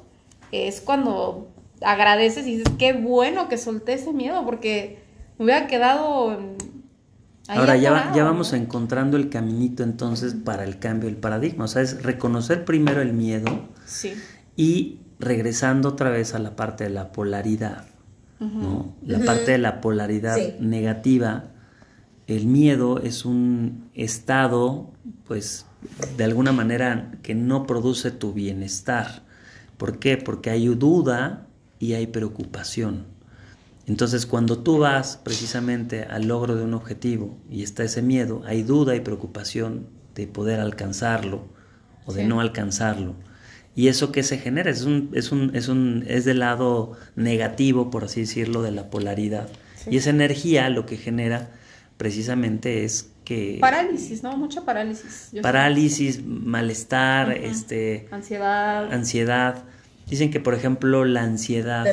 es 0.52 0.80
cuando 0.80 1.48
agradeces 1.82 2.46
y 2.46 2.56
dices, 2.58 2.72
qué 2.78 2.92
bueno 2.92 3.48
que 3.48 3.58
solté 3.58 3.94
ese 3.94 4.12
miedo, 4.12 4.44
porque 4.44 5.02
me 5.38 5.44
hubiera 5.46 5.66
quedado 5.66 6.32
en- 6.32 6.56
ahí 7.48 7.58
Ahora 7.58 7.76
ya, 7.76 7.90
atorado, 7.90 8.16
ya 8.16 8.24
vamos 8.24 8.52
¿no? 8.52 8.58
encontrando 8.58 9.16
el 9.16 9.28
caminito 9.28 9.82
entonces 9.82 10.34
para 10.34 10.64
el 10.64 10.78
cambio 10.78 11.08
del 11.08 11.16
paradigma. 11.18 11.64
O 11.64 11.68
sea, 11.68 11.82
es 11.82 12.02
reconocer 12.02 12.64
primero 12.64 13.02
el 13.02 13.12
miedo 13.12 13.68
Sí. 13.84 14.14
y 14.56 15.00
regresando 15.18 15.90
otra 15.90 16.10
vez 16.10 16.34
a 16.34 16.38
la 16.38 16.56
parte 16.56 16.84
de 16.84 16.90
la 16.90 17.12
polaridad. 17.12 17.86
¿no? 18.40 18.94
La 19.06 19.20
parte 19.20 19.52
de 19.52 19.58
la 19.58 19.80
polaridad 19.80 20.36
Sí. 20.36 20.54
negativa, 20.60 21.44
el 22.26 22.46
miedo 22.46 22.98
es 23.00 23.24
un 23.24 23.88
estado, 23.94 24.90
pues, 25.26 25.64
de 26.18 26.24
alguna 26.24 26.52
manera 26.52 27.12
que 27.22 27.34
no 27.34 27.66
produce 27.66 28.10
tu 28.10 28.32
bienestar. 28.34 29.22
¿Por 29.78 29.98
qué? 29.98 30.16
Porque 30.18 30.50
hay 30.50 30.66
duda 30.68 31.46
y 31.84 31.92
hay 31.92 32.06
preocupación. 32.06 33.04
Entonces, 33.86 34.24
cuando 34.24 34.60
tú 34.60 34.78
vas 34.78 35.18
precisamente 35.22 36.04
al 36.04 36.28
logro 36.28 36.56
de 36.56 36.64
un 36.64 36.72
objetivo 36.72 37.36
y 37.50 37.62
está 37.62 37.84
ese 37.84 38.00
miedo, 38.00 38.40
hay 38.46 38.62
duda 38.62 38.96
y 38.96 39.00
preocupación 39.00 39.86
de 40.14 40.26
poder 40.26 40.60
alcanzarlo 40.60 41.44
o 42.06 42.14
de 42.14 42.24
no 42.24 42.40
alcanzarlo. 42.40 43.16
Y 43.76 43.88
eso 43.88 44.12
que 44.12 44.22
se 44.22 44.38
genera 44.38 44.70
es 44.70 44.84
un, 44.84 45.10
es 45.12 45.30
un, 45.30 45.54
es 45.54 45.68
un, 45.68 46.04
es 46.08 46.24
del 46.24 46.38
lado 46.38 46.92
negativo, 47.16 47.90
por 47.90 48.04
así 48.04 48.20
decirlo, 48.20 48.62
de 48.62 48.70
la 48.70 48.88
polaridad. 48.88 49.50
Y 49.90 49.98
esa 49.98 50.08
energía 50.08 50.70
lo 50.70 50.86
que 50.86 50.96
genera 50.96 51.50
precisamente 51.98 52.84
es 52.84 53.10
que 53.26 53.58
parálisis, 53.60 54.22
¿no? 54.22 54.34
Mucha 54.38 54.64
parálisis. 54.64 55.32
parálisis, 55.42 56.24
malestar, 56.24 57.32
este 57.32 58.08
ansiedad. 58.10 58.90
Ansiedad. 58.90 59.64
Dicen 60.08 60.30
que, 60.30 60.40
por 60.40 60.54
ejemplo, 60.54 61.04
la 61.04 61.22
ansiedad 61.22 61.86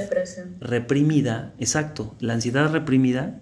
reprimida, 0.59 1.53
exacto, 1.59 2.15
la 2.19 2.33
ansiedad 2.33 2.71
reprimida, 2.71 3.39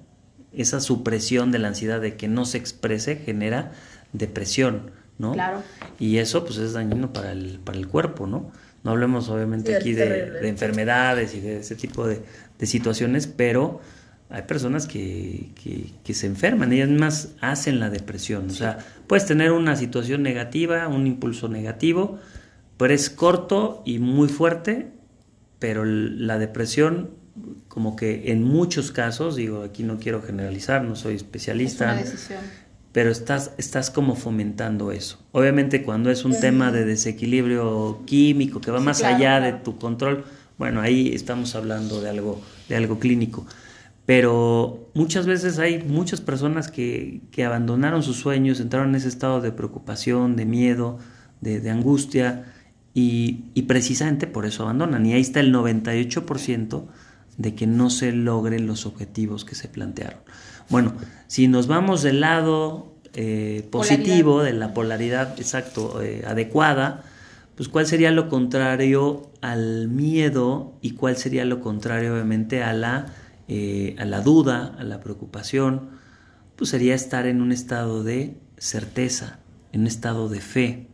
esa 0.53 0.79
supresión 0.79 1.51
de 1.51 1.59
la 1.59 1.69
ansiedad 1.69 2.01
de 2.01 2.15
que 2.15 2.27
no 2.27 2.45
se 2.45 2.57
exprese, 2.57 3.15
genera 3.15 3.71
depresión, 4.13 4.91
¿no? 5.17 5.33
Claro. 5.33 5.63
Y 5.99 6.17
eso, 6.17 6.45
pues, 6.45 6.57
es 6.57 6.73
dañino 6.73 7.13
para 7.13 7.31
el, 7.31 7.59
para 7.63 7.77
el 7.77 7.87
cuerpo, 7.87 8.27
¿no? 8.27 8.51
No 8.83 8.91
hablemos, 8.91 9.29
obviamente, 9.29 9.75
aquí 9.75 9.93
de, 9.93 10.47
enfermedades 10.47 11.35
y 11.35 11.41
de 11.41 11.59
ese 11.59 11.75
tipo 11.75 12.07
de, 12.07 12.21
de 12.57 12.65
situaciones, 12.65 13.27
pero 13.27 13.81
hay 14.29 14.43
personas 14.43 14.85
que, 14.85 15.49
que, 16.03 16.13
se 16.13 16.27
enferman, 16.27 16.71
ellas 16.71 16.89
más 16.89 17.29
hacen 17.41 17.79
la 17.79 17.89
depresión. 17.89 18.49
O 18.49 18.53
sea, 18.53 18.77
puedes 19.07 19.25
tener 19.25 19.51
una 19.51 19.75
situación 19.75 20.21
negativa, 20.21 20.87
un 20.87 21.07
impulso 21.07 21.49
negativo, 21.49 22.19
pero 22.79 22.93
es 22.93 23.09
corto 23.09 23.83
y 23.85 23.99
muy 23.99 24.29
fuerte, 24.29 24.87
pero 25.59 25.83
la 25.83 26.39
depresión, 26.39 27.09
como 27.67 27.97
que 27.97 28.31
en 28.31 28.41
muchos 28.41 28.93
casos, 28.93 29.35
digo, 29.35 29.63
aquí 29.63 29.83
no 29.83 29.99
quiero 29.99 30.21
generalizar, 30.21 30.85
no 30.85 30.95
soy 30.95 31.15
especialista, 31.15 32.01
pero 32.93 33.11
estás, 33.11 33.51
estás 33.57 33.91
como 33.91 34.15
fomentando 34.15 34.93
eso. 34.93 35.21
Obviamente 35.33 35.83
cuando 35.83 36.09
es 36.09 36.23
un 36.23 36.39
tema 36.39 36.71
de 36.71 36.85
desequilibrio 36.85 38.01
químico 38.05 38.61
que 38.61 38.71
va 38.71 38.79
más 38.79 39.03
allá 39.03 39.41
de 39.41 39.51
tu 39.51 39.77
control, 39.77 40.23
bueno, 40.57 40.79
ahí 40.79 41.11
estamos 41.13 41.55
hablando 41.55 41.99
de 41.99 42.09
algo, 42.09 42.41
de 42.69 42.77
algo 42.77 42.97
clínico. 42.97 43.45
Pero 44.05 44.89
muchas 44.93 45.25
veces 45.25 45.59
hay 45.59 45.83
muchas 45.83 46.21
personas 46.21 46.71
que, 46.71 47.19
que 47.31 47.43
abandonaron 47.43 48.03
sus 48.03 48.15
sueños, 48.15 48.61
entraron 48.61 48.91
en 48.91 48.95
ese 48.95 49.09
estado 49.09 49.41
de 49.41 49.51
preocupación, 49.51 50.37
de 50.37 50.45
miedo, 50.45 50.97
de, 51.41 51.59
de 51.59 51.69
angustia, 51.71 52.45
y, 53.01 53.61
precisamente 53.63 54.27
por 54.27 54.45
eso 54.45 54.63
abandonan. 54.63 55.05
Y 55.05 55.13
ahí 55.13 55.21
está 55.21 55.39
el 55.39 55.53
98% 55.53 56.85
de 57.37 57.55
que 57.55 57.67
no 57.67 57.89
se 57.89 58.11
logren 58.11 58.67
los 58.67 58.85
objetivos 58.85 59.45
que 59.45 59.55
se 59.55 59.69
plantearon. 59.69 60.19
Bueno, 60.69 60.93
si 61.27 61.47
nos 61.47 61.67
vamos 61.67 62.03
del 62.03 62.19
lado 62.19 62.93
eh, 63.13 63.67
positivo, 63.71 64.43
de 64.43 64.53
la 64.53 64.73
polaridad 64.73 65.39
exacto, 65.39 66.01
eh, 66.01 66.23
adecuada, 66.27 67.03
pues 67.55 67.69
cuál 67.69 67.85
sería 67.85 68.11
lo 68.11 68.27
contrario 68.27 69.31
al 69.41 69.87
miedo 69.87 70.73
y 70.81 70.91
cuál 70.91 71.15
sería 71.15 71.45
lo 71.45 71.61
contrario 71.61 72.13
obviamente 72.13 72.63
a 72.63 72.73
la, 72.73 73.07
eh, 73.47 73.95
a 73.97 74.05
la 74.05 74.21
duda, 74.21 74.75
a 74.77 74.83
la 74.83 74.99
preocupación, 74.99 75.89
pues 76.55 76.69
sería 76.71 76.95
estar 76.95 77.25
en 77.27 77.41
un 77.41 77.51
estado 77.51 78.03
de 78.03 78.37
certeza, 78.57 79.39
en 79.71 79.81
un 79.81 79.87
estado 79.87 80.27
de 80.27 80.41
fe 80.41 80.87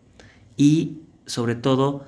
y 0.57 0.99
sobre 1.25 1.55
todo, 1.55 2.05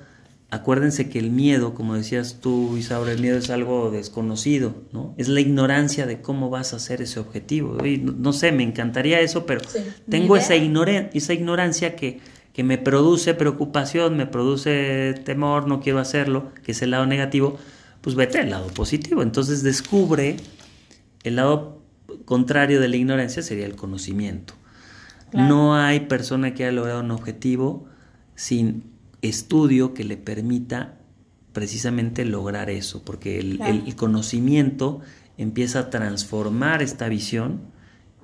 acuérdense 0.49 1.09
que 1.09 1.19
el 1.19 1.31
miedo, 1.31 1.73
como 1.73 1.95
decías 1.95 2.37
tú, 2.41 2.77
Isaura, 2.77 3.11
el 3.11 3.21
miedo 3.21 3.37
es 3.37 3.49
algo 3.49 3.91
desconocido, 3.91 4.75
¿no? 4.91 5.13
Es 5.17 5.27
la 5.27 5.41
ignorancia 5.41 6.05
de 6.05 6.21
cómo 6.21 6.49
vas 6.49 6.73
a 6.73 6.77
hacer 6.77 7.01
ese 7.01 7.19
objetivo. 7.19 7.85
Y 7.85 7.97
no, 7.97 8.33
sé, 8.33 8.51
me 8.51 8.63
encantaría 8.63 9.19
eso, 9.19 9.45
pero 9.45 9.61
tengo 10.09 10.37
esa, 10.37 10.55
esa 10.55 11.33
ignorancia 11.33 11.95
que, 11.95 12.19
que 12.53 12.63
me 12.63 12.77
produce 12.77 13.33
preocupación, 13.33 14.17
me 14.17 14.25
produce 14.25 15.13
temor, 15.25 15.67
no 15.67 15.79
quiero 15.79 15.99
hacerlo, 15.99 16.51
que 16.63 16.71
es 16.71 16.81
el 16.81 16.91
lado 16.91 17.05
negativo, 17.05 17.57
pues 18.01 18.15
vete 18.15 18.39
al 18.39 18.49
lado 18.49 18.67
positivo. 18.67 19.21
Entonces 19.21 19.63
descubre 19.63 20.37
el 21.23 21.35
lado 21.35 21.81
contrario 22.25 22.79
de 22.79 22.87
la 22.87 22.95
ignorancia 22.95 23.41
sería 23.43 23.65
el 23.65 23.75
conocimiento. 23.75 24.53
No 25.33 25.75
hay 25.75 26.01
persona 26.01 26.53
que 26.53 26.63
haya 26.63 26.71
logrado 26.71 27.01
un 27.01 27.11
objetivo 27.11 27.85
sin 28.35 28.96
estudio 29.21 29.93
que 29.93 30.03
le 30.03 30.17
permita 30.17 30.97
precisamente 31.53 32.23
lograr 32.23 32.69
eso, 32.69 33.03
porque 33.03 33.39
el, 33.39 33.95
conocimiento 33.95 35.01
empieza 35.37 35.79
a 35.79 35.89
transformar 35.89 36.83
esta 36.83 37.09
visión 37.09 37.61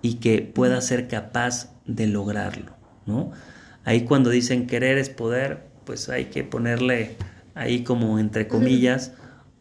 y 0.01 0.15
que 0.15 0.41
pueda 0.41 0.79
ser 0.81 1.07
capaz 1.07 1.73
de 1.85 2.07
lograrlo, 2.07 2.73
¿no? 3.05 3.31
Ahí 3.85 4.01
cuando 4.01 4.29
dicen 4.29 4.67
querer 4.67 4.97
es 4.97 5.09
poder, 5.09 5.65
pues 5.83 6.09
hay 6.09 6.25
que 6.25 6.43
ponerle 6.43 7.17
ahí 7.55 7.83
como 7.83 8.19
entre 8.19 8.47
comillas, 8.47 9.13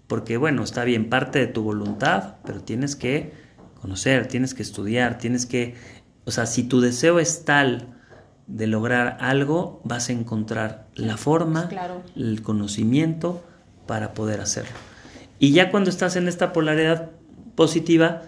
porque 0.07 0.37
bueno, 0.37 0.63
está 0.63 0.85
bien 0.85 1.09
parte 1.09 1.39
de 1.39 1.47
tu 1.47 1.63
voluntad, 1.63 2.37
pero 2.45 2.61
tienes 2.63 2.95
que 2.95 3.33
conocer, 3.81 4.27
tienes 4.27 4.55
que 4.55 4.63
estudiar, 4.63 5.19
tienes 5.19 5.47
que, 5.47 5.75
o 6.25 6.31
sea, 6.31 6.47
si 6.47 6.65
tu 6.65 6.81
deseo 6.81 7.19
es 7.19 7.45
tal 7.45 8.02
de 8.53 8.67
lograr 8.67 9.17
algo, 9.21 9.81
vas 9.83 10.11
a 10.11 10.13
encontrar 10.13 10.87
la 10.95 11.17
forma, 11.17 11.71
el 12.15 12.43
conocimiento 12.43 13.43
para 13.87 14.13
poder 14.13 14.41
hacerlo. 14.41 14.77
Y 15.39 15.53
ya 15.53 15.71
cuando 15.71 15.89
estás 15.89 16.17
en 16.17 16.29
esta 16.29 16.53
polaridad 16.53 17.11
positiva, 17.55 18.23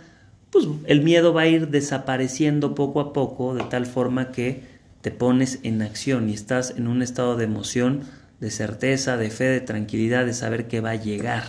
pues 0.50 0.66
el 0.86 1.02
miedo 1.02 1.34
va 1.34 1.42
a 1.42 1.46
ir 1.46 1.68
desapareciendo 1.68 2.74
poco 2.74 3.00
a 3.00 3.12
poco 3.12 3.54
de 3.54 3.64
tal 3.64 3.84
forma 3.86 4.32
que 4.32 4.62
te 5.02 5.10
pones 5.10 5.60
en 5.62 5.82
acción 5.82 6.30
y 6.30 6.32
estás 6.32 6.74
en 6.76 6.88
un 6.88 7.02
estado 7.02 7.36
de 7.36 7.44
emoción, 7.44 8.04
de 8.40 8.50
certeza, 8.50 9.18
de 9.18 9.30
fe, 9.30 9.44
de 9.44 9.60
tranquilidad, 9.60 10.24
de 10.24 10.32
saber 10.32 10.68
que 10.68 10.80
va 10.80 10.90
a 10.90 10.96
llegar. 10.96 11.44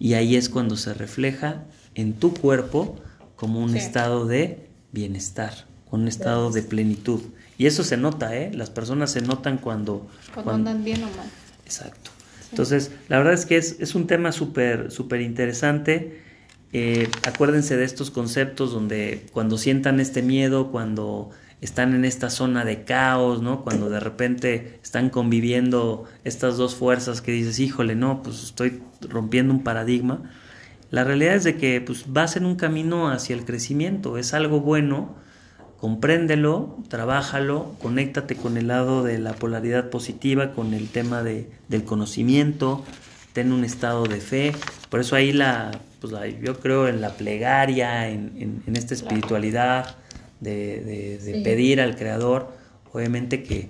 Y 0.00 0.14
ahí 0.14 0.34
es 0.34 0.48
cuando 0.48 0.76
se 0.76 0.92
refleja 0.92 1.62
en 1.94 2.14
tu 2.14 2.34
cuerpo 2.34 2.96
como 3.36 3.60
un 3.60 3.76
estado 3.76 4.26
de 4.26 4.66
bienestar, 4.90 5.52
un 5.92 6.08
estado 6.08 6.50
de 6.50 6.62
plenitud. 6.62 7.20
Y 7.62 7.66
eso 7.66 7.84
se 7.84 7.96
nota, 7.96 8.36
¿eh? 8.36 8.50
Las 8.52 8.70
personas 8.70 9.12
se 9.12 9.20
notan 9.20 9.56
cuando... 9.56 10.08
Cuando, 10.34 10.50
andan 10.50 10.82
bien 10.82 11.04
o 11.04 11.06
mal. 11.06 11.30
Exacto. 11.64 12.10
Entonces, 12.50 12.90
la 13.08 13.18
verdad 13.18 13.34
es 13.34 13.46
que 13.46 13.56
es, 13.56 13.76
es 13.78 13.94
un 13.94 14.08
tema 14.08 14.32
súper, 14.32 14.90
súper 14.90 15.20
interesante. 15.20 16.20
Eh, 16.72 17.08
acuérdense 17.24 17.76
de 17.76 17.84
estos 17.84 18.10
conceptos 18.10 18.72
donde 18.72 19.26
cuando 19.30 19.58
sientan 19.58 20.00
este 20.00 20.22
miedo, 20.22 20.72
cuando 20.72 21.30
están 21.60 21.94
en 21.94 22.04
esta 22.04 22.30
zona 22.30 22.64
de 22.64 22.82
caos, 22.82 23.42
¿no? 23.42 23.62
Cuando 23.62 23.90
de 23.90 24.00
repente 24.00 24.80
están 24.82 25.08
conviviendo 25.08 26.02
estas 26.24 26.56
dos 26.56 26.74
fuerzas 26.74 27.22
que 27.22 27.30
dices, 27.30 27.60
híjole, 27.60 27.94
no, 27.94 28.24
pues 28.24 28.42
estoy 28.42 28.82
rompiendo 29.02 29.54
un 29.54 29.62
paradigma. 29.62 30.24
La 30.90 31.04
realidad 31.04 31.36
es 31.36 31.44
de 31.44 31.56
que 31.58 31.80
pues, 31.80 32.12
vas 32.12 32.34
en 32.34 32.44
un 32.44 32.56
camino 32.56 33.08
hacia 33.08 33.36
el 33.36 33.44
crecimiento, 33.44 34.18
es 34.18 34.34
algo 34.34 34.60
bueno 34.60 35.21
compréndelo, 35.82 36.76
trabájalo, 36.86 37.74
conéctate 37.82 38.36
con 38.36 38.56
el 38.56 38.68
lado 38.68 39.02
de 39.02 39.18
la 39.18 39.32
polaridad 39.32 39.90
positiva, 39.90 40.52
con 40.52 40.74
el 40.74 40.88
tema 40.88 41.24
de, 41.24 41.50
del 41.66 41.82
conocimiento, 41.82 42.84
ten 43.32 43.50
un 43.50 43.64
estado 43.64 44.04
de 44.04 44.20
fe. 44.20 44.52
Por 44.90 45.00
eso 45.00 45.16
ahí 45.16 45.32
la, 45.32 45.72
pues 46.00 46.12
yo 46.40 46.60
creo 46.60 46.86
en 46.86 47.00
la 47.00 47.16
plegaria, 47.16 48.08
en, 48.08 48.62
esta 48.72 48.94
espiritualidad 48.94 49.96
de, 50.38 51.40
pedir 51.42 51.80
al 51.80 51.96
Creador, 51.96 52.52
obviamente 52.92 53.42
que, 53.42 53.68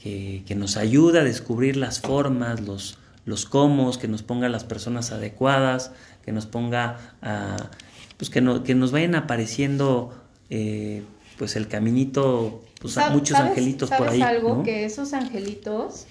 que, 0.00 0.54
nos 0.56 0.76
ayuda 0.76 1.20
a 1.20 1.24
descubrir 1.24 1.76
las 1.76 2.00
formas, 2.00 2.60
los, 2.60 2.98
los 3.24 3.46
cómo, 3.46 3.96
que 4.00 4.08
nos 4.08 4.24
ponga 4.24 4.48
las 4.48 4.64
personas 4.64 5.12
adecuadas, 5.12 5.92
que 6.24 6.32
nos 6.32 6.46
ponga 6.46 6.98
a, 7.22 7.70
pues 8.16 8.30
que, 8.30 8.40
no, 8.40 8.64
que 8.64 8.74
nos 8.74 8.90
vayan 8.90 9.14
apareciendo 9.14 10.12
eh, 10.50 11.04
pues 11.38 11.56
el 11.56 11.68
caminito, 11.68 12.62
pues 12.80 12.96
muchos 13.10 13.38
angelitos 13.38 13.90
por 13.90 14.08
ahí. 14.08 14.22
algo? 14.22 14.62
Que 14.62 14.84
esos 14.84 15.12
angelitos 15.12 16.06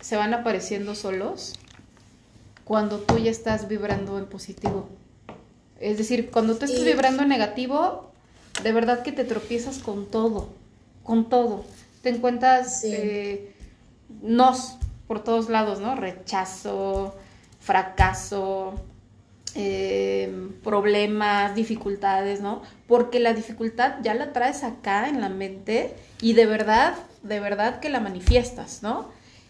se 0.00 0.16
van 0.16 0.34
apareciendo 0.34 0.94
solos 0.94 1.54
cuando 2.64 2.98
tú 2.98 3.18
ya 3.18 3.30
estás 3.30 3.68
vibrando 3.68 4.18
en 4.18 4.26
positivo. 4.26 4.88
Es 5.80 5.98
decir, 5.98 6.30
cuando 6.30 6.56
tú 6.56 6.64
estás 6.64 6.84
vibrando 6.84 7.22
en 7.22 7.28
negativo, 7.28 8.10
de 8.62 8.72
verdad 8.72 9.02
que 9.02 9.12
te 9.12 9.24
tropiezas 9.24 9.78
con 9.78 10.06
todo, 10.06 10.48
con 11.02 11.28
todo. 11.28 11.64
Te 12.02 12.10
encuentras 12.10 12.84
eh, 12.84 13.54
nos 14.22 14.76
por 15.06 15.22
todos 15.22 15.48
lados, 15.48 15.80
¿no? 15.80 15.94
Rechazo, 15.94 17.14
fracaso, 17.60 18.74
eh, 19.54 20.50
problemas, 20.62 21.54
dificultades, 21.54 22.40
¿no? 22.40 22.62
Porque 22.86 23.20
la 23.20 23.34
dificultad 23.34 23.96
ya 24.02 24.14
la 24.14 24.32
traes 24.32 24.64
acá 24.64 25.08
en 25.08 25.20
la 25.20 25.28
mente 25.28 25.94
y 26.20 26.32
de 26.32 26.46
verdad, 26.46 26.94
de 27.22 27.40
verdad 27.40 27.80
que 27.80 27.88
la 27.88 28.00
manifiestas, 28.00 28.82
¿no? 28.82 29.08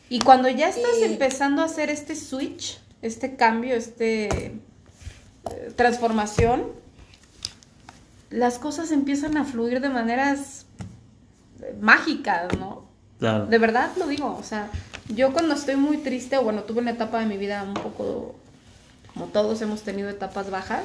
Y 0.09 0.21
cuando 0.21 0.49
ya 0.49 0.69
estás 0.69 0.99
empezando 1.03 1.63
a 1.63 1.67
hacer 1.67 1.91
este 1.91 2.17
switch, 2.17 2.79
este 3.03 3.37
cambio, 3.37 3.75
este 3.75 4.27
eh, 4.27 5.73
transformación, 5.77 6.65
las 8.31 8.59
cosas 8.59 8.91
empiezan 8.93 9.37
a 9.37 9.45
fluir 9.45 9.81
de 9.81 9.89
maneras 9.89 10.67
mágicas, 11.81 12.59
¿no? 12.59 12.85
Claro. 13.19 13.47
De 13.47 13.59
verdad 13.59 13.91
lo 13.97 14.07
digo, 14.07 14.37
o 14.39 14.43
sea, 14.43 14.71
yo 15.09 15.33
cuando 15.33 15.55
estoy 15.55 15.77
muy 15.77 15.99
triste, 15.99 16.37
o 16.37 16.43
bueno, 16.43 16.65
tuve 16.65 16.81
una 16.81 16.91
etapa 16.91 17.21
de 17.21 17.27
mi 17.27 17.37
vida 17.37 17.63
un 17.63 17.75
poco, 17.75 18.35
como 19.15 19.27
todos 19.27 19.63
hemos 19.63 19.83
tenido 19.83 20.11
etapas 20.11 20.51
bajas, 20.51 20.85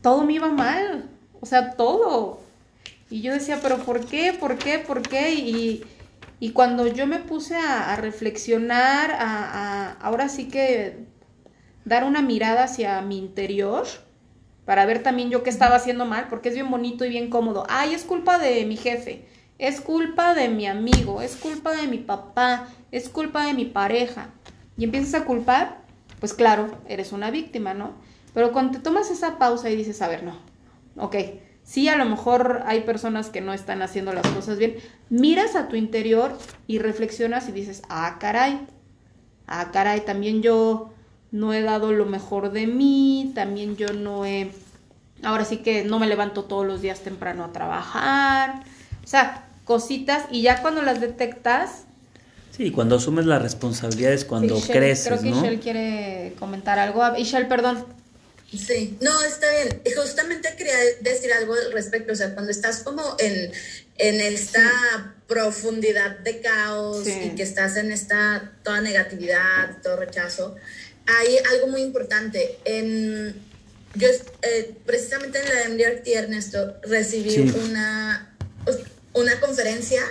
todo 0.00 0.24
me 0.24 0.32
iba 0.32 0.48
mal, 0.48 1.10
o 1.40 1.46
sea, 1.46 1.72
todo. 1.72 2.40
Y 3.10 3.20
yo 3.20 3.32
decía, 3.32 3.60
pero 3.62 3.78
¿por 3.78 4.06
qué? 4.06 4.32
¿Por 4.32 4.56
qué? 4.56 4.78
¿Por 4.78 5.02
qué? 5.02 5.34
Y, 5.34 5.84
cuando 6.54 6.88
yo 6.88 7.06
me 7.06 7.20
puse 7.20 7.54
a, 7.54 7.92
a 7.92 7.96
reflexionar, 7.96 9.12
a, 9.12 9.20
a, 9.20 9.92
ahora 10.00 10.28
sí 10.28 10.48
que 10.48 11.04
dar 11.84 12.02
una 12.04 12.20
mirada 12.20 12.64
hacia 12.64 13.00
mi 13.02 13.16
interior, 13.18 13.86
para 14.64 14.86
ver 14.86 15.02
también 15.02 15.30
yo 15.30 15.42
qué 15.42 15.50
estaba 15.50 15.76
haciendo 15.76 16.04
mal, 16.04 16.28
porque 16.28 16.48
es 16.48 16.54
bien 16.54 16.70
bonito 16.70 17.04
y 17.04 17.10
bien 17.10 17.30
cómodo. 17.30 17.64
Ay, 17.68 17.94
es 17.94 18.04
culpa 18.04 18.38
de 18.38 18.64
mi 18.64 18.76
jefe, 18.76 19.24
es 19.58 19.80
culpa 19.80 20.34
de 20.34 20.48
mi 20.48 20.66
amigo, 20.66 21.22
es 21.22 21.36
culpa 21.36 21.72
de 21.72 21.86
mi 21.86 21.98
papá, 21.98 22.68
es 22.90 23.08
culpa 23.08 23.46
de 23.46 23.54
mi 23.54 23.64
pareja. 23.64 24.30
Y 24.76 24.84
empiezas 24.84 25.14
a 25.14 25.24
culpar, 25.24 25.81
pues 26.22 26.34
claro, 26.34 26.68
eres 26.86 27.10
una 27.10 27.32
víctima, 27.32 27.74
¿no? 27.74 27.94
Pero 28.32 28.52
cuando 28.52 28.78
te 28.78 28.78
tomas 28.78 29.10
esa 29.10 29.40
pausa 29.40 29.70
y 29.70 29.74
dices, 29.74 30.00
a 30.02 30.06
ver, 30.06 30.22
no, 30.22 30.36
ok, 30.96 31.16
sí, 31.64 31.88
a 31.88 31.96
lo 31.96 32.04
mejor 32.04 32.62
hay 32.64 32.82
personas 32.82 33.28
que 33.28 33.40
no 33.40 33.52
están 33.52 33.82
haciendo 33.82 34.12
las 34.12 34.28
cosas 34.28 34.56
bien, 34.56 34.76
miras 35.10 35.56
a 35.56 35.66
tu 35.66 35.74
interior 35.74 36.38
y 36.68 36.78
reflexionas 36.78 37.48
y 37.48 37.52
dices, 37.52 37.82
ah, 37.88 38.18
caray, 38.20 38.60
ah, 39.48 39.72
caray, 39.72 40.02
también 40.02 40.42
yo 40.42 40.92
no 41.32 41.52
he 41.52 41.60
dado 41.60 41.90
lo 41.90 42.06
mejor 42.06 42.52
de 42.52 42.68
mí, 42.68 43.32
también 43.34 43.76
yo 43.76 43.88
no 43.92 44.24
he, 44.24 44.52
ahora 45.24 45.44
sí 45.44 45.56
que 45.56 45.82
no 45.82 45.98
me 45.98 46.06
levanto 46.06 46.44
todos 46.44 46.64
los 46.64 46.82
días 46.82 47.00
temprano 47.00 47.42
a 47.42 47.52
trabajar, 47.52 48.62
o 49.02 49.08
sea, 49.08 49.48
cositas 49.64 50.26
y 50.30 50.42
ya 50.42 50.62
cuando 50.62 50.82
las 50.82 51.00
detectas... 51.00 51.86
Sí, 52.56 52.70
cuando 52.70 52.96
asumes 52.96 53.24
las 53.26 53.40
responsabilidades, 53.40 54.24
cuando 54.24 54.58
Ishel, 54.58 54.76
creces, 54.76 55.06
Creo 55.08 55.20
que 55.22 55.30
¿no? 55.30 55.36
Ishel 55.40 55.60
quiere 55.60 56.34
comentar 56.38 56.78
algo. 56.78 57.02
Ah, 57.02 57.14
Ishel, 57.18 57.48
perdón. 57.48 57.86
Sí, 58.54 58.98
no, 59.00 59.22
está 59.22 59.50
bien. 59.50 59.80
Y 59.86 59.90
justamente 59.92 60.54
quería 60.58 60.76
decir 61.00 61.32
algo 61.32 61.54
al 61.54 61.72
respecto, 61.72 62.12
o 62.12 62.16
sea, 62.16 62.34
cuando 62.34 62.50
estás 62.50 62.80
como 62.80 63.02
en, 63.18 63.50
en 63.96 64.20
esta 64.20 65.14
profundidad 65.26 66.18
de 66.18 66.40
caos 66.42 67.04
Sí. 67.04 67.18
y 67.24 67.30
que 67.30 67.42
estás 67.42 67.76
en 67.78 67.90
esta 67.90 68.52
toda 68.62 68.82
negatividad, 68.82 69.78
todo 69.82 69.96
rechazo, 69.96 70.54
hay 71.06 71.38
algo 71.50 71.68
muy 71.68 71.80
importante. 71.80 72.58
En, 72.66 73.34
yo 73.94 74.08
eh, 74.42 74.74
precisamente 74.84 75.38
en 75.40 75.46
la 75.48 75.68
MDRT, 75.74 76.08
Ernesto, 76.08 76.74
recibí 76.82 77.30
Sí. 77.30 77.54
una, 77.64 78.34
una 79.14 79.40
conferencia 79.40 80.02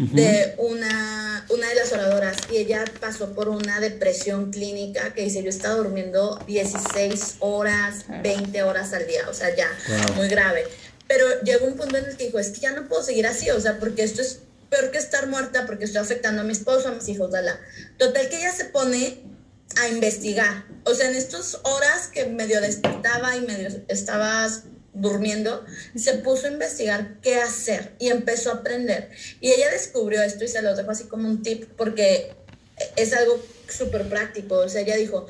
de 0.00 0.54
una, 0.56 1.44
una 1.50 1.68
de 1.68 1.74
las 1.74 1.92
oradoras 1.92 2.36
y 2.50 2.56
ella 2.56 2.84
pasó 3.00 3.34
por 3.34 3.48
una 3.50 3.80
depresión 3.80 4.50
clínica 4.50 5.12
que 5.12 5.22
dice 5.22 5.42
yo 5.42 5.50
estaba 5.50 5.74
durmiendo 5.74 6.42
16 6.46 7.36
horas, 7.40 8.06
20 8.22 8.62
horas 8.62 8.92
al 8.94 9.06
día, 9.06 9.28
o 9.28 9.34
sea, 9.34 9.54
ya, 9.54 9.68
Wow. 9.88 10.16
muy 10.16 10.28
grave. 10.28 10.64
Pero 11.06 11.26
llegó 11.42 11.66
un 11.66 11.76
punto 11.76 11.98
en 11.98 12.04
el 12.06 12.16
que 12.16 12.26
dijo, 12.26 12.38
es 12.38 12.50
que 12.50 12.60
ya 12.60 12.72
no 12.72 12.88
puedo 12.88 13.02
seguir 13.02 13.26
así, 13.26 13.50
o 13.50 13.60
sea, 13.60 13.78
porque 13.78 14.02
esto 14.02 14.22
es 14.22 14.40
peor 14.70 14.90
que 14.90 14.98
estar 14.98 15.26
muerta, 15.26 15.66
porque 15.66 15.84
estoy 15.84 16.00
afectando 16.00 16.42
a 16.42 16.44
mi 16.44 16.52
esposo, 16.52 16.88
a 16.88 16.92
mis 16.92 17.08
hijos, 17.08 17.30
la 17.30 17.60
Total 17.98 18.28
que 18.28 18.38
ella 18.38 18.52
se 18.52 18.66
pone 18.66 19.18
a 19.76 19.88
investigar. 19.88 20.64
O 20.84 20.94
sea, 20.94 21.10
en 21.10 21.16
estas 21.16 21.58
horas 21.64 22.08
que 22.08 22.26
medio 22.26 22.60
despertaba 22.60 23.36
y 23.36 23.40
medio 23.42 23.68
estabas 23.88 24.62
durmiendo, 24.92 25.64
se 25.94 26.14
puso 26.14 26.46
a 26.46 26.50
investigar 26.50 27.20
qué 27.22 27.36
hacer 27.36 27.92
y 27.98 28.08
empezó 28.08 28.50
a 28.50 28.54
aprender. 28.56 29.10
Y 29.40 29.52
ella 29.52 29.70
descubrió 29.70 30.22
esto 30.22 30.44
y 30.44 30.48
se 30.48 30.62
lo 30.62 30.74
dejo 30.74 30.90
así 30.90 31.04
como 31.04 31.28
un 31.28 31.42
tip 31.42 31.68
porque 31.76 32.32
es 32.96 33.12
algo 33.12 33.42
súper 33.68 34.08
práctico. 34.08 34.56
O 34.56 34.68
sea, 34.68 34.82
ella 34.82 34.96
dijo, 34.96 35.26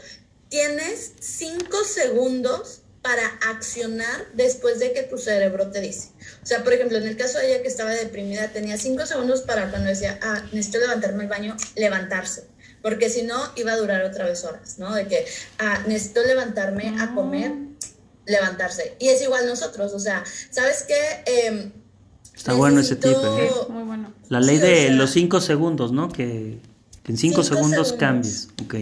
tienes 0.48 1.12
cinco 1.20 1.84
segundos 1.84 2.82
para 3.02 3.26
accionar 3.48 4.26
después 4.34 4.78
de 4.78 4.92
que 4.92 5.02
tu 5.02 5.16
cerebro 5.16 5.70
te 5.70 5.80
dice. 5.80 6.11
O 6.42 6.46
sea, 6.46 6.62
por 6.62 6.72
ejemplo, 6.74 6.98
en 6.98 7.06
el 7.06 7.16
caso 7.16 7.38
de 7.38 7.52
ella 7.52 7.62
que 7.62 7.68
estaba 7.68 7.90
deprimida, 7.90 8.48
tenía 8.48 8.76
cinco 8.76 9.06
segundos 9.06 9.42
para 9.42 9.70
cuando 9.70 9.88
decía, 9.88 10.18
ah, 10.22 10.42
necesito 10.52 10.80
levantarme 10.80 11.22
al 11.22 11.28
baño, 11.28 11.56
levantarse. 11.76 12.44
Porque 12.82 13.08
si 13.08 13.22
no, 13.22 13.52
iba 13.56 13.72
a 13.72 13.76
durar 13.76 14.04
otra 14.04 14.26
vez 14.26 14.44
horas, 14.44 14.78
¿no? 14.78 14.94
De 14.94 15.06
que, 15.06 15.26
ah, 15.58 15.82
necesito 15.86 16.22
levantarme 16.24 16.94
a 17.00 17.14
comer, 17.14 17.52
levantarse. 18.31 18.97
Y 18.99 19.09
es 19.09 19.20
igual 19.22 19.47
nosotros, 19.47 19.93
o 19.93 19.99
sea, 19.99 20.24
¿sabes 20.51 20.85
qué? 20.87 20.95
Eh, 21.26 21.72
Está 22.35 22.55
bueno 22.55 22.81
ese 22.81 22.97
tip, 22.97 23.11
necesito- 23.11 23.39
¿eh? 23.39 23.51
Muy 23.68 23.83
bueno. 23.83 24.12
La 24.28 24.41
ley 24.41 24.57
Sí, 24.57 24.62
o 24.62 24.66
de 24.66 24.76
sea- 24.87 24.91
los 24.93 25.11
cinco 25.11 25.41
segundos, 25.41 25.93
¿no? 25.93 26.09
Que, 26.09 26.59
que 27.03 27.12
en 27.12 27.18
cinco, 27.18 27.43
Cinco 27.43 27.57
segundos, 27.57 27.89
segundos. 27.89 27.93
cambies. 27.99 28.49
Ok. 28.62 28.74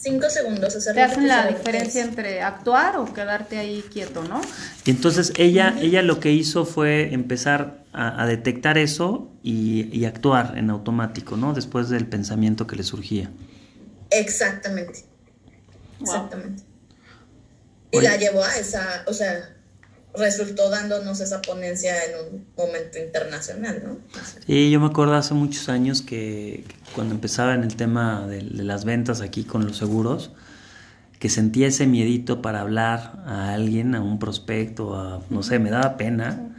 Cinco 0.00 0.30
segundos. 0.30 0.74
hacer 0.76 0.94
Te 0.94 1.00
lo 1.00 1.06
que 1.06 1.12
hacen 1.12 1.28
la 1.28 1.48
te 1.48 1.54
diferencia 1.56 2.04
entre 2.04 2.40
actuar 2.42 2.96
o 2.98 3.12
quedarte 3.12 3.58
ahí 3.58 3.82
quieto, 3.92 4.22
¿no? 4.24 4.40
Y 4.84 4.90
entonces 4.90 5.32
ella, 5.36 5.74
ella 5.80 6.02
lo 6.02 6.20
que 6.20 6.30
hizo 6.32 6.64
fue 6.64 7.12
empezar 7.12 7.82
a, 7.92 8.22
a 8.22 8.26
detectar 8.26 8.78
eso 8.78 9.28
y, 9.42 9.88
y 9.96 10.04
actuar 10.04 10.56
en 10.56 10.70
automático, 10.70 11.36
¿no? 11.36 11.52
Después 11.52 11.88
del 11.88 12.06
pensamiento 12.06 12.66
que 12.66 12.76
le 12.76 12.84
surgía. 12.84 13.30
Exactamente. 14.10 15.04
Wow. 16.00 16.06
Exactamente. 16.14 16.62
Y 17.90 17.98
Oye. 17.98 18.08
la 18.08 18.16
llevó 18.16 18.44
a 18.44 18.56
esa, 18.58 19.04
o 19.06 19.12
sea, 19.12 19.54
resultó 20.14 20.68
dándonos 20.70 21.20
esa 21.20 21.40
ponencia 21.40 21.94
en 22.04 22.34
un 22.34 22.46
momento 22.56 22.98
internacional, 22.98 23.82
¿no? 23.84 23.98
Sí, 24.46 24.70
yo 24.70 24.80
me 24.80 24.86
acuerdo 24.86 25.14
hace 25.14 25.34
muchos 25.34 25.68
años 25.68 26.02
que, 26.02 26.64
que 26.66 26.74
cuando 26.94 27.14
empezaba 27.14 27.54
en 27.54 27.62
el 27.62 27.76
tema 27.76 28.26
de, 28.26 28.42
de 28.42 28.64
las 28.64 28.84
ventas 28.84 29.20
aquí 29.20 29.44
con 29.44 29.66
los 29.66 29.76
seguros, 29.76 30.32
que 31.18 31.28
sentía 31.28 31.66
ese 31.66 31.86
miedito 31.86 32.42
para 32.42 32.60
hablar 32.60 33.22
a 33.26 33.52
alguien, 33.52 33.94
a 33.94 34.00
un 34.00 34.18
prospecto, 34.18 34.94
a, 34.94 35.22
no 35.30 35.42
sé, 35.42 35.58
me 35.58 35.70
daba 35.70 35.96
pena. 35.96 36.54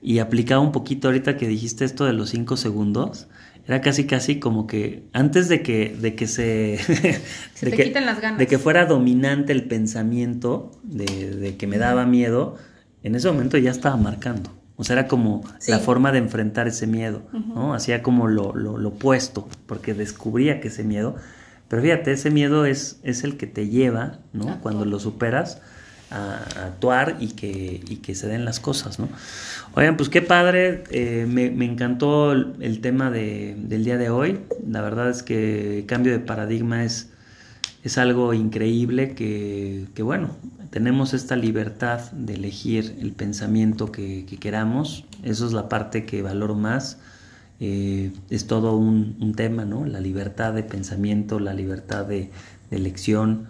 Y 0.00 0.18
aplicaba 0.18 0.60
un 0.60 0.72
poquito 0.72 1.08
ahorita 1.08 1.36
que 1.36 1.46
dijiste 1.46 1.84
esto 1.84 2.04
de 2.04 2.12
los 2.12 2.30
cinco 2.30 2.56
segundos. 2.56 3.28
Era 3.66 3.80
casi 3.80 4.06
casi 4.06 4.40
como 4.40 4.66
que 4.66 5.04
antes 5.12 5.48
de 5.48 5.62
que, 5.62 5.96
de 6.00 6.14
que 6.14 6.26
se... 6.26 6.78
Se 7.54 7.66
de 7.66 7.70
te 7.70 7.76
que, 7.76 7.84
quiten 7.84 8.06
las 8.06 8.20
ganas. 8.20 8.38
De 8.38 8.46
que 8.46 8.58
fuera 8.58 8.86
dominante 8.86 9.52
el 9.52 9.64
pensamiento 9.68 10.72
de, 10.82 11.30
de 11.30 11.56
que 11.56 11.66
me 11.66 11.78
daba 11.78 12.04
miedo, 12.06 12.56
en 13.02 13.14
ese 13.14 13.28
momento 13.30 13.58
ya 13.58 13.70
estaba 13.70 13.96
marcando. 13.96 14.50
O 14.76 14.84
sea, 14.84 14.94
era 14.98 15.06
como 15.06 15.42
Sí. 15.58 15.70
la 15.70 15.78
forma 15.78 16.10
de 16.10 16.18
enfrentar 16.18 16.66
ese 16.66 16.86
miedo, 16.88 17.22
¿no? 17.32 17.72
Hacía 17.74 18.02
como 18.02 18.26
lo, 18.26 18.54
lo, 18.56 18.78
lo 18.78 18.88
opuesto, 18.88 19.48
porque 19.66 19.94
descubría 19.94 20.60
que 20.60 20.68
ese 20.68 20.82
miedo... 20.82 21.14
Pero 21.68 21.82
fíjate, 21.82 22.12
ese 22.12 22.30
miedo 22.30 22.66
es, 22.66 23.00
es 23.02 23.24
el 23.24 23.38
que 23.38 23.46
te 23.46 23.68
lleva, 23.68 24.18
¿no? 24.34 24.60
Cuando 24.60 24.84
lo 24.84 24.98
superas 24.98 25.62
a, 26.12 26.66
actuar 26.66 27.16
y 27.20 27.28
que, 27.28 27.82
y 27.88 27.96
que 27.96 28.14
se 28.14 28.28
den 28.28 28.44
las 28.44 28.60
cosas, 28.60 28.98
¿no? 28.98 29.08
Oigan, 29.74 29.96
pues 29.96 30.08
qué 30.08 30.20
padre, 30.22 30.84
eh, 30.90 31.26
me, 31.28 31.50
me 31.50 31.64
encantó 31.64 32.32
el, 32.32 32.54
el 32.60 32.80
tema 32.80 33.10
de, 33.10 33.56
del 33.58 33.84
día 33.84 33.96
de 33.96 34.10
hoy. 34.10 34.40
La 34.68 34.82
verdad 34.82 35.08
es 35.08 35.22
que 35.22 35.78
el 35.78 35.86
cambio 35.86 36.12
de 36.12 36.18
paradigma 36.18 36.84
es, 36.84 37.10
es 37.82 37.98
algo 37.98 38.34
increíble 38.34 39.14
que, 39.14 39.86
que, 39.94 40.02
bueno, 40.02 40.36
tenemos 40.70 41.14
esta 41.14 41.36
libertad 41.36 42.10
de 42.12 42.34
elegir 42.34 42.96
el 43.00 43.12
pensamiento 43.12 43.90
que, 43.90 44.26
que 44.26 44.36
queramos. 44.36 45.04
Eso 45.22 45.46
es 45.46 45.52
la 45.52 45.68
parte 45.68 46.04
que 46.04 46.22
valoro 46.22 46.54
más. 46.54 46.98
Eh, 47.60 48.10
es 48.28 48.46
todo 48.46 48.76
un, 48.76 49.16
un, 49.20 49.34
tema, 49.34 49.64
¿no? 49.64 49.86
La 49.86 50.00
libertad 50.00 50.52
de 50.52 50.64
pensamiento, 50.64 51.38
la 51.38 51.54
libertad 51.54 52.04
de, 52.04 52.30
de 52.70 52.76
elección, 52.76 53.46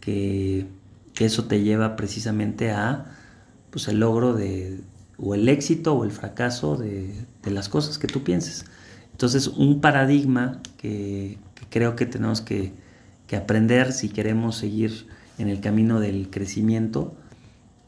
que, 0.00 0.66
que, 1.14 1.24
eso 1.24 1.44
te 1.44 1.62
lleva 1.62 1.96
precisamente 1.96 2.70
a 2.70 3.06
pues, 3.70 3.88
el 3.88 4.00
logro 4.00 4.34
de, 4.34 4.80
o 5.18 5.34
el 5.34 5.48
éxito 5.48 5.94
o 5.94 6.04
el 6.04 6.10
fracaso 6.10 6.76
de, 6.76 7.14
las 7.44 7.68
cosas 7.68 7.98
que 7.98 8.06
tú 8.06 8.22
pienses. 8.24 8.64
Entonces, 9.12 9.48
un 9.48 9.80
paradigma 9.80 10.60
que, 10.76 11.38
creo 11.70 11.96
que 11.96 12.06
tenemos 12.06 12.40
que, 12.40 12.72
que, 13.26 13.36
aprender 13.36 13.92
si 13.92 14.08
queremos 14.08 14.56
seguir 14.56 15.06
en 15.38 15.48
el 15.48 15.60
camino 15.60 16.00
del 16.00 16.30
crecimiento 16.30 17.14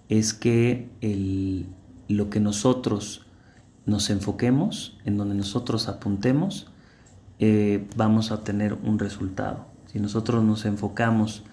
es 0.08 0.34
que 0.34 0.88
el, 1.00 1.66
lo 2.08 2.30
que 2.30 2.40
nosotros 2.40 3.26
nos 3.84 4.10
enfoquemos, 4.10 4.98
en 5.04 5.16
donde 5.16 5.34
nosotros 5.34 5.88
apuntemos, 5.88 6.68
eh, 7.38 7.86
vamos 7.96 8.32
a 8.32 8.42
tener 8.42 8.74
un 8.74 8.98
resultado. 8.98 9.66
Si 9.92 10.00
nosotros 10.00 10.42
nos 10.44 10.64
enfocamos 10.64 11.44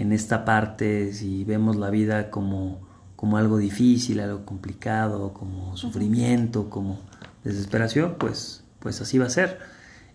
en 0.00 0.12
esta 0.12 0.46
parte, 0.46 1.12
si 1.12 1.44
vemos 1.44 1.76
la 1.76 1.90
vida 1.90 2.30
como, 2.30 2.80
como 3.16 3.36
algo 3.36 3.58
difícil, 3.58 4.20
algo 4.20 4.46
complicado, 4.46 5.34
como 5.34 5.76
sufrimiento, 5.76 6.70
como 6.70 6.98
desesperación, 7.44 8.16
pues, 8.18 8.64
pues 8.78 9.02
así 9.02 9.18
va 9.18 9.26
a 9.26 9.30
ser. 9.30 9.58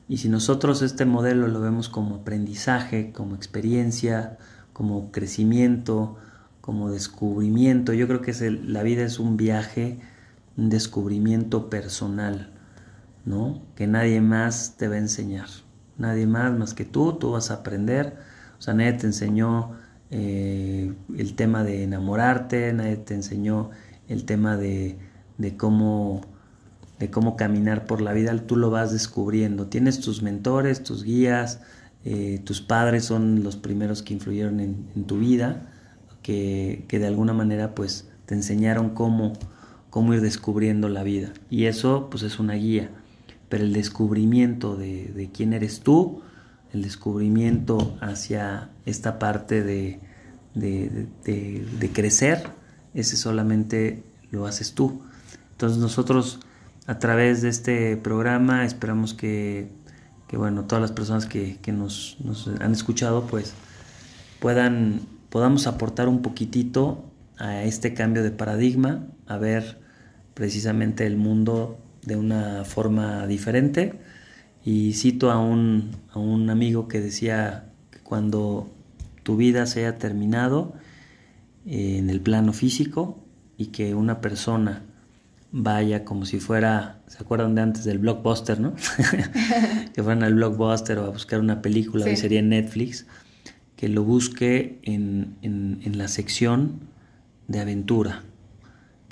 Y 0.08 0.18
si 0.18 0.28
nosotros 0.28 0.82
este 0.82 1.06
modelo 1.06 1.48
lo 1.48 1.62
vemos 1.62 1.88
como 1.88 2.16
aprendizaje, 2.16 3.12
como 3.12 3.36
experiencia, 3.36 4.40
como 4.74 5.12
crecimiento, 5.12 6.18
como 6.62 6.90
descubrimiento, 6.90 7.94
yo 7.94 8.08
creo 8.08 8.22
que 8.22 8.32
es 8.32 8.42
la 8.42 8.82
vida 8.82 9.04
es 9.04 9.20
un 9.20 9.38
viaje, 9.38 10.00
un 10.58 10.70
descubrimiento 10.70 11.70
personal, 11.70 12.50
¿no? 13.24 13.62
Que 13.76 13.86
nadie 13.86 14.20
más 14.20 14.78
te 14.78 14.88
va 14.88 14.96
a 14.96 14.98
enseñar, 14.98 15.50
nadie 16.00 16.26
más 16.26 16.58
más 16.58 16.74
que 16.74 16.86
tú, 16.86 17.14
tú 17.14 17.34
vas 17.34 17.52
a 17.52 17.56
aprender, 17.56 18.18
sea, 18.66 18.74
nadie 18.74 18.94
te 18.94 19.08
enseñó 19.08 19.72
eh, 20.12 20.94
el 21.18 21.36
tema 21.36 21.64
de 21.64 21.84
enamorarte, 21.84 22.74
nadie 22.74 22.98
te 22.98 23.14
enseñó 23.14 23.70
el 24.08 24.26
tema 24.26 24.58
de, 24.58 24.98
de 25.38 25.58
cómo 25.58 26.22
de 27.00 27.12
cómo 27.12 27.36
caminar 27.36 27.86
por 27.86 28.02
la 28.02 28.14
vida, 28.14 28.36
tú 28.46 28.56
lo 28.56 28.70
vas 28.70 28.92
descubriendo. 28.92 29.68
Tienes 29.68 30.00
tus 30.00 30.22
mentores, 30.22 30.84
tus 30.84 31.04
guías, 31.04 31.62
eh, 32.06 32.40
tus 32.44 32.62
padres 32.62 33.06
son 33.06 33.44
los 33.44 33.56
primeros 33.56 34.02
que 34.02 34.14
influyeron 34.14 34.60
en, 34.60 35.04
tu 35.06 35.20
vida, 35.20 35.70
que, 36.22 36.86
de 36.90 37.08
alguna 37.08 37.34
manera 37.34 37.76
pues 37.76 38.08
te 38.26 38.36
enseñaron 38.36 38.92
cómo, 38.92 39.34
cómo 39.90 40.14
ir 40.14 40.22
descubriendo 40.22 40.88
la 40.88 41.04
vida. 41.04 41.34
Y 41.50 41.66
eso 41.66 42.10
pues 42.10 42.24
es 42.24 42.40
una 42.40 42.54
guía. 42.54 42.90
Pero 43.50 43.64
el 43.64 43.74
descubrimiento 43.74 44.76
de, 44.76 45.30
quién 45.34 45.54
eres 45.54 45.82
tú, 45.82 46.22
el 46.74 46.82
descubrimiento 46.82 47.98
hacia 48.02 48.70
esta 48.86 49.20
parte 49.20 49.64
de, 49.64 50.00
de 50.54 51.92
crecer, 51.94 52.50
ese 52.94 53.18
solamente 53.18 54.04
lo 54.32 54.46
haces 54.46 54.74
tú. 54.74 55.02
Entonces 55.52 55.78
nosotros 55.78 56.40
a 56.88 57.00
través 57.00 57.42
de 57.42 57.50
este 57.50 57.98
programa. 57.98 58.66
Esperamos 58.66 59.14
que, 59.14 59.70
bueno, 60.32 60.66
todas 60.66 60.82
las 60.82 60.92
personas 60.92 61.26
que, 61.26 61.60
nos, 61.68 62.18
han 62.60 62.72
escuchado, 62.72 63.28
pues 63.28 63.54
puedan, 64.40 65.02
podamos 65.30 65.68
aportar 65.68 66.08
un 66.08 66.22
poquitito 66.22 67.06
a 67.38 67.64
este 67.64 67.94
cambio 67.94 68.24
de 68.24 68.32
paradigma, 68.32 69.08
a 69.28 69.38
ver 69.38 69.80
precisamente 70.34 71.06
el 71.06 71.18
mundo 71.18 71.80
de 72.04 72.16
una 72.16 72.64
forma 72.66 73.26
diferente. 73.28 74.00
Y 74.66 74.94
cito 74.94 75.32
a 75.32 75.38
un, 75.40 75.92
a 76.12 76.18
un 76.18 76.50
amigo 76.50 76.88
que 76.88 77.00
decía 77.00 77.70
que 77.92 78.00
cuando 78.00 78.68
tu 79.22 79.38
vida 79.38 79.68
se 79.68 79.82
haya 79.82 79.98
terminado 80.00 80.74
eh, 81.68 81.98
en 82.00 82.10
el 82.10 82.20
plano 82.20 82.52
físico 82.52 83.24
y 83.58 83.68
que 83.68 83.94
una 83.94 84.22
persona 84.22 84.84
vaya 85.52 86.04
como 86.04 86.26
si 86.26 86.40
fuera, 86.40 87.00
¿se 87.08 87.24
acuerdan 87.24 87.56
de 87.56 87.62
antes 87.62 87.84
del 87.86 88.00
blockbuster, 88.00 88.60
no? 88.60 88.74
que 89.94 90.04
fueran 90.04 90.24
al 90.24 90.34
blockbuster 90.34 90.98
o 90.98 91.06
a 91.06 91.10
buscar 91.12 91.40
una 91.40 91.62
película 91.62 92.04
que 92.04 92.18
sería 92.18 92.40
en 92.40 92.50
Netflix, 92.50 93.06
que 93.76 93.88
lo 93.88 94.04
busque 94.04 94.80
en, 94.84 95.38
en, 95.42 95.98
la 95.98 96.08
sección 96.08 96.82
de 97.48 97.60
aventura, 97.60 98.24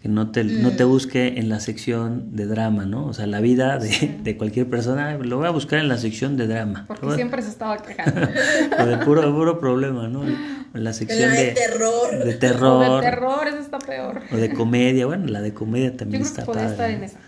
que 0.03 0.09
no 0.09 0.31
te, 0.31 0.43
no 0.43 0.71
te 0.71 0.83
mm. 0.83 0.89
busque 0.89 1.27
en 1.37 1.47
la 1.47 1.61
sección 1.61 2.35
de 2.35 2.45
drama, 2.45 2.85
¿no? 2.85 3.05
O 3.05 3.13
sea, 3.13 3.25
la 3.25 3.39
vida 3.39 3.79
de, 3.79 4.17
de, 4.21 4.35
cualquier 4.35 4.69
persona 4.69 5.17
lo 5.17 5.37
voy 5.37 5.47
a 5.47 5.49
buscar 5.49 5.79
en 5.79 5.87
la 5.87 5.97
sección 5.97 6.35
de 6.35 6.45
drama. 6.45 6.83
Porque 6.89 7.15
siempre 7.15 7.41
se 7.41 7.47
estaba 7.47 7.77
quejando. 7.77 8.19
o 8.79 8.85
de 8.85 8.97
puro, 8.97 9.33
puro 9.33 9.61
problema, 9.61 10.09
¿no? 10.09 10.25
En 10.25 10.83
la 10.83 10.91
sección 10.91 11.31
de, 11.31 11.53
terror. 11.53 12.21
De 12.21 12.33
terror. 12.33 12.89
O 12.89 12.95
de 12.97 13.01
terror, 13.01 13.47
eso 13.47 13.59
está 13.59 13.79
peor. 13.79 14.19
O 14.29 14.35
de 14.35 14.53
comedia, 14.53 15.05
bueno, 15.05 15.27
la 15.27 15.39
de 15.39 15.53
comedia 15.53 15.95
también 15.95 16.23
está 16.23 16.43
que 16.43 16.51
estar 16.51 16.89
en 16.89 17.05
esa. 17.05 17.19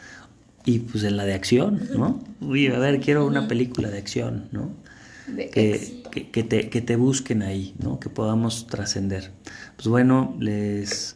Y 0.66 0.80
pues 0.80 1.06
en 1.06 1.16
la 1.16 1.24
de 1.24 1.34
acción, 1.34 1.80
¿no? 1.96 2.22
Uy, 2.42 2.68
a 2.68 2.78
ver, 2.78 3.00
quiero 3.00 3.26
una 3.26 3.48
película 3.48 3.90
de 3.90 4.00
acción, 4.00 4.50
¿no? 4.52 4.74
De 5.28 5.50
que, 5.50 6.04
que, 6.12 6.30
que, 6.30 6.44
te, 6.44 6.70
que 6.70 6.82
te 6.82 6.98
busquen 6.98 7.42
ahí, 7.42 7.74
¿no? 7.82 8.02
Que 8.02 8.10
podamos 8.10 8.68
trascender. 8.68 9.32
Pues 9.78 9.88
bueno, 9.88 10.36
les, 10.42 11.14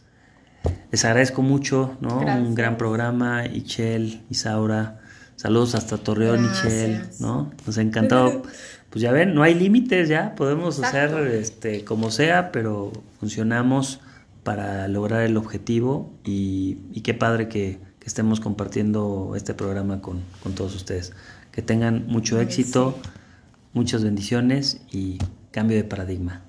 les 0.92 1.06
agradezco 1.06 1.42
mucho, 1.42 1.98
¿no? 2.02 2.20
Un 2.20 2.56
gran 2.56 2.78
programa, 2.78 3.46
Ichel, 3.46 4.24
Isaura. 4.30 5.00
Saludos 5.36 5.76
hasta 5.76 5.98
Torreón, 5.98 6.46
Ichel, 6.46 7.02
¿no? 7.20 7.52
Nos 7.66 7.78
ha 7.78 7.82
encantado 7.82 8.44
pues 8.90 9.04
ya 9.04 9.12
ven, 9.12 9.36
no 9.36 9.44
hay 9.44 9.54
límites 9.54 10.10
ya, 10.10 10.34
podemos 10.36 10.80
hacer 10.82 11.16
este, 11.28 11.84
como 11.86 12.10
sea, 12.10 12.52
pero 12.52 12.92
funcionamos 13.20 14.00
para 14.44 14.88
lograr 14.88 15.22
el 15.22 15.38
objetivo 15.38 16.12
y, 16.24 16.76
qué 17.04 17.14
padre 17.14 17.48
que, 17.48 17.78
estemos 18.04 18.40
compartiendo 18.40 19.34
este 19.36 19.54
programa 19.54 20.02
con, 20.02 20.24
todos 20.56 20.76
ustedes. 20.76 21.14
Que 21.52 21.62
tengan 21.62 22.08
mucho 22.08 22.42
éxito, 22.42 22.98
muchas 23.74 24.04
bendiciones 24.04 24.82
y 24.92 25.20
cambio 25.52 25.78
de 25.78 25.84
paradigma. 25.84 26.42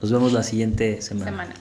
Nos 0.00 0.12
vemos 0.12 0.32
la 0.32 0.44
siguiente 0.44 1.02
semana. 1.02 1.54